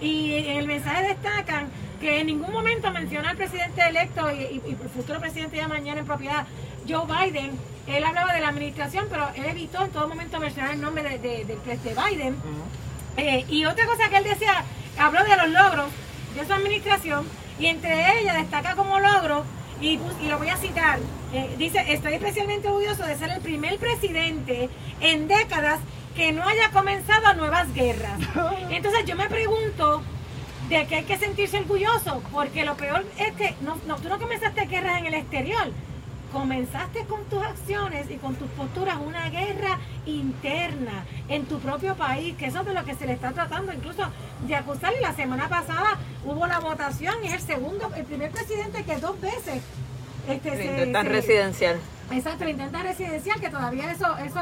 y 0.00 0.32
en 0.46 0.56
el 0.56 0.66
mensaje 0.66 1.08
destacan 1.08 1.68
que 2.00 2.20
en 2.20 2.26
ningún 2.28 2.52
momento 2.52 2.90
menciona 2.90 3.30
al 3.30 3.36
presidente 3.36 3.82
electo 3.86 4.30
y, 4.30 4.34
y- 4.44 4.62
y 4.70 4.76
futuro 4.94 5.20
presidente 5.20 5.58
ya 5.58 5.68
mañana 5.68 6.00
en 6.00 6.06
propiedad, 6.06 6.46
Joe 6.88 7.04
Biden. 7.06 7.50
Él 7.86 8.02
hablaba 8.04 8.32
de 8.32 8.40
la 8.40 8.48
administración, 8.48 9.06
pero 9.10 9.28
él 9.34 9.44
evitó 9.44 9.84
en 9.84 9.90
todo 9.90 10.08
momento 10.08 10.40
mencionar 10.40 10.72
el 10.72 10.80
nombre 10.80 11.02
de, 11.02 11.18
de, 11.18 11.44
de- 11.44 11.76
de 11.76 11.94
Biden. 11.94 12.36
Eh, 13.18 13.44
y 13.48 13.66
otra 13.66 13.84
cosa 13.84 14.08
que 14.08 14.16
él 14.16 14.24
decía, 14.24 14.64
habló 14.98 15.22
de 15.24 15.36
los 15.36 15.48
logros 15.50 15.86
de 16.34 16.46
su 16.46 16.52
administración 16.52 17.26
y 17.58 17.66
entre 17.66 18.20
ellas 18.20 18.36
destaca 18.36 18.74
como 18.74 18.98
logro, 19.00 19.44
y, 19.80 19.98
y 20.22 20.28
lo 20.28 20.38
voy 20.38 20.48
a 20.48 20.56
citar, 20.56 20.98
eh, 21.32 21.54
dice, 21.58 21.82
estoy 21.88 22.14
especialmente 22.14 22.68
orgulloso 22.68 23.04
de 23.04 23.16
ser 23.16 23.30
el 23.30 23.40
primer 23.40 23.78
presidente 23.78 24.68
en 25.00 25.26
décadas 25.26 25.80
que 26.14 26.32
no 26.32 26.42
haya 26.46 26.70
comenzado 26.70 27.34
nuevas 27.34 27.72
guerras. 27.74 28.18
Entonces 28.70 29.04
yo 29.06 29.16
me 29.16 29.28
pregunto 29.28 30.02
de 30.68 30.86
qué 30.86 30.96
hay 30.96 31.04
que 31.04 31.18
sentirse 31.18 31.58
orgulloso, 31.58 32.22
porque 32.32 32.64
lo 32.64 32.76
peor 32.76 33.04
es 33.18 33.32
que 33.32 33.54
no, 33.62 33.76
no, 33.86 33.96
tú 33.96 34.08
no 34.08 34.18
comenzaste 34.18 34.66
guerras 34.66 34.98
en 34.98 35.06
el 35.06 35.14
exterior, 35.14 35.72
comenzaste 36.32 37.04
con 37.04 37.24
tus 37.24 37.42
acciones 37.42 38.10
y 38.10 38.16
con 38.16 38.34
tus 38.36 38.48
posturas 38.50 38.96
una 39.04 39.28
guerra 39.30 39.78
interna 40.06 41.04
en 41.28 41.44
tu 41.46 41.58
propio 41.58 41.94
país, 41.96 42.36
que 42.36 42.46
eso 42.46 42.60
es 42.60 42.66
de 42.66 42.74
lo 42.74 42.84
que 42.84 42.94
se 42.94 43.06
le 43.06 43.12
está 43.14 43.32
tratando 43.32 43.72
incluso 43.72 44.02
de 44.46 44.54
acusar. 44.56 44.92
Y 44.98 45.02
la 45.02 45.12
semana 45.14 45.48
pasada 45.48 45.98
hubo 46.24 46.46
la 46.46 46.58
votación 46.58 47.14
y 47.22 47.28
es 47.28 47.34
el 47.34 47.40
segundo, 47.40 47.90
el 47.96 48.04
primer 48.04 48.30
presidente 48.30 48.84
que 48.84 48.96
dos 48.98 49.20
veces 49.20 49.62
este, 50.28 50.56
se- 50.56 50.64
Intentan 50.64 51.06
se- 51.06 51.12
residencial. 51.12 51.76
Exacto, 52.12 52.48
intenta 52.48 52.82
residencial, 52.82 53.40
que 53.40 53.50
todavía 53.50 53.90
eso, 53.92 54.16
eso, 54.18 54.40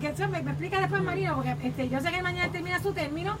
que 0.00 0.06
eso 0.08 0.28
me, 0.28 0.42
me 0.42 0.50
explica 0.50 0.80
después 0.80 1.02
Marino, 1.02 1.34
porque 1.36 1.56
este, 1.62 1.88
yo 1.88 2.00
sé 2.00 2.10
que 2.10 2.22
mañana 2.22 2.52
termina 2.52 2.80
su 2.82 2.92
término, 2.92 3.36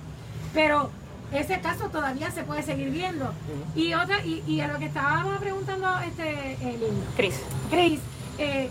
pero 0.54 0.90
ese 1.32 1.60
caso 1.60 1.88
todavía 1.88 2.30
se 2.30 2.42
puede 2.44 2.62
seguir 2.62 2.90
viendo. 2.90 3.32
Y 3.74 3.94
otra, 3.94 4.24
y, 4.24 4.42
y 4.46 4.60
a 4.60 4.68
lo 4.68 4.78
que 4.78 4.86
estábamos 4.86 5.38
preguntando 5.38 5.88
este 6.00 6.52
el, 6.62 6.80
Cris. 7.16 7.34
Chris, 7.70 8.00
eh, 8.38 8.68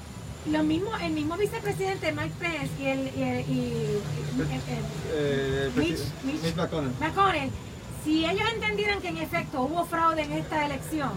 lo 0.51 0.63
mismo, 0.63 0.89
el 0.97 1.11
mismo 1.13 1.37
vicepresidente 1.37 2.11
Mike 2.11 2.33
Pence 2.39 2.69
y 2.79 2.85
el, 2.87 2.99
y, 3.15 3.21
el- 3.21 3.39
y- 3.41 3.53
y- 3.53 4.41
el- 4.41 4.85
Eh, 5.13 5.71
Mitch- 5.75 5.99
Mitch- 6.25 6.41
Mitch 6.43 6.55
McConnell. 6.55 6.93
McConnell, 6.99 7.49
si 8.03 8.25
ellos 8.25 8.47
entendieran 8.53 8.99
que 9.01 9.09
en 9.09 9.17
efecto 9.17 9.61
hubo 9.61 9.85
fraude 9.85 10.23
en 10.23 10.31
esta 10.33 10.65
elección, 10.65 11.11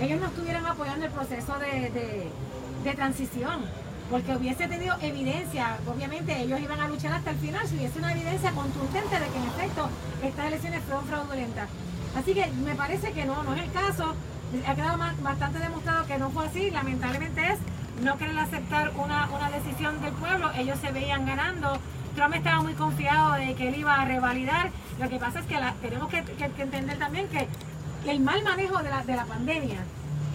ellos 0.00 0.20
no 0.20 0.26
estuvieran 0.28 0.64
apoyando 0.66 1.04
el 1.06 1.12
proceso 1.12 1.58
de, 1.58 1.90
de- 1.90 2.30
de 2.84 2.94
transición, 2.94 3.64
porque 4.10 4.36
hubiese 4.36 4.68
tenido 4.68 4.96
evidencia, 5.00 5.78
obviamente 5.86 6.38
ellos 6.40 6.60
iban 6.60 6.80
a 6.80 6.88
luchar 6.88 7.12
hasta 7.14 7.30
el 7.30 7.36
final, 7.38 7.66
si 7.66 7.76
hubiese 7.76 7.98
una 7.98 8.12
evidencia 8.12 8.50
contundente 8.52 9.18
de 9.18 9.26
que 9.26 9.38
en 9.38 9.44
efecto 9.44 9.88
estas 10.22 10.46
elecciones 10.46 10.82
fueron 10.84 11.04
fraudulentas. 11.06 11.68
Así 12.16 12.34
que 12.34 12.46
me 12.64 12.74
parece 12.74 13.12
que 13.12 13.24
no, 13.24 13.42
no 13.42 13.54
es 13.54 13.62
el 13.62 13.72
caso, 13.72 14.14
ha 14.66 14.74
quedado 14.74 14.98
bastante 15.22 15.58
demostrado 15.58 16.06
que 16.06 16.18
no 16.18 16.30
fue 16.30 16.46
así, 16.46 16.70
lamentablemente 16.70 17.40
es 17.52 17.58
no 18.04 18.16
querer 18.18 18.38
aceptar 18.38 18.92
una, 18.96 19.28
una 19.30 19.50
decisión 19.50 20.00
del 20.00 20.12
pueblo, 20.12 20.50
ellos 20.56 20.78
se 20.80 20.92
veían 20.92 21.26
ganando, 21.26 21.78
Trump 22.14 22.34
estaba 22.34 22.62
muy 22.62 22.74
confiado 22.74 23.32
de 23.34 23.54
que 23.54 23.68
él 23.68 23.76
iba 23.76 24.00
a 24.00 24.04
revalidar, 24.04 24.70
lo 25.00 25.08
que 25.08 25.18
pasa 25.18 25.40
es 25.40 25.46
que 25.46 25.56
tenemos 25.82 26.08
que- 26.08 26.22
que 26.22 26.62
entender 26.62 26.98
también 26.98 27.26
que 27.28 27.48
el 28.08 28.20
mal 28.20 28.42
manejo 28.44 28.78
de 28.82 28.90
la, 28.90 29.02
de 29.02 29.16
la 29.16 29.24
pandemia, 29.24 29.78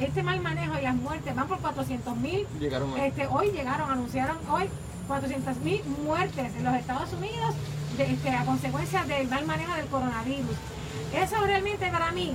este 0.02 0.24
mal 0.24 0.40
manejo 0.42 0.78
y 0.80 0.82
las 0.84 0.96
muertes 0.96 1.36
van 1.36 1.48
por 1.48 1.60
400 1.60 2.16
mil 2.18 2.46
Llegaron 2.60 2.94
a... 2.94 3.06
este, 3.06 3.28
hoy 3.28 3.52
llegaron, 3.52 3.90
anunciaron 3.92 4.38
hoy 4.52 4.66
400 5.08 5.58
mil 5.58 5.84
muertes 6.04 6.56
en 6.56 6.64
los 6.64 6.74
Estados 6.76 7.12
Unidos 7.14 7.56
de, 7.98 8.04
este, 8.12 8.30
a 8.30 8.46
consecuencia 8.46 9.04
del 9.06 9.28
mal 9.28 9.46
manejo 9.46 9.74
del 9.76 9.88
coronavirus. 9.88 10.56
Eso 11.14 11.36
realmente 11.46 11.88
para 11.90 12.12
mí 12.12 12.34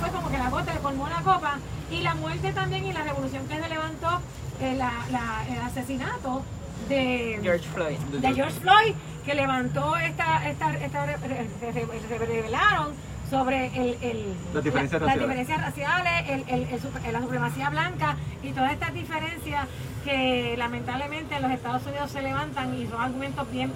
fue 0.00 0.08
como 0.10 0.30
que 0.30 0.38
la 0.38 0.48
gota 0.50 0.72
le 0.74 0.80
colmó 0.80 1.08
la 1.08 1.20
copa 1.22 1.58
y 1.90 2.00
la 2.00 2.14
muerte 2.14 2.52
también 2.52 2.86
y 2.86 2.92
la 2.92 3.02
revolución 3.04 3.46
que 3.48 3.60
se 3.60 3.68
levantó 3.68 4.20
eh, 4.60 4.74
la- 4.76 5.04
la- 5.10 5.44
el 5.48 5.60
asesinato 5.60 6.42
de 6.88 7.38
George 7.42 7.68
Floyd. 7.74 7.98
de 7.98 8.34
George 8.34 8.60
Floyd 8.60 8.94
que 9.24 9.34
levantó 9.34 9.96
esta, 9.96 10.48
esta, 10.48 10.72
esta 10.74 11.06
re- 11.06 11.16
re- 11.18 11.46
re- 11.60 11.72
re- 12.08 12.26
revelaron 12.26 12.94
sobre 13.30 13.66
el, 13.68 13.96
el- 14.02 14.34
Las 14.52 14.64
diferencias 14.64 15.00
la- 15.00 15.06
las 15.06 15.16
raciales. 15.16 15.28
diferencias 15.46 15.60
raciales, 15.60 16.46
el, 16.48 17.12
la 17.12 17.20
supremacía 17.20 17.70
blanca 17.70 18.16
y 18.42 18.50
todas 18.52 18.72
estas 18.72 18.92
diferencias 18.92 19.66
que 20.04 20.54
lamentablemente 20.58 21.36
en 21.36 21.42
los 21.42 21.50
Estados 21.52 21.86
Unidos 21.86 22.10
se 22.10 22.22
levantan 22.22 22.74
y 22.76 22.86
son 22.86 23.00
argumentos 23.00 23.50
bien 23.50 23.72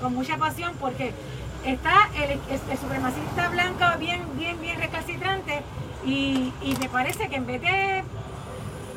con 0.00 0.14
mucha 0.14 0.36
pasión 0.38 0.72
porque 0.80 1.12
está 1.64 2.08
el 2.18 2.78
supremacista 2.78 3.48
blanco 3.48 3.84
bien, 3.98 4.22
bien, 4.36 4.60
bien 4.60 4.78
recalcitrante 4.78 5.62
y, 6.06 6.52
y 6.62 6.76
me 6.80 6.88
parece 6.88 7.28
que 7.28 7.36
en 7.36 7.46
vez 7.46 7.60
de 7.60 8.02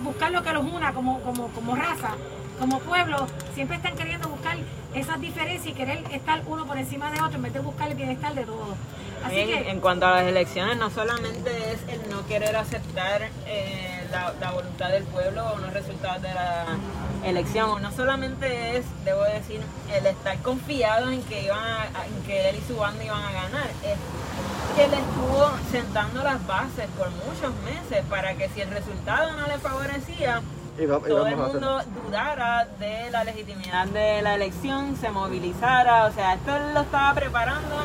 buscar 0.03 0.31
lo 0.31 0.43
que 0.43 0.53
los 0.53 0.63
una 0.65 0.93
como, 0.93 1.19
como, 1.21 1.47
como 1.49 1.75
raza, 1.75 2.11
como 2.59 2.79
pueblo, 2.79 3.27
siempre 3.55 3.77
están 3.77 3.95
queriendo 3.95 4.29
buscar 4.29 4.57
esas 4.93 5.19
diferencias 5.19 5.67
y 5.67 5.73
querer 5.73 6.03
estar 6.11 6.41
uno 6.45 6.65
por 6.65 6.77
encima 6.77 7.11
de 7.11 7.21
otro 7.21 7.35
en 7.37 7.43
vez 7.43 7.53
de 7.53 7.59
buscar 7.59 7.89
el 7.89 7.95
bienestar 7.95 8.33
de 8.33 8.43
todos. 8.45 8.75
Así 9.23 9.39
En, 9.39 9.47
que, 9.47 9.69
en 9.71 9.79
cuanto 9.79 10.05
a 10.05 10.11
las 10.11 10.23
elecciones, 10.27 10.77
no 10.77 10.89
solamente 10.89 11.49
es 11.73 11.79
el 11.93 12.09
no 12.09 12.25
querer 12.27 12.55
aceptar 12.55 13.23
eh, 13.45 14.07
la, 14.11 14.33
la 14.39 14.51
voluntad 14.51 14.89
del 14.89 15.03
pueblo 15.05 15.43
o 15.53 15.57
los 15.57 15.73
resultados 15.73 16.21
de 16.21 16.33
la 16.33 16.65
elección, 17.25 17.69
o 17.69 17.79
no 17.79 17.91
solamente 17.91 18.77
es, 18.77 18.85
debo 19.03 19.23
decir, 19.23 19.61
el 19.93 20.05
estar 20.05 20.37
confiado 20.39 21.09
en 21.11 21.21
que 21.23 21.43
iban 21.43 21.59
a- 21.59 22.05
en 22.05 22.23
que 22.25 22.49
él 22.49 22.55
y 22.57 22.61
su 22.67 22.77
banda 22.77 23.03
iban 23.03 23.21
a 23.23 23.31
ganar, 23.31 23.67
es 23.83 23.97
que 24.75 24.85
él 24.85 24.93
estuvo 24.93 25.49
sentando 25.71 26.23
las 26.23 26.45
bases 26.45 26.85
por 26.97 27.09
muchos 27.09 27.53
meses 27.65 28.05
para 28.09 28.35
que 28.35 28.47
si 28.49 28.61
el 28.61 28.69
resultado 28.69 29.33
no 29.33 29.47
le 29.47 29.57
favorecía, 29.57 30.41
Y 30.79 30.85
va- 30.85 30.99
y 31.03 31.09
todo 31.09 31.25
el 31.25 31.35
mundo 31.35 31.81
dudara 32.05 32.67
de 32.79 33.09
la 33.09 33.23
legitimidad 33.23 33.87
de 33.87 34.21
la 34.21 34.35
elección, 34.35 34.95
se 34.95 35.09
movilizara, 35.09 36.05
o 36.05 36.11
sea, 36.11 36.35
esto 36.35 36.55
él 36.55 36.73
lo 36.75 36.81
estaba 36.81 37.13
preparando, 37.15 37.75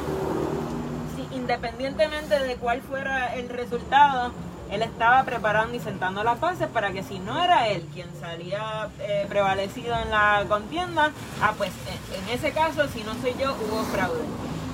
independientemente 1.42 2.38
de 2.38 2.56
cuál 2.56 2.80
fuera 2.82 3.34
el 3.34 3.48
resultado, 3.48 4.30
él 4.70 4.80
estaba 4.80 5.24
preparando 5.24 5.74
y 5.76 5.80
sentando 5.80 6.22
las 6.22 6.40
bases 6.40 6.68
para 6.68 6.92
que 6.92 7.02
si 7.02 7.18
no 7.18 7.42
era 7.42 7.68
él 7.68 7.86
quien 7.92 8.08
salía 8.20 8.88
eh, 9.00 9.26
prevalecido 9.28 9.94
en 9.98 10.10
la 10.10 10.44
contienda, 10.48 11.10
ah, 11.42 11.52
pues 11.58 11.72
en, 11.88 12.22
en 12.22 12.28
ese 12.30 12.52
caso, 12.52 12.86
si 12.88 13.02
no 13.02 13.12
soy 13.20 13.34
yo, 13.38 13.54
hubo 13.54 13.82
fraude. 13.92 14.22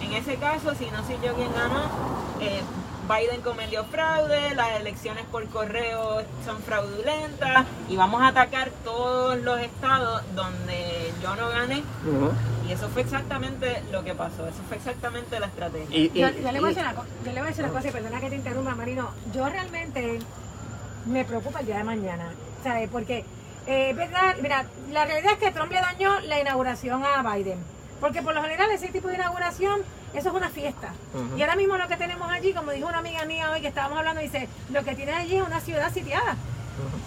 En 0.02 0.12
ese 0.12 0.36
caso, 0.36 0.74
si 0.74 0.86
no 0.90 1.04
soy 1.04 1.16
yo 1.24 1.34
quien 1.34 1.52
ganó, 1.52 1.84
eh, 2.40 2.60
Biden 3.08 3.40
cometió 3.40 3.84
fraude, 3.84 4.54
las 4.54 4.80
elecciones 4.80 5.24
por 5.32 5.46
correo 5.48 6.22
son 6.44 6.62
fraudulentas 6.62 7.66
y 7.88 7.96
vamos 7.96 8.20
a 8.22 8.28
atacar 8.28 8.70
todos 8.84 9.38
los 9.38 9.58
estados 9.60 10.22
donde 10.34 11.12
yo 11.22 11.34
no 11.36 11.48
gané. 11.48 11.82
Ujú. 12.06 12.30
Y 12.68 12.72
eso 12.72 12.88
fue 12.90 13.02
exactamente 13.02 13.82
lo 13.90 14.04
que 14.04 14.14
pasó, 14.14 14.46
eso 14.46 14.58
fue 14.68 14.76
exactamente 14.76 15.40
la 15.40 15.46
estrategia. 15.46 15.96
Y, 15.96 16.10
y- 16.14 16.20
yo, 16.20 16.28
yo 16.28 16.52
le 16.52 16.60
voy 16.60 16.68
a 16.68 16.72
y- 16.72 16.74
decir 16.74 16.82
una, 16.82 16.94
co- 16.94 17.04
yo 17.24 17.32
le 17.32 17.38
voy 17.38 17.46
a 17.46 17.50
decir 17.50 17.64
una 17.64 17.72
cosa 17.72 17.88
y 17.88 17.90
perdona 17.92 18.20
que 18.20 18.28
te 18.30 18.36
interrumpa, 18.36 18.74
Marino. 18.74 19.10
Yo 19.34 19.48
realmente 19.48 20.18
me 21.06 21.24
preocupa 21.24 21.60
el 21.60 21.66
día 21.66 21.78
de 21.78 21.84
mañana, 21.84 22.30
¿sabes? 22.62 22.90
Porque 22.90 23.24
eh, 23.66 23.90
es 23.90 23.96
verdad, 23.96 24.36
mira, 24.42 24.66
la 24.92 25.04
realidad 25.06 25.32
es 25.32 25.38
que 25.38 25.50
Trump 25.50 25.72
le 25.72 25.80
dañó 25.80 26.20
la 26.20 26.40
inauguración 26.40 27.02
a 27.04 27.22
Biden. 27.34 27.58
Porque 28.00 28.22
por 28.22 28.34
lo 28.34 28.42
general 28.42 28.70
ese 28.70 28.88
tipo 28.88 29.08
de 29.08 29.14
inauguración, 29.14 29.80
eso 30.14 30.28
es 30.28 30.34
una 30.34 30.48
fiesta. 30.50 30.92
Y 31.36 31.40
ahora 31.42 31.56
mismo 31.56 31.76
lo 31.76 31.86
que 31.88 31.96
tenemos 31.96 32.30
allí, 32.30 32.52
como 32.52 32.70
dijo 32.72 32.88
una 32.88 32.98
amiga 32.98 33.24
mía 33.24 33.50
hoy 33.50 33.60
que 33.60 33.68
estábamos 33.68 33.98
hablando, 33.98 34.20
dice, 34.20 34.48
lo 34.70 34.84
que 34.84 34.94
tienen 34.94 35.14
allí 35.14 35.36
es 35.36 35.42
una 35.46 35.60
ciudad 35.60 35.92
sitiada. 35.92 36.36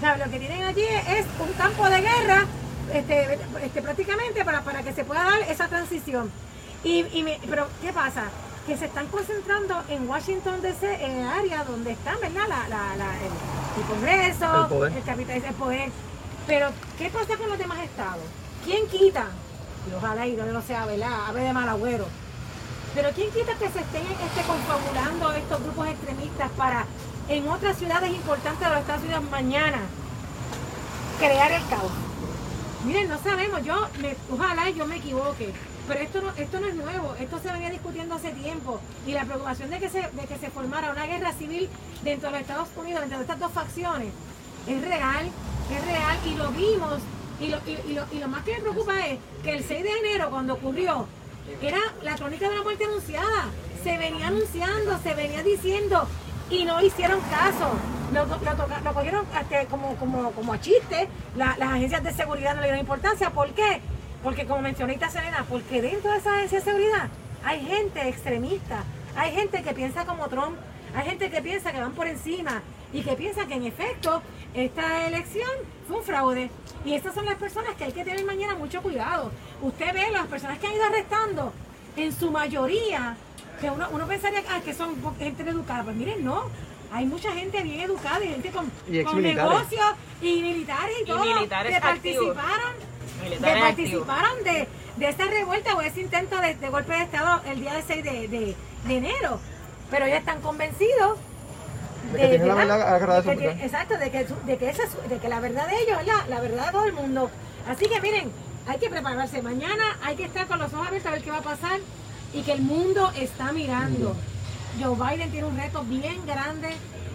¿Sabes? 0.02 0.26
Lo 0.26 0.32
que 0.32 0.40
tienen 0.40 0.64
allí 0.64 0.84
es 0.84 1.26
un 1.40 1.52
campo 1.54 1.90
de 1.90 2.02
guerra, 2.02 2.46
este, 2.94 3.40
este, 3.64 3.82
prácticamente 3.82 4.44
para, 4.44 4.62
para 4.62 4.84
que 4.84 4.92
se 4.94 5.06
pueda 5.06 5.24
dar 5.24 5.42
esa 5.50 5.68
transición. 5.68 6.30
Y, 6.84 7.06
y 7.18 7.24
me- 7.24 7.40
pero, 7.50 7.68
¿qué 7.82 7.94
pasa? 7.94 8.24
Que 8.68 8.76
se 8.78 8.86
están 8.86 9.08
concentrando 9.08 9.82
en 9.90 10.10
Washington 10.10 10.62
DC, 10.62 11.06
en 11.06 11.12
el 11.22 11.28
área 11.28 11.64
donde 11.64 11.92
están, 11.92 12.16
¿verdad? 12.22 12.44
La, 12.50 12.68
la- 12.68 12.96
la- 12.98 13.18
el, 13.20 13.82
el 13.82 13.88
Congreso, 13.88 14.62
El 14.64 14.68
poder. 14.70 14.94
el 14.98 15.04
capital, 15.04 15.36
el 15.46 15.54
poder. 15.54 15.90
Pero, 16.48 16.70
¿qué 16.98 17.10
pasa 17.10 17.38
con 17.38 17.48
los 17.50 17.58
demás 17.58 17.80
estados? 17.80 18.24
¿quién 18.66 18.88
quita? 18.88 19.26
Y 19.90 19.94
ojalá 19.96 20.28
y 20.28 20.34
no 20.34 20.46
lo 20.46 20.62
sea, 20.62 20.86
¿verdad? 20.86 21.28
Ave 21.30 21.42
de 21.44 21.54
mal 21.54 21.68
agüero. 21.70 22.06
Pero 22.94 23.10
¿quién 23.16 23.32
quita 23.32 23.54
que 23.54 23.70
se 23.70 23.80
estén 23.80 24.04
este, 24.04 24.42
confabulando 24.46 25.32
estos 25.32 25.64
grupos 25.64 25.88
extremistas 25.88 26.52
para 26.52 26.86
en 27.30 27.48
otras 27.48 27.78
ciudades 27.78 28.12
importantes 28.12 28.60
de 28.60 28.70
los 28.70 28.80
Estados 28.82 29.04
Unidos 29.04 29.24
mañana 29.32 29.80
crear 31.18 31.52
el 31.54 31.66
caos? 31.68 31.92
Miren, 32.86 33.08
no 33.08 33.18
sabemos, 33.22 33.64
yo, 33.64 33.88
me, 34.02 34.16
ojalá 34.34 34.70
yo 34.72 34.86
me 34.88 34.98
equivoque, 34.98 35.54
pero 35.88 36.00
esto 36.02 36.22
no, 36.22 36.32
esto 36.36 36.60
no 36.60 36.68
es 36.68 36.76
nuevo, 36.76 37.16
esto 37.20 37.40
se 37.40 37.52
venía 37.52 37.70
discutiendo 37.70 38.16
hace 38.16 38.32
tiempo 38.32 38.82
y 39.08 39.14
la 39.14 39.24
preocupación 39.24 39.70
de 39.70 39.80
que 39.80 39.88
se, 39.88 40.02
de 40.02 40.28
que 40.28 40.38
se 40.38 40.50
formara 40.50 40.92
una 40.92 41.06
guerra 41.06 41.32
civil 41.32 41.70
dentro 42.04 42.28
de 42.28 42.34
los 42.34 42.42
Estados 42.42 42.70
Unidos, 42.76 43.04
entre 43.04 43.22
estas 43.22 43.40
dos 43.40 43.52
facciones, 43.54 44.10
es 44.68 44.82
real, 44.82 45.30
es 45.72 45.86
real 45.86 46.18
y 46.26 46.36
lo 46.36 46.50
vimos 46.50 47.00
y 47.40 47.48
lo, 47.48 47.58
y, 47.66 47.94
lo, 47.94 48.06
y 48.12 48.20
lo 48.20 48.28
más 48.28 48.44
que 48.44 48.54
me 48.56 48.62
preocupa 48.62 49.08
es 49.08 49.20
que 49.44 49.54
el 49.54 49.64
6 49.64 49.84
de 49.84 50.00
enero 50.00 50.30
cuando 50.30 50.56
ocurrió 50.56 51.08
era 51.62 51.80
la 52.04 52.16
crónica 52.16 52.50
de 52.50 52.56
la 52.56 52.64
muerte 52.64 52.86
anunciada, 52.86 53.50
se 53.84 53.98
venía 53.98 54.28
anunciando, 54.28 54.98
se 55.00 55.14
venía 55.14 55.44
diciendo 55.44 56.08
y 56.50 56.66
no 56.66 56.82
hicieron 56.82 57.20
caso. 57.22 57.72
Lo, 58.14 58.26
lo, 58.26 58.94
cogieron 58.94 59.26
este, 59.40 59.66
como, 59.68 59.96
como, 59.96 60.32
como 60.32 60.54
a 60.54 60.60
chiste, 60.60 61.08
la, 61.38 61.56
las 61.58 61.74
agencias 61.74 62.04
de 62.04 62.12
seguridad 62.12 62.56
no 62.56 62.62
le 62.62 62.68
dieron 62.68 62.80
importancia. 62.82 63.30
¿Por 63.30 63.52
qué? 63.52 63.82
Porque 64.22 64.46
como 64.46 64.62
mencionita 64.62 65.10
Selena, 65.10 65.46
porque 65.50 65.82
dentro 65.82 66.12
de 66.12 66.18
esa 66.18 66.36
agencia 66.36 66.60
de 66.60 66.66
seguridad 66.66 67.10
hay 67.44 67.66
gente 67.66 68.08
extremista, 68.08 68.84
hay 69.16 69.32
gente 69.34 69.64
que 69.64 69.74
piensa 69.74 70.06
como 70.06 70.28
Trump, 70.28 70.58
hay 70.94 71.06
gente 71.06 71.32
que 71.32 71.42
piensa 71.42 71.72
que 71.72 71.80
van 71.80 71.94
por 71.94 72.08
encima 72.08 72.62
y 72.94 73.02
que 73.02 73.14
piensa 73.14 73.46
que 73.46 73.56
en 73.56 73.66
efecto 73.66 74.22
esta 74.54 75.08
elección 75.08 75.50
fue 75.88 75.98
un 75.98 76.04
fraude. 76.04 76.52
Y 76.84 76.94
estas 76.94 77.14
son 77.14 77.26
las 77.26 77.36
personas 77.36 77.76
que 77.76 77.86
hay 77.86 77.92
que 77.92 78.04
tener 78.04 78.26
mañana 78.26 78.56
mucho 78.56 78.82
cuidado. 78.82 79.32
Usted 79.62 79.94
ve 79.94 80.12
las 80.12 80.28
personas 80.28 80.58
que 80.60 80.68
han 80.68 80.74
ido 80.74 80.86
arrestando, 80.86 81.54
en 81.96 82.14
su 82.14 82.32
mayoría, 82.32 83.16
que 83.60 83.70
uno, 83.70 83.88
uno 83.92 84.08
pensaría 84.08 84.42
ah, 84.50 84.62
que 84.64 84.74
son 84.74 84.96
gente 85.20 85.44
educada. 85.44 85.84
Pues 85.84 85.96
miren, 85.96 86.24
no. 86.24 86.46
Hay 86.94 87.06
mucha 87.06 87.32
gente 87.32 87.62
bien 87.62 87.82
educada 87.82 88.24
y 88.24 88.30
gente 88.30 88.50
con, 88.50 88.70
con 89.06 89.22
negocios 89.22 89.86
y 90.22 90.42
militares 90.42 90.96
y, 91.02 91.06
todo 91.06 91.24
militares 91.24 91.74
que 91.74 91.82
participaron, 91.82 92.74
Militares 93.24 93.56
que 93.56 93.62
participaron 93.62 94.44
de, 94.44 94.68
de 94.98 95.10
esa 95.10 95.26
revuelta 95.26 95.76
o 95.76 95.82
ese 95.82 96.02
intento 96.02 96.38
de, 96.42 96.56
de 96.56 96.70
golpe 96.70 96.92
de 96.92 97.04
Estado 97.04 97.42
el 97.46 97.62
día 97.62 97.76
de 97.76 97.82
6 97.84 98.04
de, 98.04 98.28
de, 98.28 98.56
de 98.88 98.98
enero. 98.98 99.40
Pero 99.90 100.06
ya 100.08 100.18
están 100.18 100.42
convencidos 100.42 101.18
De 102.14 102.18
que 102.18 102.38
la 102.46 102.56
verdad 102.56 103.00
de 103.32 103.38
que- 103.38 103.66
exacto, 103.66 103.98
de 103.98 104.12
que, 104.12 104.28
de, 104.46 104.58
que 104.58 104.70
esa, 104.70 104.84
de 105.10 105.18
que 105.18 105.30
la 105.30 105.40
verdad 105.40 105.68
de 105.68 105.76
ellos 105.82 105.98
es 106.02 106.08
la, 106.08 106.26
la 106.28 106.42
verdad 106.42 106.66
de 106.68 106.72
todo 106.72 106.86
el 106.86 106.94
mundo. 106.94 107.30
Así 107.68 107.86
que 107.86 108.02
miren, 108.02 108.32
hay 108.68 108.78
que 108.80 108.90
prepararse. 108.90 109.42
Mañana 109.42 109.98
hay 110.04 110.16
que 110.16 110.26
estar 110.26 110.48
con 110.48 110.60
los 110.60 110.74
ojos 110.74 110.88
abiertos 110.88 111.10
a 111.12 111.16
ver 111.16 111.24
qué 111.24 111.32
va 111.32 111.38
a 111.38 111.42
pasar 111.42 111.80
y 112.34 112.42
que 112.42 112.52
el 112.54 112.62
mundo 112.62 113.12
está 113.18 113.52
mirando. 113.52 114.16
Joe 114.82 114.96
Biden 114.96 115.32
tiene 115.32 115.48
un 115.48 115.58
reto 115.58 115.84
bien 115.84 116.26
grande. 116.26 116.70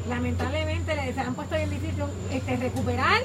Lamentablemente 0.09 0.95
le 0.95 1.12
se 1.12 1.20
han 1.20 1.34
puesto 1.34 1.57
bien 1.57 1.70
difícil 1.70 2.05
este, 2.30 2.57
recuperar, 2.57 3.22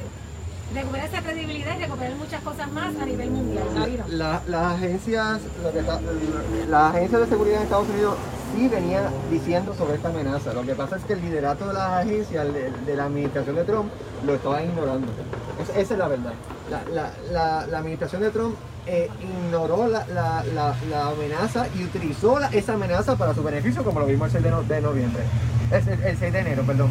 recuperar 0.74 1.08
esa 1.08 1.22
credibilidad 1.22 1.78
y 1.78 1.82
recuperar 1.84 2.16
muchas 2.16 2.42
cosas 2.42 2.72
más 2.72 2.96
a 3.00 3.06
nivel 3.06 3.30
mundial. 3.30 4.04
La- 4.08 4.42
las 4.48 4.74
agencias 4.76 5.42
las 6.70 6.96
agencias 6.96 7.22
de 7.22 7.28
seguridad 7.28 7.58
en 7.58 7.64
Estados 7.64 7.90
Unidos 7.90 8.16
sí 8.54 8.68
venían 8.68 9.06
diciendo 9.30 9.74
sobre 9.78 9.96
esta 9.96 10.10
amenaza. 10.10 10.54
Lo 10.54 10.64
que 10.64 10.76
pasa 10.76 10.98
es 10.98 11.04
que 11.04 11.14
el 11.14 11.22
liderato 11.22 11.68
de 11.68 11.74
las 11.74 11.92
agencias 12.06 12.48
de, 12.54 12.96
la 12.96 13.06
administración 13.06 13.56
de 13.56 13.64
Trump 13.64 13.92
lo 14.26 14.34
estaban 14.36 14.66
ignorando. 14.66 15.08
Es- 15.62 15.70
esa 15.70 15.94
es 15.94 16.00
la 16.00 16.08
verdad. 16.08 16.34
La, 17.32 17.60
administración 17.78 18.22
de 18.22 18.32
Trump 18.32 18.56
eh, 18.88 19.10
ignoró 19.22 19.88
la, 19.88 20.44
amenaza 21.12 21.68
y 21.76 21.84
utilizó 21.84 22.40
esa 22.40 22.74
amenaza 22.74 23.16
para 23.16 23.34
su 23.34 23.44
beneficio, 23.44 23.84
como 23.84 24.00
lo 24.00 24.06
vimos 24.06 24.28
el 24.28 24.32
6 24.34 24.44
de, 24.44 24.52
no- 24.52 24.64
de 24.64 24.82
noviembre. 24.82 25.24
Es 25.72 25.88
el, 25.88 26.02
el 26.04 26.18
6 26.18 26.34
de 26.34 26.40
enero, 26.40 26.64
perdón. 26.64 26.90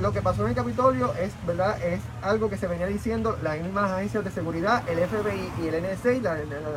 Lo 0.00 0.12
que 0.12 0.22
pasó 0.22 0.44
en 0.44 0.48
el 0.50 0.54
Capitolio 0.54 1.12
es, 1.20 1.30
¿verdad? 1.46 1.76
es 1.82 2.00
algo 2.22 2.48
que 2.48 2.56
se 2.56 2.66
venía 2.66 2.86
diciendo 2.86 3.36
las 3.42 3.60
mismas 3.60 3.90
agencias 3.90 4.24
de 4.24 4.30
seguridad, 4.30 4.82
el 4.88 4.98
FBI 4.98 5.52
y 5.62 5.68
el 5.68 5.82
NSA, 5.82 6.22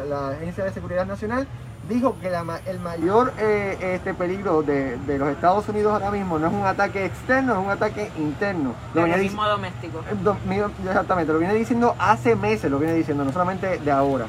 la 0.10 0.30
Agencia 0.32 0.66
de 0.66 0.74
Seguridad 0.74 1.06
Nacional, 1.06 1.48
dijo 1.90 2.16
que 2.22 2.30
la 2.30 2.44
el 2.66 2.80
mayor 2.80 3.34
eh, 3.40 3.78
este 3.96 4.14
peligro 4.14 4.62
de, 4.64 4.98
de 4.98 5.18
los 5.18 5.30
Estados 5.30 5.68
Unidos 5.70 5.94
ahora 5.94 6.12
mismo 6.12 6.40
no 6.40 6.48
es 6.48 6.54
un 6.54 6.66
ataque 6.66 7.06
externo, 7.06 7.54
es 7.54 7.60
un 7.60 7.70
ataque 7.72 8.12
interno. 8.18 8.74
Lo 8.94 9.04
Terrorismo 9.04 9.46
doméstico. 9.48 10.00
eh, 10.00 10.16
do- 10.24 10.38
Exactamente, 10.88 11.34
lo 11.34 11.40
viene 11.40 11.54
diciendo 11.56 11.96
hace 12.00 12.36
meses, 12.36 12.70
lo 12.72 12.80
viene 12.80 12.94
diciendo, 12.94 13.24
no 13.26 13.32
solamente 13.32 13.80
de 13.80 13.92
ahora. 13.92 14.26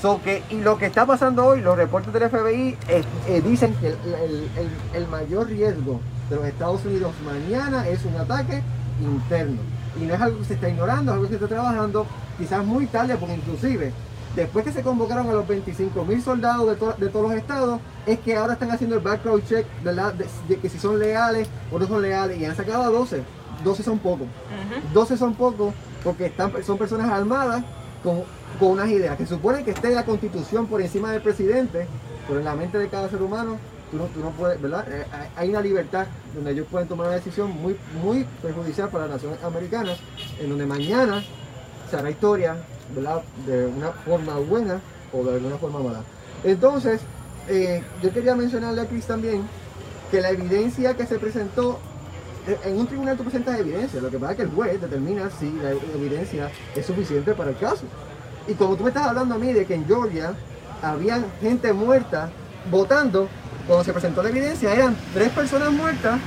So 0.00 0.20
que, 0.22 0.42
y 0.50 0.60
lo 0.60 0.78
que 0.78 0.86
está 0.86 1.06
pasando 1.06 1.46
hoy, 1.46 1.60
los 1.60 1.76
reportes 1.76 2.12
del 2.12 2.28
FBI 2.28 2.76
eh, 2.88 3.04
eh, 3.28 3.40
dicen 3.44 3.74
que 3.76 3.88
el, 3.88 3.94
el- 4.04 4.50
el- 4.56 4.96
el 5.02 5.08
mayor 5.08 5.46
riesgo 5.46 6.00
de 6.28 6.36
los 6.36 6.44
Estados 6.46 6.84
Unidos 6.84 7.12
mañana 7.24 7.86
es 7.88 8.04
un 8.04 8.16
ataque 8.16 8.62
interno. 9.00 9.58
Y 10.00 10.04
no 10.04 10.14
es 10.14 10.20
algo 10.20 10.38
que 10.38 10.44
se 10.46 10.54
está 10.54 10.68
ignorando, 10.68 11.12
es 11.12 11.14
algo 11.14 11.22
que 11.24 11.36
se 11.38 11.44
está 11.44 11.48
trabajando 11.54 12.06
quizás 12.38 12.64
muy 12.64 12.86
tarde, 12.86 13.16
porque 13.16 13.34
inclusive 13.34 13.92
después 14.36 14.64
que 14.64 14.72
se 14.72 14.82
convocaron 14.82 15.28
a 15.28 15.32
los 15.32 15.46
25 15.46 16.04
mil 16.04 16.22
soldados 16.22 16.66
de, 16.68 16.76
to- 16.76 16.94
de 16.98 17.08
todos 17.08 17.28
los 17.28 17.34
estados, 17.38 17.80
es 18.06 18.18
que 18.20 18.36
ahora 18.36 18.54
están 18.54 18.70
haciendo 18.70 18.96
el 18.96 19.02
background 19.02 19.46
check 19.46 19.66
¿verdad? 19.84 20.12
De, 20.14 20.26
de 20.48 20.56
que 20.58 20.68
si 20.68 20.78
son 20.78 20.98
leales 20.98 21.48
o 21.70 21.78
no 21.78 21.86
son 21.86 22.02
leales, 22.02 22.38
y 22.40 22.44
han 22.44 22.56
sacado 22.56 22.82
a 22.82 22.88
12. 22.88 23.22
12 23.64 23.82
son 23.82 23.98
pocos. 23.98 24.26
12 24.92 25.16
son 25.16 25.34
pocos 25.34 25.72
porque 26.02 26.26
están, 26.26 26.52
son 26.64 26.78
personas 26.78 27.08
armadas 27.10 27.62
con, 28.02 28.22
con 28.58 28.70
unas 28.70 28.88
ideas. 28.88 29.16
Que 29.16 29.26
supone 29.26 29.62
que 29.64 29.70
esté 29.70 29.94
la 29.94 30.04
constitución 30.04 30.66
por 30.66 30.80
encima 30.82 31.12
del 31.12 31.22
presidente, 31.22 31.86
pero 32.26 32.40
en 32.40 32.44
la 32.44 32.54
mente 32.56 32.78
de 32.78 32.88
cada 32.88 33.08
ser 33.08 33.22
humano, 33.22 33.56
tú 33.92 33.98
no, 33.98 34.04
tú 34.06 34.20
no 34.20 34.30
puedes, 34.30 34.60
¿verdad? 34.60 34.84
Eh, 34.90 35.06
hay- 35.12 35.28
hay 35.36 35.48
una 35.50 35.60
libertad 35.60 36.06
donde 36.34 36.50
ellos 36.52 36.66
pueden 36.70 36.88
tomar 36.88 37.06
una 37.06 37.16
decisión 37.16 37.50
muy, 37.52 37.76
muy 38.02 38.24
perjudicial 38.42 38.88
para 38.88 39.04
las 39.04 39.14
naciones 39.16 39.44
americanas, 39.44 39.98
en 40.40 40.48
donde 40.48 40.66
mañana 40.66 41.22
se 41.92 41.98
hará 41.98 42.10
historia. 42.10 42.56
De 43.46 43.66
una 43.66 43.88
forma 44.04 44.34
buena 44.38 44.80
o 45.12 45.24
de 45.24 45.34
alguna 45.34 45.56
forma 45.56 45.78
mala. 45.78 46.00
Entonces, 46.44 47.00
eh, 47.48 47.82
yo 48.02 48.12
quería 48.12 48.34
mencionarle 48.34 48.82
a 48.82 48.86
Chris 48.86 49.06
también 49.06 49.42
que 50.10 50.20
la 50.20 50.30
evidencia 50.30 50.94
que 50.94 51.06
se 51.06 51.18
presentó 51.18 51.78
eh, 52.46 52.58
en 52.64 52.78
un 52.78 52.86
tribunal 52.86 53.16
tú 53.16 53.22
presentas 53.22 53.58
evidencia, 53.58 54.00
lo 54.00 54.10
que 54.10 54.18
pasa 54.18 54.32
es 54.32 54.36
que 54.36 54.42
el 54.42 54.50
juez 54.50 54.78
determina 54.80 55.30
si 55.30 55.50
la 55.62 55.70
evidencia 55.70 56.50
es 56.74 56.84
suficiente 56.84 57.32
para 57.32 57.50
el 57.50 57.56
caso. 57.56 57.84
Y 58.46 58.54
como 58.54 58.76
tú 58.76 58.82
me 58.84 58.90
estás 58.90 59.06
hablando 59.06 59.36
a 59.36 59.38
mí 59.38 59.52
de 59.52 59.64
que 59.64 59.74
en 59.74 59.86
Georgia 59.86 60.34
había 60.82 61.24
gente 61.40 61.72
muerta 61.72 62.30
votando, 62.70 63.28
cuando 63.66 63.84
se 63.84 63.92
presentó 63.92 64.22
la 64.22 64.28
evidencia 64.28 64.74
eran 64.74 64.96
tres 65.14 65.30
personas 65.30 65.72
muertas 65.72 66.18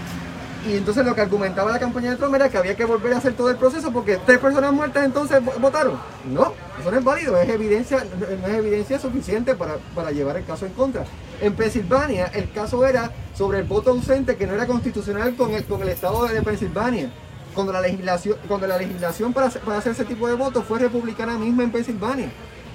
y 0.68 0.78
entonces 0.78 1.06
lo 1.06 1.14
que 1.14 1.22
argumentaba 1.22 1.72
la 1.72 1.80
campaña 1.80 2.12
de 2.12 2.18
Trump 2.18 2.34
era 2.36 2.50
que 2.50 2.58
había 2.58 2.76
que 2.76 2.86
volver 2.86 3.14
a 3.14 3.18
hacer 3.18 3.34
todo 3.34 3.50
el 3.50 3.56
proceso 3.58 3.92
porque 3.92 4.18
tres 4.26 4.40
personas 4.40 4.74
muertas 4.74 5.06
entonces 5.06 5.42
vo- 5.42 5.60
votaron. 5.60 5.98
No, 6.32 6.54
eso 6.80 6.92
no 6.92 6.98
es 6.98 7.04
válido, 7.04 7.38
es 7.40 7.50
evidencia, 7.50 8.04
no 8.42 8.48
es 8.48 8.54
evidencia 8.56 9.00
suficiente 9.00 9.56
para, 9.56 9.76
para 9.94 10.12
llevar 10.12 10.38
el 10.38 10.46
caso 10.46 10.66
en 10.66 10.74
contra. 10.74 11.06
En 11.42 11.54
Pensilvania 11.56 12.26
el 12.34 12.52
caso 12.52 12.86
era 12.86 13.12
sobre 13.36 13.60
el 13.60 13.66
voto 13.66 13.92
ausente 13.92 14.36
que 14.38 14.48
no 14.48 14.54
era 14.54 14.66
constitucional 14.66 15.36
con 15.36 15.52
el, 15.54 15.64
con 15.66 15.82
el 15.82 15.90
estado 15.90 16.26
de 16.28 16.42
Pensilvania. 16.42 17.12
Cuando 17.54 17.72
la 17.72 17.80
legislación, 17.82 18.38
cuando 18.48 18.68
la 18.68 18.78
legislación 18.78 19.32
para, 19.34 19.50
para 19.50 19.78
hacer 19.78 19.92
ese 19.94 20.04
tipo 20.06 20.28
de 20.28 20.34
votos 20.34 20.66
fue 20.66 20.80
republicana 20.80 21.38
misma 21.38 21.64
en 21.64 21.72
Pensilvania. 21.72 22.30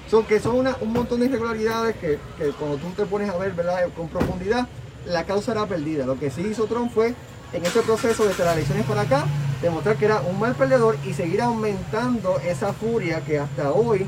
Son 0.09 0.23
que 0.25 0.39
son 0.39 0.55
una- 0.55 0.75
un 0.81 0.91
montón 0.93 1.19
de 1.19 1.27
irregularidades 1.27 1.95
que, 1.97 2.19
que 2.37 2.49
cuando 2.57 2.77
tú 2.77 2.89
te 2.95 3.05
pones 3.05 3.29
a 3.29 3.37
ver 3.37 3.51
¿verdad? 3.53 3.81
con 3.95 4.07
profundidad, 4.07 4.67
la 5.05 5.23
causa 5.25 5.51
era 5.51 5.65
perdida. 5.67 6.05
Lo 6.05 6.17
que 6.19 6.29
sí 6.31 6.41
hizo 6.41 6.65
Trump 6.65 6.91
fue, 6.93 7.13
en 7.53 7.65
este 7.65 7.81
proceso 7.81 8.25
desde 8.25 8.43
las 8.45 8.53
elecciones 8.55 8.85
para 8.85 9.01
acá, 9.01 9.25
demostrar 9.61 9.95
que 9.97 10.05
era 10.05 10.21
un 10.21 10.39
mal 10.39 10.55
perdedor 10.55 10.97
y 11.05 11.13
seguir 11.13 11.41
aumentando 11.41 12.39
esa 12.39 12.73
furia 12.73 13.21
que 13.21 13.39
hasta 13.39 13.71
hoy 13.71 14.05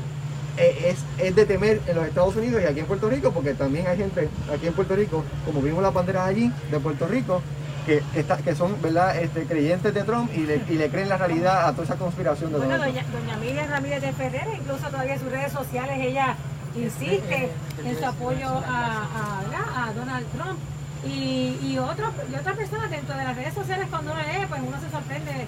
eh, 0.56 0.94
es, 0.94 1.24
es 1.24 1.34
de 1.36 1.46
temer 1.46 1.80
en 1.86 1.96
los 1.96 2.06
Estados 2.06 2.36
Unidos 2.36 2.62
y 2.62 2.66
aquí 2.66 2.80
en 2.80 2.86
Puerto 2.86 3.08
Rico, 3.10 3.32
porque 3.32 3.54
también 3.54 3.86
hay 3.86 3.96
gente 3.98 4.28
aquí 4.52 4.66
en 4.66 4.72
Puerto 4.72 4.94
Rico, 4.96 5.24
como 5.44 5.60
vimos 5.60 5.82
las 5.82 5.92
banderas 5.92 6.26
allí 6.26 6.50
de 6.70 6.78
Puerto 6.80 7.06
Rico, 7.06 7.42
que, 7.86 8.02
está- 8.14 8.38
que 8.38 8.54
son 8.54 8.80
¿verdad? 8.80 9.16
Este, 9.20 9.44
creyentes 9.44 9.92
de 9.92 10.02
Trump 10.04 10.30
y 10.34 10.40
le, 10.46 10.62
y 10.70 10.74
le 10.74 10.88
creen 10.88 11.08
la 11.08 11.18
realidad 11.18 11.68
a 11.68 11.72
toda 11.72 11.84
esa 11.84 11.96
conspiración 11.96 12.50
de 12.52 12.58
Bueno, 12.58 12.78
Donald 12.78 12.94
Trump. 12.94 13.06
doña, 13.12 13.26
doña 13.26 13.36
Miriam 13.38 13.68
Ramírez 13.68 14.00
de 14.00 14.12
Ferrer, 14.12 14.46
incluso 14.58 14.86
todavía 14.88 15.14
en 15.14 15.20
sus 15.20 15.30
redes 15.30 15.52
sociales, 15.52 15.96
ella 16.00 16.36
insiste 16.76 17.50
en 17.84 17.98
su 17.98 18.04
apoyo 18.06 18.48
a, 18.48 19.86
a 19.86 19.92
Donald 19.94 20.26
Trump. 20.32 20.58
Y, 21.06 21.58
y, 21.62 21.78
otros, 21.78 22.10
y 22.32 22.34
otras 22.34 22.56
personas 22.56 22.90
dentro 22.90 23.16
de 23.16 23.24
las 23.24 23.36
redes 23.36 23.54
sociales, 23.54 23.86
cuando 23.90 24.12
uno 24.12 24.20
lee, 24.22 24.46
pues 24.48 24.60
uno 24.66 24.76
se 24.80 24.90
sorprende 24.90 25.46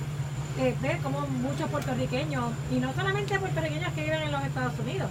eh, 0.59 0.75
ver 0.83 0.99
cómo 0.99 1.27
muchos 1.43 1.69
puertorriqueños, 1.71 2.45
y 2.71 2.77
no 2.77 2.93
solamente 2.95 3.39
puertorriqueños 3.39 3.93
que 3.95 4.03
viven 4.05 4.23
en 4.23 4.33
los 4.33 4.45
Estados 4.45 4.75
Unidos, 4.79 5.09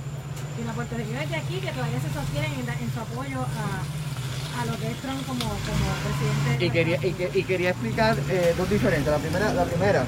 sino 0.57 0.71
puertorriqueños 0.73 1.29
de 1.29 1.35
aquí 1.35 1.55
que 1.59 1.71
todavía 1.71 1.99
se 1.99 2.13
sostienen 2.13 2.51
en, 2.53 2.69
en 2.69 2.93
su 2.93 2.99
apoyo 2.99 3.41
a, 3.41 4.61
a 4.61 4.65
lo 4.65 4.77
que 4.77 4.87
es 4.91 4.97
Trump 5.01 5.25
como, 5.25 5.45
como 5.45 5.85
presidente. 6.05 6.57
de 6.59 6.65
Y 6.65 6.69
quería, 6.69 6.97
y, 7.01 7.11
que- 7.13 7.31
y 7.39 7.43
quería 7.43 7.69
explicar 7.71 8.15
eh, 8.29 8.53
dos 8.57 8.69
diferentes. 8.69 9.11
La 9.11 9.17
primera, 9.19 9.53
la 9.53 9.65
primera 9.65 10.03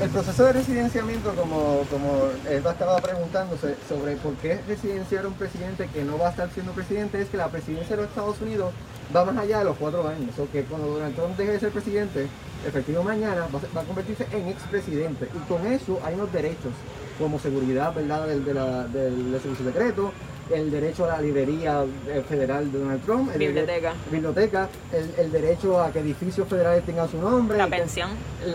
El 0.00 0.08
proceso 0.08 0.44
de 0.44 0.54
residenciamiento, 0.54 1.34
como, 1.34 1.84
como 1.90 2.30
Eva 2.48 2.72
estaba 2.72 2.96
preguntándose 3.00 3.76
sobre 3.86 4.16
por 4.16 4.32
qué 4.36 4.58
residenciar 4.66 5.26
a 5.26 5.28
un 5.28 5.34
presidente 5.34 5.90
que 5.92 6.04
no 6.04 6.16
va 6.16 6.28
a 6.28 6.30
estar 6.30 6.50
siendo 6.52 6.72
presidente, 6.72 7.20
es 7.20 7.28
que 7.28 7.36
la 7.36 7.48
presidencia 7.48 7.96
de 7.96 8.02
los 8.02 8.08
Estados 8.08 8.40
Unidos 8.40 8.72
va 9.14 9.26
más 9.26 9.36
allá 9.36 9.58
de 9.58 9.66
los 9.66 9.76
cuatro 9.76 10.08
años. 10.08 10.30
O 10.38 10.50
que 10.50 10.64
cuando 10.64 10.88
Donald 10.94 11.14
Trump 11.14 11.36
deje 11.36 11.52
de 11.52 11.60
ser 11.60 11.70
presidente, 11.70 12.28
efectivo 12.66 13.02
mañana, 13.02 13.46
va 13.76 13.82
a, 13.82 13.84
convertirse 13.84 14.26
en 14.32 14.48
expresidente. 14.48 15.28
Y 15.34 15.38
con 15.46 15.66
eso 15.66 16.00
hay 16.02 16.14
unos 16.14 16.32
derechos, 16.32 16.72
como 17.18 17.38
seguridad 17.38 17.94
¿verdad? 17.94 18.26
Del, 18.26 18.42
del 18.42 18.92
del 18.92 19.40
servicio 19.42 19.66
secreto, 19.66 20.12
el 20.52 20.70
derecho 20.70 21.04
a 21.04 21.08
la 21.08 21.20
librería 21.20 21.84
eh, 22.08 22.22
federal 22.28 22.70
de 22.72 22.78
Donald 22.78 23.02
Trump, 23.04 23.30
el 23.32 23.38
de- 23.38 23.46
Biblioteca. 23.46 23.92
biblioteca, 24.10 24.68
el, 24.92 25.10
el 25.24 25.32
derecho 25.32 25.80
a 25.82 25.92
que 25.92 26.00
edificios 26.00 26.46
federales 26.48 26.84
tengan 26.84 27.08
su 27.08 27.18
nombre, 27.18 27.58
La 27.58 27.64
que- 27.66 27.76
pensión. 27.76 28.10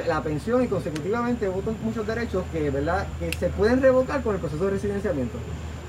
la 0.08 0.22
pensión 0.22 0.64
y 0.64 0.68
consecutivamente 0.68 1.50
muchos 1.84 2.06
derechos 2.08 2.44
que, 2.52 2.70
¿verdad? 2.70 3.08
que 3.20 3.32
se 3.34 3.50
pueden 3.50 3.82
revocar 3.82 4.22
con 4.22 4.36
el 4.36 4.42
proceso 4.42 4.66
de 4.66 4.72
residenciamiento. 4.72 5.38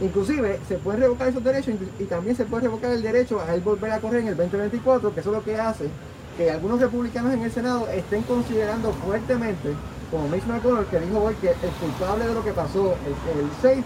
Inclusive 0.01 0.59
se 0.69 0.77
pueden 0.77 1.01
revocar 1.01 1.29
esos 1.29 1.43
derechos 1.43 1.75
y, 1.99 2.03
y 2.03 2.07
también 2.07 2.37
se 2.37 2.45
puede 2.45 2.65
revocar 2.65 2.93
el 2.93 3.03
derecho 3.03 3.41
a 3.41 3.55
él 3.55 3.61
volver 3.63 3.91
a 3.93 3.99
correr 4.01 4.21
en 4.21 4.29
el 4.29 4.37
2024, 4.37 5.15
que 5.15 5.21
eso 5.21 5.31
es 5.31 5.37
lo 5.37 5.43
que 5.45 5.57
hace 5.57 5.89
que 6.37 6.51
algunos 6.51 6.79
republicanos 6.83 7.33
en 7.33 7.41
el 7.43 7.51
Senado 7.51 7.89
estén 7.89 8.21
considerando 8.25 8.93
fuertemente, 8.93 9.71
como 10.11 10.29
Mitch 10.29 10.45
McConnell, 10.45 10.85
que 10.85 11.01
dijo 11.01 11.19
hoy 11.23 11.35
que 11.41 11.49
el 11.49 11.71
culpable 11.81 12.27
de 12.27 12.35
lo 12.35 12.45
que 12.45 12.53
pasó, 12.53 12.95
el, 13.07 13.41
el 13.41 13.49
6, 13.63 13.79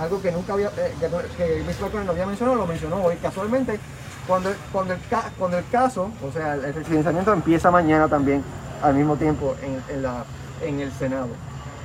Algo 0.00 0.20
que 0.22 0.32
nunca 0.32 0.52
había, 0.54 0.68
eh, 0.76 0.94
que, 1.00 1.06
que 1.36 1.64
McConnell 1.64 2.06
no 2.06 2.12
había 2.12 2.26
mencionado, 2.26 2.58
lo 2.58 2.66
mencionó 2.66 3.02
hoy 3.02 3.16
casualmente, 3.16 3.78
cuando, 4.26 4.50
cuando, 4.72 4.94
el, 4.94 5.68
caso, 5.70 6.10
o 6.26 6.32
sea, 6.32 6.54
el 6.54 6.74
residenciamiento 6.74 7.32
empieza 7.32 7.70
mañana 7.70 8.08
también, 8.08 8.42
al 8.82 8.94
mismo 8.94 9.16
tiempo 9.16 9.54
en, 9.62 9.82
en 10.68 10.80
el 10.80 10.92
Senado. 10.92 11.28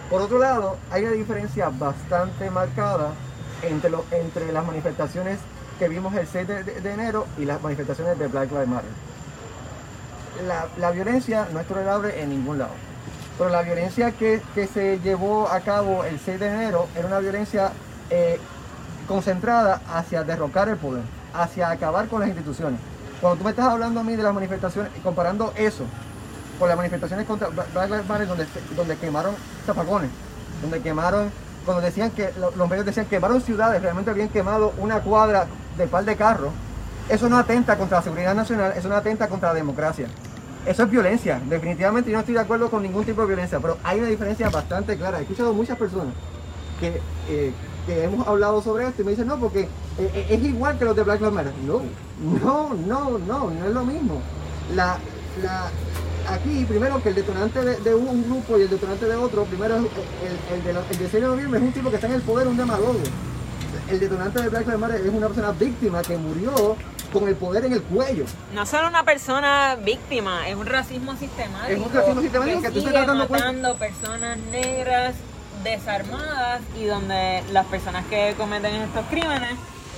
Por 0.09 0.21
otro 0.21 0.39
lado, 0.39 0.77
hay 0.91 1.03
una 1.03 1.11
diferencia 1.13 1.69
bastante 1.69 2.49
marcada 2.49 3.09
entre, 3.61 3.89
lo- 3.91 4.05
entre 4.11 4.51
las 4.51 4.65
manifestaciones 4.65 5.37
que 5.79 5.87
vimos 5.87 6.13
el 6.15 6.27
6 6.27 6.47
de, 6.47 6.63
de- 6.63 6.81
de 6.81 6.91
enero 6.93 7.27
y 7.37 7.45
las 7.45 7.61
manifestaciones 7.61 8.17
de 8.19 8.27
Black 8.27 8.51
Lives 8.51 8.67
Matter. 8.67 8.89
La, 10.47 10.67
la 10.77 10.91
violencia 10.91 11.47
no 11.53 11.59
es 11.59 11.67
tolerable 11.67 12.19
en 12.21 12.29
ningún 12.29 12.57
lado. 12.59 12.71
Pero 13.41 13.49
la 13.49 13.63
violencia 13.63 14.11
que, 14.11 14.39
que 14.53 14.67
se 14.67 14.99
llevó 14.99 15.49
a 15.49 15.61
cabo 15.61 16.03
el 16.03 16.19
6 16.19 16.39
de 16.39 16.47
enero 16.47 16.85
era 16.95 17.07
una 17.07 17.17
violencia 17.17 17.71
eh, 18.11 18.39
concentrada 19.07 19.81
hacia 19.91 20.23
derrocar 20.23 20.69
el 20.69 20.77
poder, 20.77 21.01
hacia 21.33 21.71
acabar 21.71 22.07
con 22.07 22.19
las 22.19 22.29
instituciones. 22.29 22.79
Cuando 23.19 23.39
tú 23.39 23.43
me 23.45 23.49
estás 23.49 23.65
hablando 23.65 23.99
a 23.99 24.03
mí 24.03 24.15
de 24.15 24.21
las 24.21 24.31
manifestaciones, 24.35 24.91
comparando 25.01 25.53
eso 25.55 25.85
con 26.59 26.67
las 26.69 26.77
manifestaciones 26.77 27.25
contra 27.25 27.47
Black 27.47 27.89
Lives 27.89 28.07
Matter, 28.07 28.27
donde, 28.27 28.45
donde 28.75 28.95
quemaron 28.97 29.33
zapacones, 29.65 30.11
donde 30.61 30.79
quemaron, 30.79 31.31
cuando 31.65 31.81
decían 31.81 32.11
que, 32.11 32.31
lo- 32.37 32.51
los 32.51 32.69
medios 32.69 32.85
decían 32.85 33.07
quemaron 33.07 33.41
ciudades, 33.41 33.81
realmente 33.81 34.11
habían 34.11 34.29
quemado 34.29 34.71
una 34.77 34.99
cuadra 34.99 35.47
de 35.79 35.87
par 35.87 36.05
de 36.05 36.15
carros, 36.15 36.51
eso 37.09 37.27
no 37.27 37.39
atenta 37.39 37.75
contra 37.75 37.97
la 37.97 38.03
seguridad 38.03 38.35
nacional, 38.35 38.73
eso 38.75 38.87
no 38.87 38.95
atenta 38.95 39.27
contra 39.27 39.49
la 39.49 39.55
democracia. 39.55 40.05
Eso 40.65 40.83
es 40.83 40.91
violencia, 40.91 41.41
definitivamente 41.49 42.11
yo 42.11 42.17
no 42.17 42.19
estoy 42.19 42.35
de 42.35 42.41
acuerdo 42.41 42.69
con 42.69 42.83
ningún 42.83 43.03
tipo 43.03 43.21
de 43.21 43.27
violencia, 43.27 43.59
pero 43.59 43.77
hay 43.83 43.99
una 43.99 44.09
diferencia 44.09 44.49
bastante 44.49 44.95
clara. 44.95 45.17
He 45.19 45.23
escuchado 45.23 45.53
muchas 45.53 45.75
personas 45.77 46.13
que, 46.79 47.01
eh, 47.29 47.51
que 47.87 48.03
hemos 48.03 48.27
hablado 48.27 48.61
sobre 48.61 48.85
esto 48.87 49.01
y 49.01 49.05
me 49.05 49.11
dicen, 49.11 49.27
no, 49.27 49.37
porque 49.39 49.61
eh, 49.61 49.67
eh, 49.97 50.27
es 50.29 50.43
igual 50.43 50.77
que 50.77 50.85
los 50.85 50.95
de 50.95 51.01
Black 51.03 51.19
Lives 51.19 51.33
Matter. 51.33 51.53
No, 51.65 51.81
no, 52.43 52.73
no, 52.75 53.17
no, 53.17 53.49
no 53.49 53.65
es 53.65 53.73
lo 53.73 53.83
mismo. 53.85 54.21
La, 54.75 54.97
la, 55.41 55.71
aquí, 56.31 56.63
primero 56.65 57.01
que 57.01 57.09
el 57.09 57.15
detonante 57.15 57.59
de, 57.63 57.95
un 57.95 58.23
grupo 58.23 58.59
y 58.59 58.61
el 58.61 58.69
detonante 58.69 59.05
de 59.07 59.15
otro, 59.15 59.45
primero 59.45 59.77
es 59.77 59.81
el, 59.81 60.57
el, 60.57 60.63
de 60.63 60.73
la- 60.73 60.83
el 60.91 60.97
de 60.99 61.09
6 61.09 61.13
de 61.13 61.21
noviembre 61.27 61.59
es 61.59 61.65
un 61.65 61.71
tipo 61.73 61.89
que 61.89 61.95
está 61.95 62.05
en 62.07 62.13
el 62.13 62.21
poder, 62.21 62.47
un 62.47 62.57
demagogo. 62.57 62.99
El 63.89 63.99
detonante 63.99 64.41
de 64.43 64.49
Black 64.49 64.65
Lives 64.67 64.79
Matter 64.79 65.01
es 65.07 65.11
una 65.13 65.25
persona 65.27 65.51
víctima 65.53 66.01
que 66.03 66.17
murió 66.17 66.75
con 67.11 67.27
el 67.27 67.35
poder 67.35 67.65
en 67.65 67.73
el 67.73 67.81
cuello. 67.83 68.25
No 68.53 68.65
solo 68.65 68.87
una 68.87 69.03
persona 69.03 69.77
víctima, 69.83 70.47
es 70.47 70.55
un 70.55 70.65
racismo 70.65 71.15
sistemático. 71.15 71.79
Es 71.79 71.87
un 71.87 71.93
racismo 71.93 72.21
sistemático 72.21 72.61
que 72.61 72.67
tú 72.69 72.73
te 72.73 72.79
sigue 72.79 72.99
estás 72.99 73.07
dando 73.07 73.27
matando 73.27 73.75
personas 73.75 74.37
negras 74.51 75.15
desarmadas 75.63 76.61
y 76.79 76.85
donde 76.85 77.43
las 77.51 77.65
personas 77.67 78.05
que 78.07 78.33
cometen 78.37 78.73
estos 78.75 79.05
crímenes, 79.07 79.53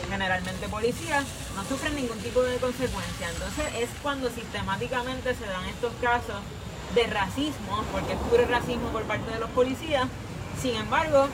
generalmente 0.10 0.68
policías, 0.68 1.24
no 1.56 1.64
sufren 1.64 1.96
ningún 1.96 2.18
tipo 2.20 2.42
de 2.42 2.58
consecuencia. 2.58 3.30
Entonces 3.30 3.66
es 3.80 3.90
cuando 4.02 4.30
sistemáticamente 4.30 5.36
se 5.36 5.46
dan 5.46 5.66
estos 5.66 5.94
casos 6.02 6.42
de 6.96 7.08
racismo, 7.08 7.84
porque 7.92 8.14
es 8.14 8.20
puro 8.30 8.46
racismo 8.48 8.90
por 8.90 9.04
parte 9.04 9.32
de 9.32 9.40
los 9.40 9.50
policías. 9.52 10.08
Sin 10.62 10.76
embargo, 10.76 11.28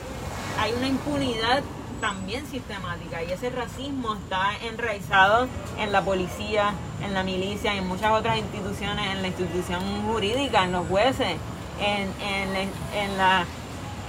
hay 0.59 0.73
una 0.73 0.87
impunidad 0.87 1.63
también 1.99 2.45
sistemática 2.47 3.23
y 3.23 3.31
ese 3.31 3.49
racismo 3.49 4.15
está 4.15 4.51
enraizado 4.63 5.47
en 5.77 5.91
la 5.91 6.01
policía, 6.01 6.73
en 7.03 7.13
la 7.13 7.23
milicia 7.23 7.75
en 7.75 7.87
muchas 7.87 8.11
otras 8.11 8.37
instituciones, 8.37 9.07
en 9.07 9.21
la 9.21 9.27
institución 9.27 9.81
jurídica, 10.07 10.63
en 10.63 10.71
los 10.71 10.87
jueces, 10.87 11.35
en, 11.79 12.13
en, 12.21 12.69
en 12.95 13.17
la 13.17 13.45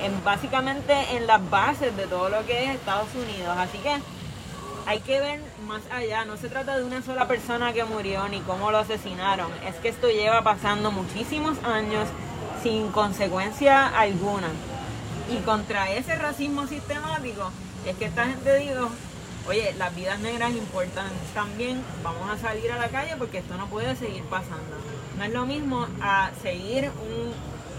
en 0.03 0.24
básicamente 0.24 0.95
en 1.16 1.26
las 1.26 1.49
bases 1.51 1.95
de 1.97 2.07
todo 2.07 2.30
lo 2.30 2.45
que 2.47 2.64
es 2.64 2.70
Estados 2.70 3.09
Unidos. 3.14 3.57
Así 3.59 3.78
que 3.78 3.97
hay 4.86 5.01
que 5.01 5.20
ver 5.20 5.41
más 5.66 5.82
allá. 5.93 6.24
No 6.24 6.36
se 6.36 6.49
trata 6.49 6.76
de 6.76 6.84
una 6.84 7.03
sola 7.03 7.28
persona 7.28 7.72
que 7.72 7.84
murió 7.84 8.26
ni 8.28 8.41
cómo 8.41 8.70
lo 8.70 8.78
asesinaron. 8.78 9.51
Es 9.66 9.76
que 9.76 9.88
esto 9.88 10.09
lleva 10.09 10.43
pasando 10.43 10.91
muchísimos 10.91 11.62
años 11.64 12.09
sin 12.62 12.91
consecuencia 12.93 13.88
alguna. 13.88 14.49
Y 15.30 15.36
contra 15.43 15.91
ese 15.93 16.16
racismo 16.16 16.66
sistemático 16.66 17.51
es 17.87 17.97
que 17.97 18.05
esta 18.07 18.26
gente 18.26 18.57
dijo, 18.57 18.89
oye, 19.49 19.74
las 19.78 19.95
vidas 19.95 20.18
negras 20.20 20.53
importan 20.53 21.07
también, 21.35 21.83
vamos 22.03 22.28
a 22.31 22.39
salir 22.39 22.70
a 22.72 22.78
la 22.78 22.89
calle 22.89 23.16
porque 23.18 23.39
esto 23.39 23.57
no 23.57 23.66
puede 23.66 23.97
seguir 23.97 24.22
pasando. 24.24 24.76
No 25.16 25.24
es 25.24 25.33
lo 25.33 25.47
mismo 25.47 25.87
a 26.01 26.31
seguir 26.43 26.91
un 26.91 27.33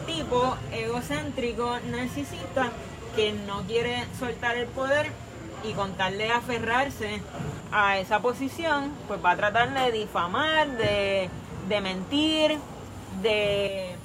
tipo 0.06 0.56
egocéntrico, 0.72 1.78
narcisista, 1.90 2.72
que 3.16 3.34
no 3.34 3.62
quiere 3.64 4.06
soltar 4.20 4.58
el 4.58 4.68
poder 4.68 5.12
y 5.64 5.74
con 5.74 5.94
tal 5.94 6.18
de 6.18 6.32
aferrarse 6.32 7.22
a 7.72 8.00
esa 8.00 8.20
posición, 8.20 8.92
pues 9.08 9.24
va 9.24 9.32
a 9.32 9.38
tratar 9.38 9.74
de 9.74 9.92
difamar, 9.92 10.78
de, 10.78 11.30
de 11.70 11.82
mentir, 11.82 12.58
de 13.22 13.96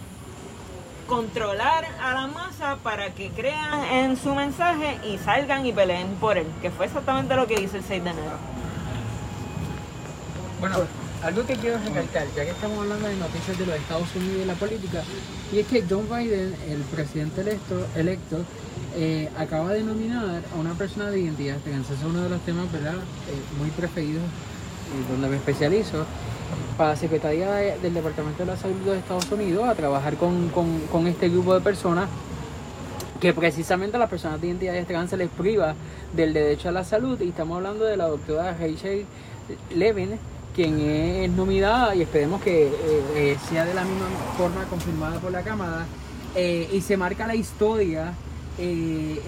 controlar 1.07 1.85
a 2.01 2.15
la 2.15 2.27
masa 2.27 2.77
para 2.83 3.15
que 3.15 3.31
crean 3.31 3.85
en 3.85 4.17
su 4.17 4.35
mensaje 4.35 4.99
y 5.05 5.19
salgan 5.19 5.65
y 5.67 5.73
peleen 5.73 6.09
por 6.17 6.37
él, 6.37 6.47
que 6.61 6.71
fue 6.71 6.87
exactamente 6.87 7.35
lo 7.35 7.47
que 7.47 7.61
hizo 7.61 7.77
el 7.77 7.85
6 7.85 8.05
de 8.05 8.11
enero. 8.11 8.37
Bueno, 10.61 10.77
algo 11.23 11.47
que 11.47 11.55
quiero 11.57 11.79
recalcar, 11.79 12.27
ya 12.35 12.45
que 12.45 12.51
estamos 12.51 12.79
hablando 12.79 13.09
de 13.09 13.17
noticias 13.17 13.59
de 13.59 13.67
los 13.67 13.77
Estados 13.77 14.09
Unidos 14.15 14.43
y 14.43 14.45
la 14.45 14.55
política, 14.55 15.03
y 15.53 15.59
es 15.59 15.67
que 15.67 15.85
John 15.89 16.09
Biden, 16.09 16.55
el 16.69 16.81
presidente 16.83 17.41
electo, 17.41 17.87
electo 17.95 18.45
eh, 18.97 19.29
acaba 19.37 19.73
de 19.73 19.83
nominar 19.83 20.43
a 20.55 20.59
una 20.59 20.73
persona 20.75 21.11
de 21.11 21.21
identidad 21.21 21.59
trans. 21.59 21.87
Ese 21.91 21.95
es 21.95 22.05
uno 22.05 22.23
de 22.23 22.31
los 22.31 22.41
temas 22.43 22.71
¿verdad? 22.73 22.95
Eh, 22.95 23.59
muy 23.59 23.71
preferidos 23.71 24.25
y 24.95 25.13
donde 25.13 25.29
me 25.29 25.37
especializo 25.37 26.07
para 26.77 26.91
la 26.91 26.97
Secretaría 26.97 27.51
de- 27.53 27.79
del 27.79 27.95
Departamento 27.95 28.45
de 28.45 28.51
la 28.53 28.57
Salud 28.57 28.77
de 28.85 28.99
Estados 28.99 29.31
Unidos 29.33 29.69
a 29.69 29.75
trabajar 29.75 30.17
con, 30.17 31.07
este 31.07 31.29
grupo 31.29 31.55
de 31.55 31.61
personas 31.61 32.09
que 33.21 33.33
precisamente 33.33 33.97
a 33.97 34.01
las 34.01 34.11
personas 34.11 34.41
de 34.41 34.49
identidades 34.49 34.87
trans 34.87 35.09
se 35.11 35.17
les 35.17 35.31
priva 35.31 35.75
del 36.15 36.33
derecho 36.35 36.69
a 36.69 36.73
la 36.73 36.85
salud 36.85 37.19
y 37.21 37.29
estamos 37.31 37.57
hablando 37.57 37.85
de 37.85 37.97
la 37.97 38.09
doctora 38.09 38.53
Rachel 38.53 39.07
Levin 39.75 40.19
quien 40.55 40.81
es 40.81 41.31
nominada 41.31 41.95
y 41.95 42.03
esperemos 42.03 42.43
que 42.43 42.67
eh, 42.69 42.73
eh, 43.15 43.37
sea 43.49 43.65
de 43.65 43.75
la 43.75 43.85
misma 43.85 44.07
forma 44.37 44.65
confirmada 44.65 45.19
por 45.19 45.31
la 45.33 45.43
Cámara 45.43 45.87
eh, 46.35 46.69
y 46.73 46.81
se 46.83 46.97
marca 46.97 47.27
la 47.27 47.35
historia 47.35 48.13
eh, 48.59 49.21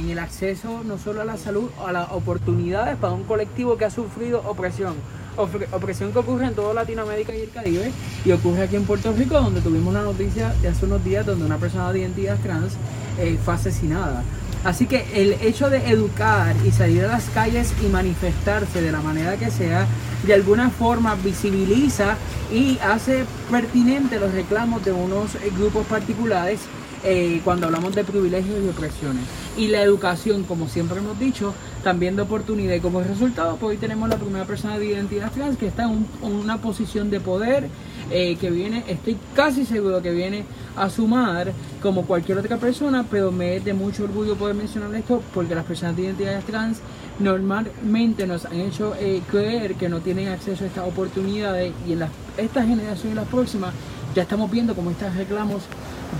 en 0.00 0.10
el 0.10 0.18
acceso 0.18 0.82
no 0.84 0.98
solo 0.98 1.20
a 1.20 1.24
la 1.24 1.36
salud, 1.36 1.70
a 1.86 1.92
las 1.92 2.10
oportunidades 2.10 2.96
para 2.96 3.12
un 3.12 3.22
colectivo 3.24 3.76
que 3.76 3.84
ha 3.84 3.90
sufrido 3.90 4.42
opresión. 4.44 4.94
Opresión 5.36 6.12
que 6.12 6.18
ocurre 6.18 6.46
en 6.46 6.54
toda 6.54 6.74
Latinoamérica 6.74 7.34
y 7.34 7.40
el 7.42 7.50
Caribe 7.50 7.92
y 8.24 8.32
ocurre 8.32 8.62
aquí 8.62 8.76
en 8.76 8.84
Puerto 8.84 9.12
Rico 9.12 9.34
donde 9.34 9.60
tuvimos 9.60 9.92
la 9.92 10.02
noticia 10.02 10.54
de 10.62 10.68
hace 10.68 10.86
unos 10.86 11.04
días 11.04 11.26
donde 11.26 11.44
una 11.44 11.58
persona 11.58 11.92
de 11.92 12.00
identidad 12.00 12.38
trans 12.42 12.74
eh, 13.18 13.38
fue 13.44 13.54
asesinada. 13.54 14.22
Así 14.64 14.86
que 14.86 15.06
el 15.14 15.34
hecho 15.42 15.70
de 15.70 15.78
educar 15.90 16.56
y 16.64 16.72
salir 16.72 17.04
a 17.04 17.08
las 17.08 17.28
calles 17.30 17.72
y 17.84 17.86
manifestarse 17.86 18.82
de 18.82 18.90
la 18.90 19.00
manera 19.00 19.36
que 19.36 19.50
sea, 19.50 19.86
de 20.26 20.34
alguna 20.34 20.70
forma 20.70 21.14
visibiliza 21.14 22.16
y 22.52 22.78
hace 22.78 23.24
pertinente 23.50 24.18
los 24.18 24.32
reclamos 24.32 24.84
de 24.84 24.92
unos 24.92 25.36
eh, 25.36 25.52
grupos 25.56 25.86
particulares 25.86 26.60
eh, 27.04 27.40
cuando 27.44 27.66
hablamos 27.66 27.94
de 27.94 28.04
privilegios 28.04 28.58
y 28.64 28.68
opresiones. 28.68 29.24
Y 29.56 29.68
la 29.68 29.82
educación, 29.82 30.44
como 30.44 30.68
siempre 30.68 30.98
hemos 30.98 31.18
dicho, 31.18 31.54
también 31.82 32.16
de 32.16 32.22
oportunidad. 32.22 32.74
Y 32.74 32.80
como 32.80 33.00
resultado, 33.00 33.56
pues 33.56 33.70
hoy 33.70 33.76
tenemos 33.76 34.08
la 34.08 34.16
primera 34.16 34.44
persona 34.44 34.78
de 34.78 34.86
identidad 34.86 35.30
trans 35.32 35.56
que 35.56 35.66
está 35.66 35.84
en, 35.84 36.06
una 36.22 36.58
posición 36.58 37.10
de 37.10 37.20
poder, 37.20 37.68
eh, 38.10 38.36
que 38.36 38.50
viene, 38.50 38.84
estoy 38.88 39.16
casi 39.34 39.64
seguro 39.64 40.02
que 40.02 40.10
viene 40.10 40.44
a 40.76 40.90
sumar 40.90 41.52
como 41.80 42.04
cualquier 42.06 42.38
otra 42.38 42.56
persona, 42.56 43.04
pero 43.10 43.32
me 43.32 43.56
es 43.56 43.64
de 43.64 43.74
mucho 43.74 44.04
orgullo 44.04 44.36
poder 44.36 44.54
mencionar 44.54 44.94
esto 44.94 45.22
porque 45.32 45.54
las 45.54 45.64
personas 45.64 45.96
de 45.96 46.02
identidad 46.02 46.42
trans 46.44 46.80
normalmente 47.18 48.26
nos 48.26 48.44
han 48.44 48.60
hecho 48.60 48.94
eh, 48.98 49.22
creer 49.30 49.74
que 49.74 49.88
no 49.88 50.00
tienen 50.00 50.28
acceso 50.28 50.64
a 50.64 50.66
estas 50.66 50.86
oportunidades 50.86 51.72
y 51.86 51.92
en 51.92 52.04
esta 52.36 52.64
generación 52.64 53.12
y 53.12 53.14
las 53.14 53.28
próximas 53.28 53.72
ya 54.14 54.22
estamos 54.22 54.50
viendo 54.50 54.74
cómo 54.74 54.90
estos 54.90 55.14
reclamos 55.14 55.62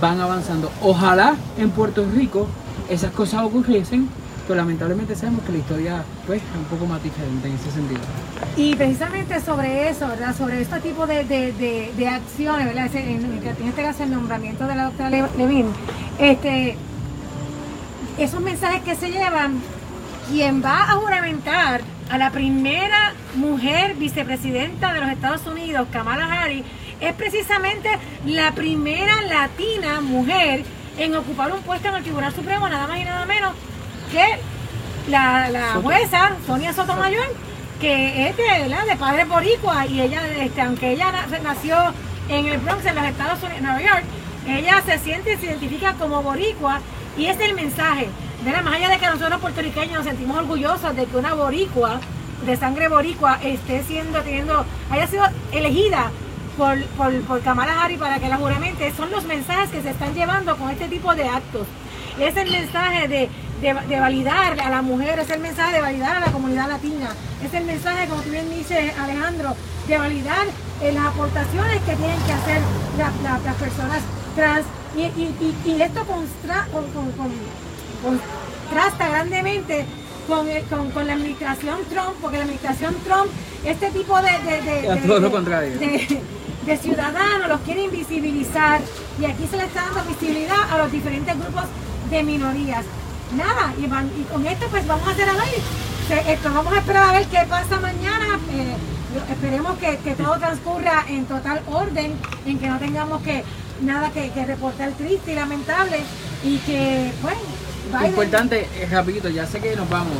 van 0.01 0.19
avanzando. 0.19 0.71
Ojalá 0.81 1.35
en 1.57 1.69
Puerto 1.71 2.05
Rico 2.13 2.47
esas 2.89 3.11
cosas 3.11 3.43
ocurriesen, 3.43 4.09
pero 4.47 4.57
lamentablemente 4.57 5.15
sabemos 5.15 5.43
que 5.43 5.51
la 5.51 5.57
historia 5.57 6.03
pues, 6.25 6.41
es 6.41 6.57
un 6.57 6.65
poco 6.65 6.85
más 6.85 7.03
diferente 7.03 7.47
en 7.47 7.55
ese 7.55 7.71
sentido. 7.71 8.01
Y 8.55 8.75
precisamente 8.75 9.41
sobre 9.41 9.89
eso, 9.89 10.07
¿verdad? 10.07 10.35
sobre 10.35 10.61
este 10.61 10.79
tipo 10.79 11.05
de, 11.05 11.23
de, 11.25 12.07
acciones, 12.07 12.65
¿verdad? 12.65 12.89
En, 12.95 13.67
este 13.67 13.81
caso 13.81 14.03
el 14.03 14.11
nombramiento 14.11 14.65
de 14.67 14.75
la 14.75 14.85
doctora 14.85 15.09
Levin, 15.09 15.67
este, 16.17 16.77
esos 18.17 18.41
mensajes 18.41 18.81
que 18.83 18.95
se 18.95 19.11
llevan, 19.11 19.61
quien 20.29 20.63
va 20.63 20.83
a 20.83 20.95
juramentar 20.95 21.81
a 22.09 22.17
la 22.17 22.31
primera 22.31 23.13
mujer 23.35 23.95
vicepresidenta 23.95 24.93
de 24.93 25.01
los 25.01 25.09
Estados 25.09 25.45
Unidos, 25.45 25.87
Kamala 25.91 26.25
Harris, 26.25 26.63
es 26.99 27.13
precisamente 27.13 27.89
la 28.25 28.51
primera 28.53 29.21
latina 29.23 30.01
mujer 30.01 30.63
en 30.97 31.15
ocupar 31.15 31.51
un 31.51 31.61
puesto 31.61 31.89
en 31.89 31.95
el 31.95 32.03
Tribunal 32.03 32.33
Supremo, 32.33 32.67
nada 32.67 32.87
más 32.87 32.99
y 32.99 33.03
nada 33.03 33.25
menos 33.25 33.53
que 34.11 34.39
la, 35.09 35.79
jueza 35.81 36.31
Sonia 36.45 36.73
Sotomayor, 36.73 37.27
que 37.79 38.27
es 38.27 38.37
de, 38.37 38.43
de 38.43 38.95
padre 38.97 39.25
boricua 39.25 39.85
y 39.85 40.01
ella, 40.01 40.21
este, 40.39 40.61
aunque 40.61 40.91
ella 40.91 41.11
nació 41.43 41.77
en 42.29 42.47
el 42.47 42.57
Bronx, 42.59 42.85
en 42.85 42.95
los 42.95 43.05
Estados 43.05 43.41
Unidos, 43.43 43.61
Nueva 43.61 43.81
York, 43.81 44.03
ella 44.47 44.81
se 44.85 44.97
siente 44.99 45.33
y 45.33 45.37
se 45.37 45.45
identifica 45.45 45.93
como 45.93 46.23
boricua 46.23 46.81
y 47.17 47.27
es 47.27 47.39
el 47.39 47.53
mensaje. 47.53 48.07
Más 48.63 48.73
allá 48.73 48.89
de 48.89 48.97
que 48.97 49.07
nosotros 49.07 49.41
puertorriqueños 49.41 49.93
nos 49.93 50.05
sentimos 50.05 50.37
orgullosos 50.37 50.95
de 50.95 51.05
que 51.05 51.17
una 51.17 51.33
boricua, 51.33 51.99
de 52.45 52.55
sangre 52.55 52.87
boricua, 52.87 53.39
esté 53.43 53.83
siendo, 53.83 54.21
teniendo, 54.21 54.65
haya 54.89 55.07
sido 55.07 55.25
elegida 55.51 56.11
por, 56.57 56.81
por, 56.97 57.13
por 57.21 57.41
Kamala 57.41 57.83
Harris 57.83 57.99
para 57.99 58.19
que 58.19 58.27
la 58.27 58.37
juramente, 58.37 58.91
son 58.95 59.11
los 59.11 59.23
mensajes 59.25 59.69
que 59.69 59.81
se 59.81 59.91
están 59.91 60.13
llevando 60.13 60.57
con 60.57 60.69
este 60.69 60.87
tipo 60.87 61.13
de 61.15 61.23
actos. 61.23 61.67
Es 62.19 62.35
el 62.35 62.49
mensaje 62.49 63.07
de, 63.07 63.29
de, 63.61 63.99
validar 63.99 64.59
a 64.59 64.69
la 64.69 64.81
mujer, 64.81 65.19
es 65.19 65.29
el 65.29 65.39
mensaje 65.39 65.75
de 65.75 65.81
validar 65.81 66.17
a 66.17 66.19
la 66.19 66.31
comunidad 66.31 66.67
latina, 66.67 67.09
es 67.43 67.53
el 67.53 67.65
mensaje, 67.65 68.07
como 68.07 68.21
tú 68.23 68.31
bien 68.31 68.49
dices 68.49 68.91
Alejandro, 68.99 69.55
de 69.87 69.97
validar 69.97 70.47
eh, 70.81 70.91
las 70.91 71.05
aportaciones 71.05 71.79
que 71.81 71.95
tienen 71.95 72.19
que 72.25 72.33
hacer 72.33 72.61
las 72.97 73.55
personas 73.55 74.01
trans. 74.35 74.65
Y, 74.95 75.01
y, 75.01 75.81
esto 75.81 76.03
constra, 76.05 76.67
con, 76.71 76.85
contrasta 78.01 79.09
grandemente 79.09 79.85
con, 80.27 80.47
con, 80.69 80.89
con, 80.89 81.05
la 81.05 81.13
administración 81.13 81.77
Trump, 81.89 82.15
porque 82.19 82.37
la 82.37 82.43
administración 82.43 82.95
Trump, 83.05 83.27
este 83.63 83.91
tipo 83.91 84.19
de, 84.19 84.31
de, 84.61 85.01
todo 85.05 85.19
lo 85.19 85.31
contrario 85.31 85.77
de 86.67 86.77
ciudadanos, 86.77 87.47
los 87.47 87.61
quiere 87.61 87.83
invisibilizar 87.83 88.81
y 89.21 89.25
aquí 89.25 89.47
se 89.49 89.55
le 89.55 89.63
está 89.63 89.85
dando 89.85 90.03
visibilidad 90.03 90.69
a 90.69 90.77
los 90.79 90.91
diferentes 90.91 91.33
grupos 91.39 91.63
de 92.09 92.23
minorías. 92.23 92.83
Nada, 93.35 93.73
y, 93.77 94.23
con 94.23 94.45
esto 94.45 94.67
pues 94.69 94.85
vamos 94.85 95.07
a 95.07 95.11
hacer 95.11 95.29
a 95.29 95.33
ver, 95.33 96.27
esto, 96.27 96.53
vamos 96.53 96.73
a 96.73 96.79
esperar 96.79 97.09
a 97.09 97.11
ver 97.13 97.25
qué 97.27 97.39
pasa 97.49 97.79
mañana. 97.79 98.39
Eh, 98.51 98.75
esperemos 99.31 99.77
que, 99.77 100.13
todo 100.15 100.37
transcurra 100.37 101.05
en 101.07 101.25
total 101.25 101.61
orden, 101.67 102.13
en 102.45 102.59
que 102.59 102.67
no 102.67 102.79
tengamos 102.79 103.21
que 103.21 103.45
nada 103.81 104.11
que, 104.11 104.29
reportar 104.45 104.91
triste 104.91 105.31
y 105.31 105.35
lamentable 105.35 106.01
y 106.43 106.57
que, 106.59 107.13
bueno, 107.21 107.39
Importante, 108.05 108.67
eh, 108.75 108.87
rapidito, 108.91 109.29
ya 109.29 109.45
sé 109.45 109.59
que 109.59 109.75
nos 109.75 109.89
vamos. 109.89 110.17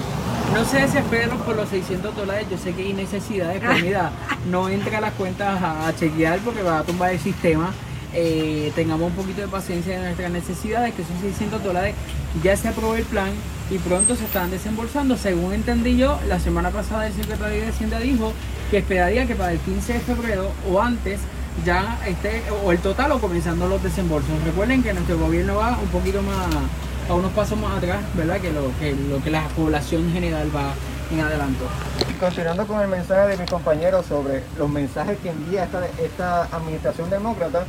No 0.54 0.64
se 0.66 0.78
desesperen 0.78 1.38
por 1.40 1.56
los 1.56 1.70
600 1.70 2.16
dólares, 2.16 2.48
yo 2.50 2.58
sé 2.58 2.74
que 2.74 2.84
hay 2.84 2.94
necesidad 2.94 3.54
de 3.54 3.60
comida. 3.60 4.12
No 4.50 4.70
entra 4.70 5.00
a 5.00 5.02
las 5.02 5.14
cuentas 5.14 5.62
a, 5.62 5.94
chequear 5.94 6.40
porque 6.40 6.62
va 6.62 6.80
a 6.80 6.84
tumbar 6.84 7.12
el 7.12 7.20
sistema. 7.20 7.74
Eh, 8.14 8.72
tengamos 8.76 9.10
un 9.10 9.16
poquito 9.18 9.42
de 9.42 9.48
paciencia 9.50 9.96
en 9.96 10.04
nuestras 10.04 10.32
necesidades, 10.32 10.94
que 10.94 11.04
son 11.04 11.20
600 11.20 11.62
dólares. 11.62 11.94
Ya 12.42 12.56
se 12.56 12.70
aprobó 12.70 12.96
el 12.96 13.04
plan 13.04 13.32
y 13.70 13.78
pronto 13.80 14.16
se 14.16 14.24
están 14.24 14.50
desembolsando. 14.50 15.18
Según 15.18 15.52
entendí 15.52 15.98
yo, 15.98 16.18
la 16.30 16.40
semana 16.40 16.70
pasada 16.70 17.08
el 17.08 17.14
secretario 17.14 17.62
de 17.62 17.68
Hacienda 17.68 18.00
dijo 18.00 18.32
que 18.72 18.78
esperaría 18.78 19.28
que 19.28 19.36
para 19.36 19.52
el 19.52 19.60
15 19.60 19.94
de 19.94 20.00
febrero 20.00 20.52
o 20.72 20.82
antes 20.82 21.20
ya 21.66 22.00
esté, 22.08 22.44
o 22.64 22.72
el 22.72 22.80
total 22.80 23.12
o 23.12 23.20
comenzando 23.20 23.68
los 23.68 23.84
desembolsos. 23.84 24.32
Recuerden 24.46 24.82
que 24.82 24.94
nuestro 24.94 25.18
gobierno 25.18 25.56
va 25.56 25.78
un 25.78 25.90
poquito 25.90 26.22
más 26.22 26.48
a 27.10 27.14
unos 27.14 27.32
pasos 27.32 27.58
más 27.58 27.78
atrás, 27.78 28.00
¿verdad? 28.14 28.40
Que 28.40 28.52
lo 28.52 28.72
que, 28.80 28.94
lo 28.94 29.24
que 29.24 29.30
la 29.30 29.48
población 29.50 30.12
general 30.12 30.50
va 30.56 30.74
en 31.12 31.22
adelanto. 31.22 31.66
Continuando 32.20 32.68
con 32.68 32.82
el 32.82 32.88
mensaje 32.88 33.30
de 33.30 33.38
mis 33.38 33.50
compañeros 33.50 34.06
sobre 34.06 34.44
los 34.58 34.70
mensajes 34.70 35.18
que 35.20 35.30
envía 35.30 35.64
esta, 35.64 35.86
esta 36.02 36.44
administración 36.46 37.10
demócrata, 37.10 37.64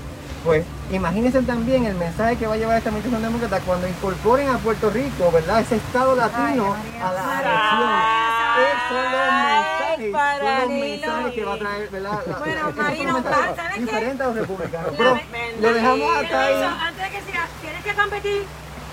pues 0.44 0.64
imagínense 0.90 1.42
también 1.42 1.84
el 1.84 1.94
mensaje 1.94 2.36
que 2.36 2.46
va 2.46 2.54
a 2.54 2.56
llevar 2.56 2.78
esta 2.78 2.88
administración 2.90 3.22
demócrata 3.22 3.60
cuando 3.64 3.88
incorporen 3.88 4.48
a 4.48 4.58
Puerto 4.58 4.90
Rico, 4.90 5.30
¿verdad? 5.30 5.60
Ese 5.60 5.76
estado 5.76 6.16
latino 6.16 6.74
a 7.02 7.12
la 7.12 7.22
elección. 7.40 8.28
Esos 8.58 8.88
son 8.88 9.04
los 9.12 9.32
mensajes, 9.44 10.12
son 10.40 10.60
los 10.60 10.80
mensajes 10.80 11.34
que 11.34 11.44
va 11.44 11.54
a 11.54 11.58
traer, 11.58 11.90
¿verdad? 11.90 12.20
Bueno, 12.38 12.72
Marino, 12.76 13.22
¿sabes 13.22 13.80
Diferente 13.80 14.22
a 14.22 14.26
los 14.26 14.36
republicanos. 14.36 14.92
Pero 14.96 15.20
lo 15.60 15.74
dejamos 15.74 16.16
ahí. 16.16 16.62
Antes 16.62 17.04
de 17.04 17.10
que 17.10 17.24
siga, 17.24 17.48
tienes 17.60 17.84
que 17.84 17.94
competir 17.94 18.42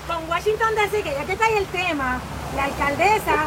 con 0.06 0.28
Washington 0.28 0.74
DC, 0.74 1.02
que 1.02 1.10
ya 1.12 1.24
que 1.24 1.32
está 1.32 1.46
ahí 1.46 1.56
el 1.56 1.66
tema, 1.66 2.20
la 2.56 2.64
alcaldesa 2.64 3.46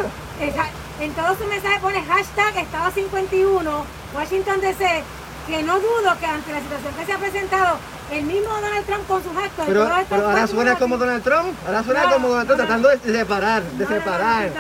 en 1.01 1.13
todos 1.13 1.37
sus 1.37 1.47
mensajes 1.47 1.79
pone 1.79 2.01
hashtag 2.03 2.57
Estado 2.57 2.91
51, 2.91 3.85
Washington 4.13 4.61
DC, 4.61 5.03
que 5.47 5.63
no 5.63 5.79
dudo 5.79 6.17
que 6.19 6.25
ante 6.25 6.51
la 6.51 6.59
situación 6.59 6.93
que 6.93 7.05
se 7.05 7.13
ha 7.13 7.17
presentado, 7.17 7.77
el 8.11 8.23
mismo 8.23 8.49
Donald 8.49 8.85
Trump 8.85 9.07
con 9.07 9.23
sus 9.23 9.35
actos. 9.35 9.65
Pero, 9.67 9.83
ahora 9.83 10.47
suena 10.47 10.75
como 10.75 10.97
Donald 10.97 11.23
Trump, 11.23 11.53
ahora 11.65 11.83
suena 11.83 12.09
como 12.11 12.27
Donald 12.29 12.47
Trump 12.47 12.59
tratando 12.59 12.89
de 12.89 12.99
separar, 12.99 13.63
de 13.63 13.87
separar. 13.87 14.51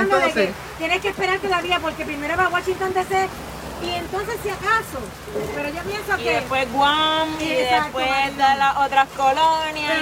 entonces, 0.00 0.50
ah, 0.50 0.78
tienes 0.78 1.00
que 1.00 1.08
esperar 1.08 1.38
todavía 1.38 1.78
porque 1.80 2.04
primero 2.04 2.36
va 2.36 2.48
Washington 2.48 2.92
DC 2.94 3.28
y 3.82 3.90
entonces, 3.90 4.36
si 4.42 4.50
acaso, 4.50 4.98
pero 5.54 5.68
yo 5.68 5.82
pienso 5.82 6.16
que. 6.16 6.22
Y 6.22 6.34
después 6.34 6.72
Guam, 6.72 7.28
y, 7.40 7.48
después 7.48 8.36
de 8.36 8.56
las 8.58 8.76
otras 8.76 9.08
colonias. 9.16 9.92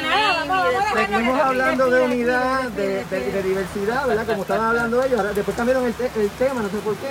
Seguimos 0.95 1.41
hablando 1.41 1.91
de 1.91 2.01
unidad, 2.03 2.63
de, 2.71 3.05
de, 3.05 3.43
diversidad, 3.43 4.07
¿verdad? 4.07 4.27
Como 4.27 4.43
estaban 4.43 4.69
hablando 4.69 5.03
ellos. 5.05 5.19
Ahora, 5.21 5.33
después 5.33 5.57
cambiaron 5.57 5.85
el, 5.85 5.95
el, 6.17 6.31
tema, 6.31 6.63
no 6.63 6.69
sé 6.69 6.79
por 6.79 6.97
qué. 6.97 7.11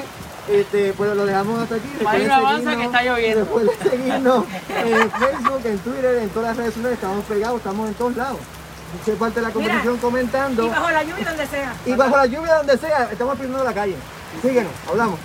Este, 0.59 0.93
pues 0.93 1.15
lo 1.15 1.25
dejamos 1.25 1.61
hasta 1.61 1.75
aquí. 1.75 1.89
Hay 2.05 2.25
una 2.25 2.37
avanza 2.37 2.75
que 2.75 2.83
está 2.83 3.03
lloviendo. 3.03 3.39
Después 3.39 3.65
de 3.65 3.89
seguirnos 3.89 4.45
en 4.69 5.11
Facebook, 5.11 5.61
en 5.65 5.79
Twitter, 5.79 6.15
en 6.17 6.29
todas 6.29 6.49
las 6.49 6.57
redes 6.57 6.73
sociales, 6.73 6.97
estamos 6.97 7.25
pegados, 7.25 7.57
estamos 7.57 7.87
en 7.87 7.93
todos 7.95 8.15
lados. 8.15 8.39
Sé 9.05 9.13
parte 9.13 9.41
de 9.41 9.47
la 9.47 9.53
conversación 9.53 9.97
comentando. 9.97 10.65
Y 10.65 10.69
bajo 10.69 10.89
la 10.89 11.03
lluvia 11.03 11.25
donde 11.25 11.47
sea. 11.47 11.73
Y 11.85 11.93
bajo 11.93 12.17
la 12.17 12.25
lluvia 12.25 12.55
donde 12.55 12.77
sea, 12.77 13.09
estamos 13.11 13.37
prendiendo 13.37 13.63
la 13.63 13.73
calle. 13.73 13.95
Síguenos, 14.41 14.71
hablamos. 14.89 15.19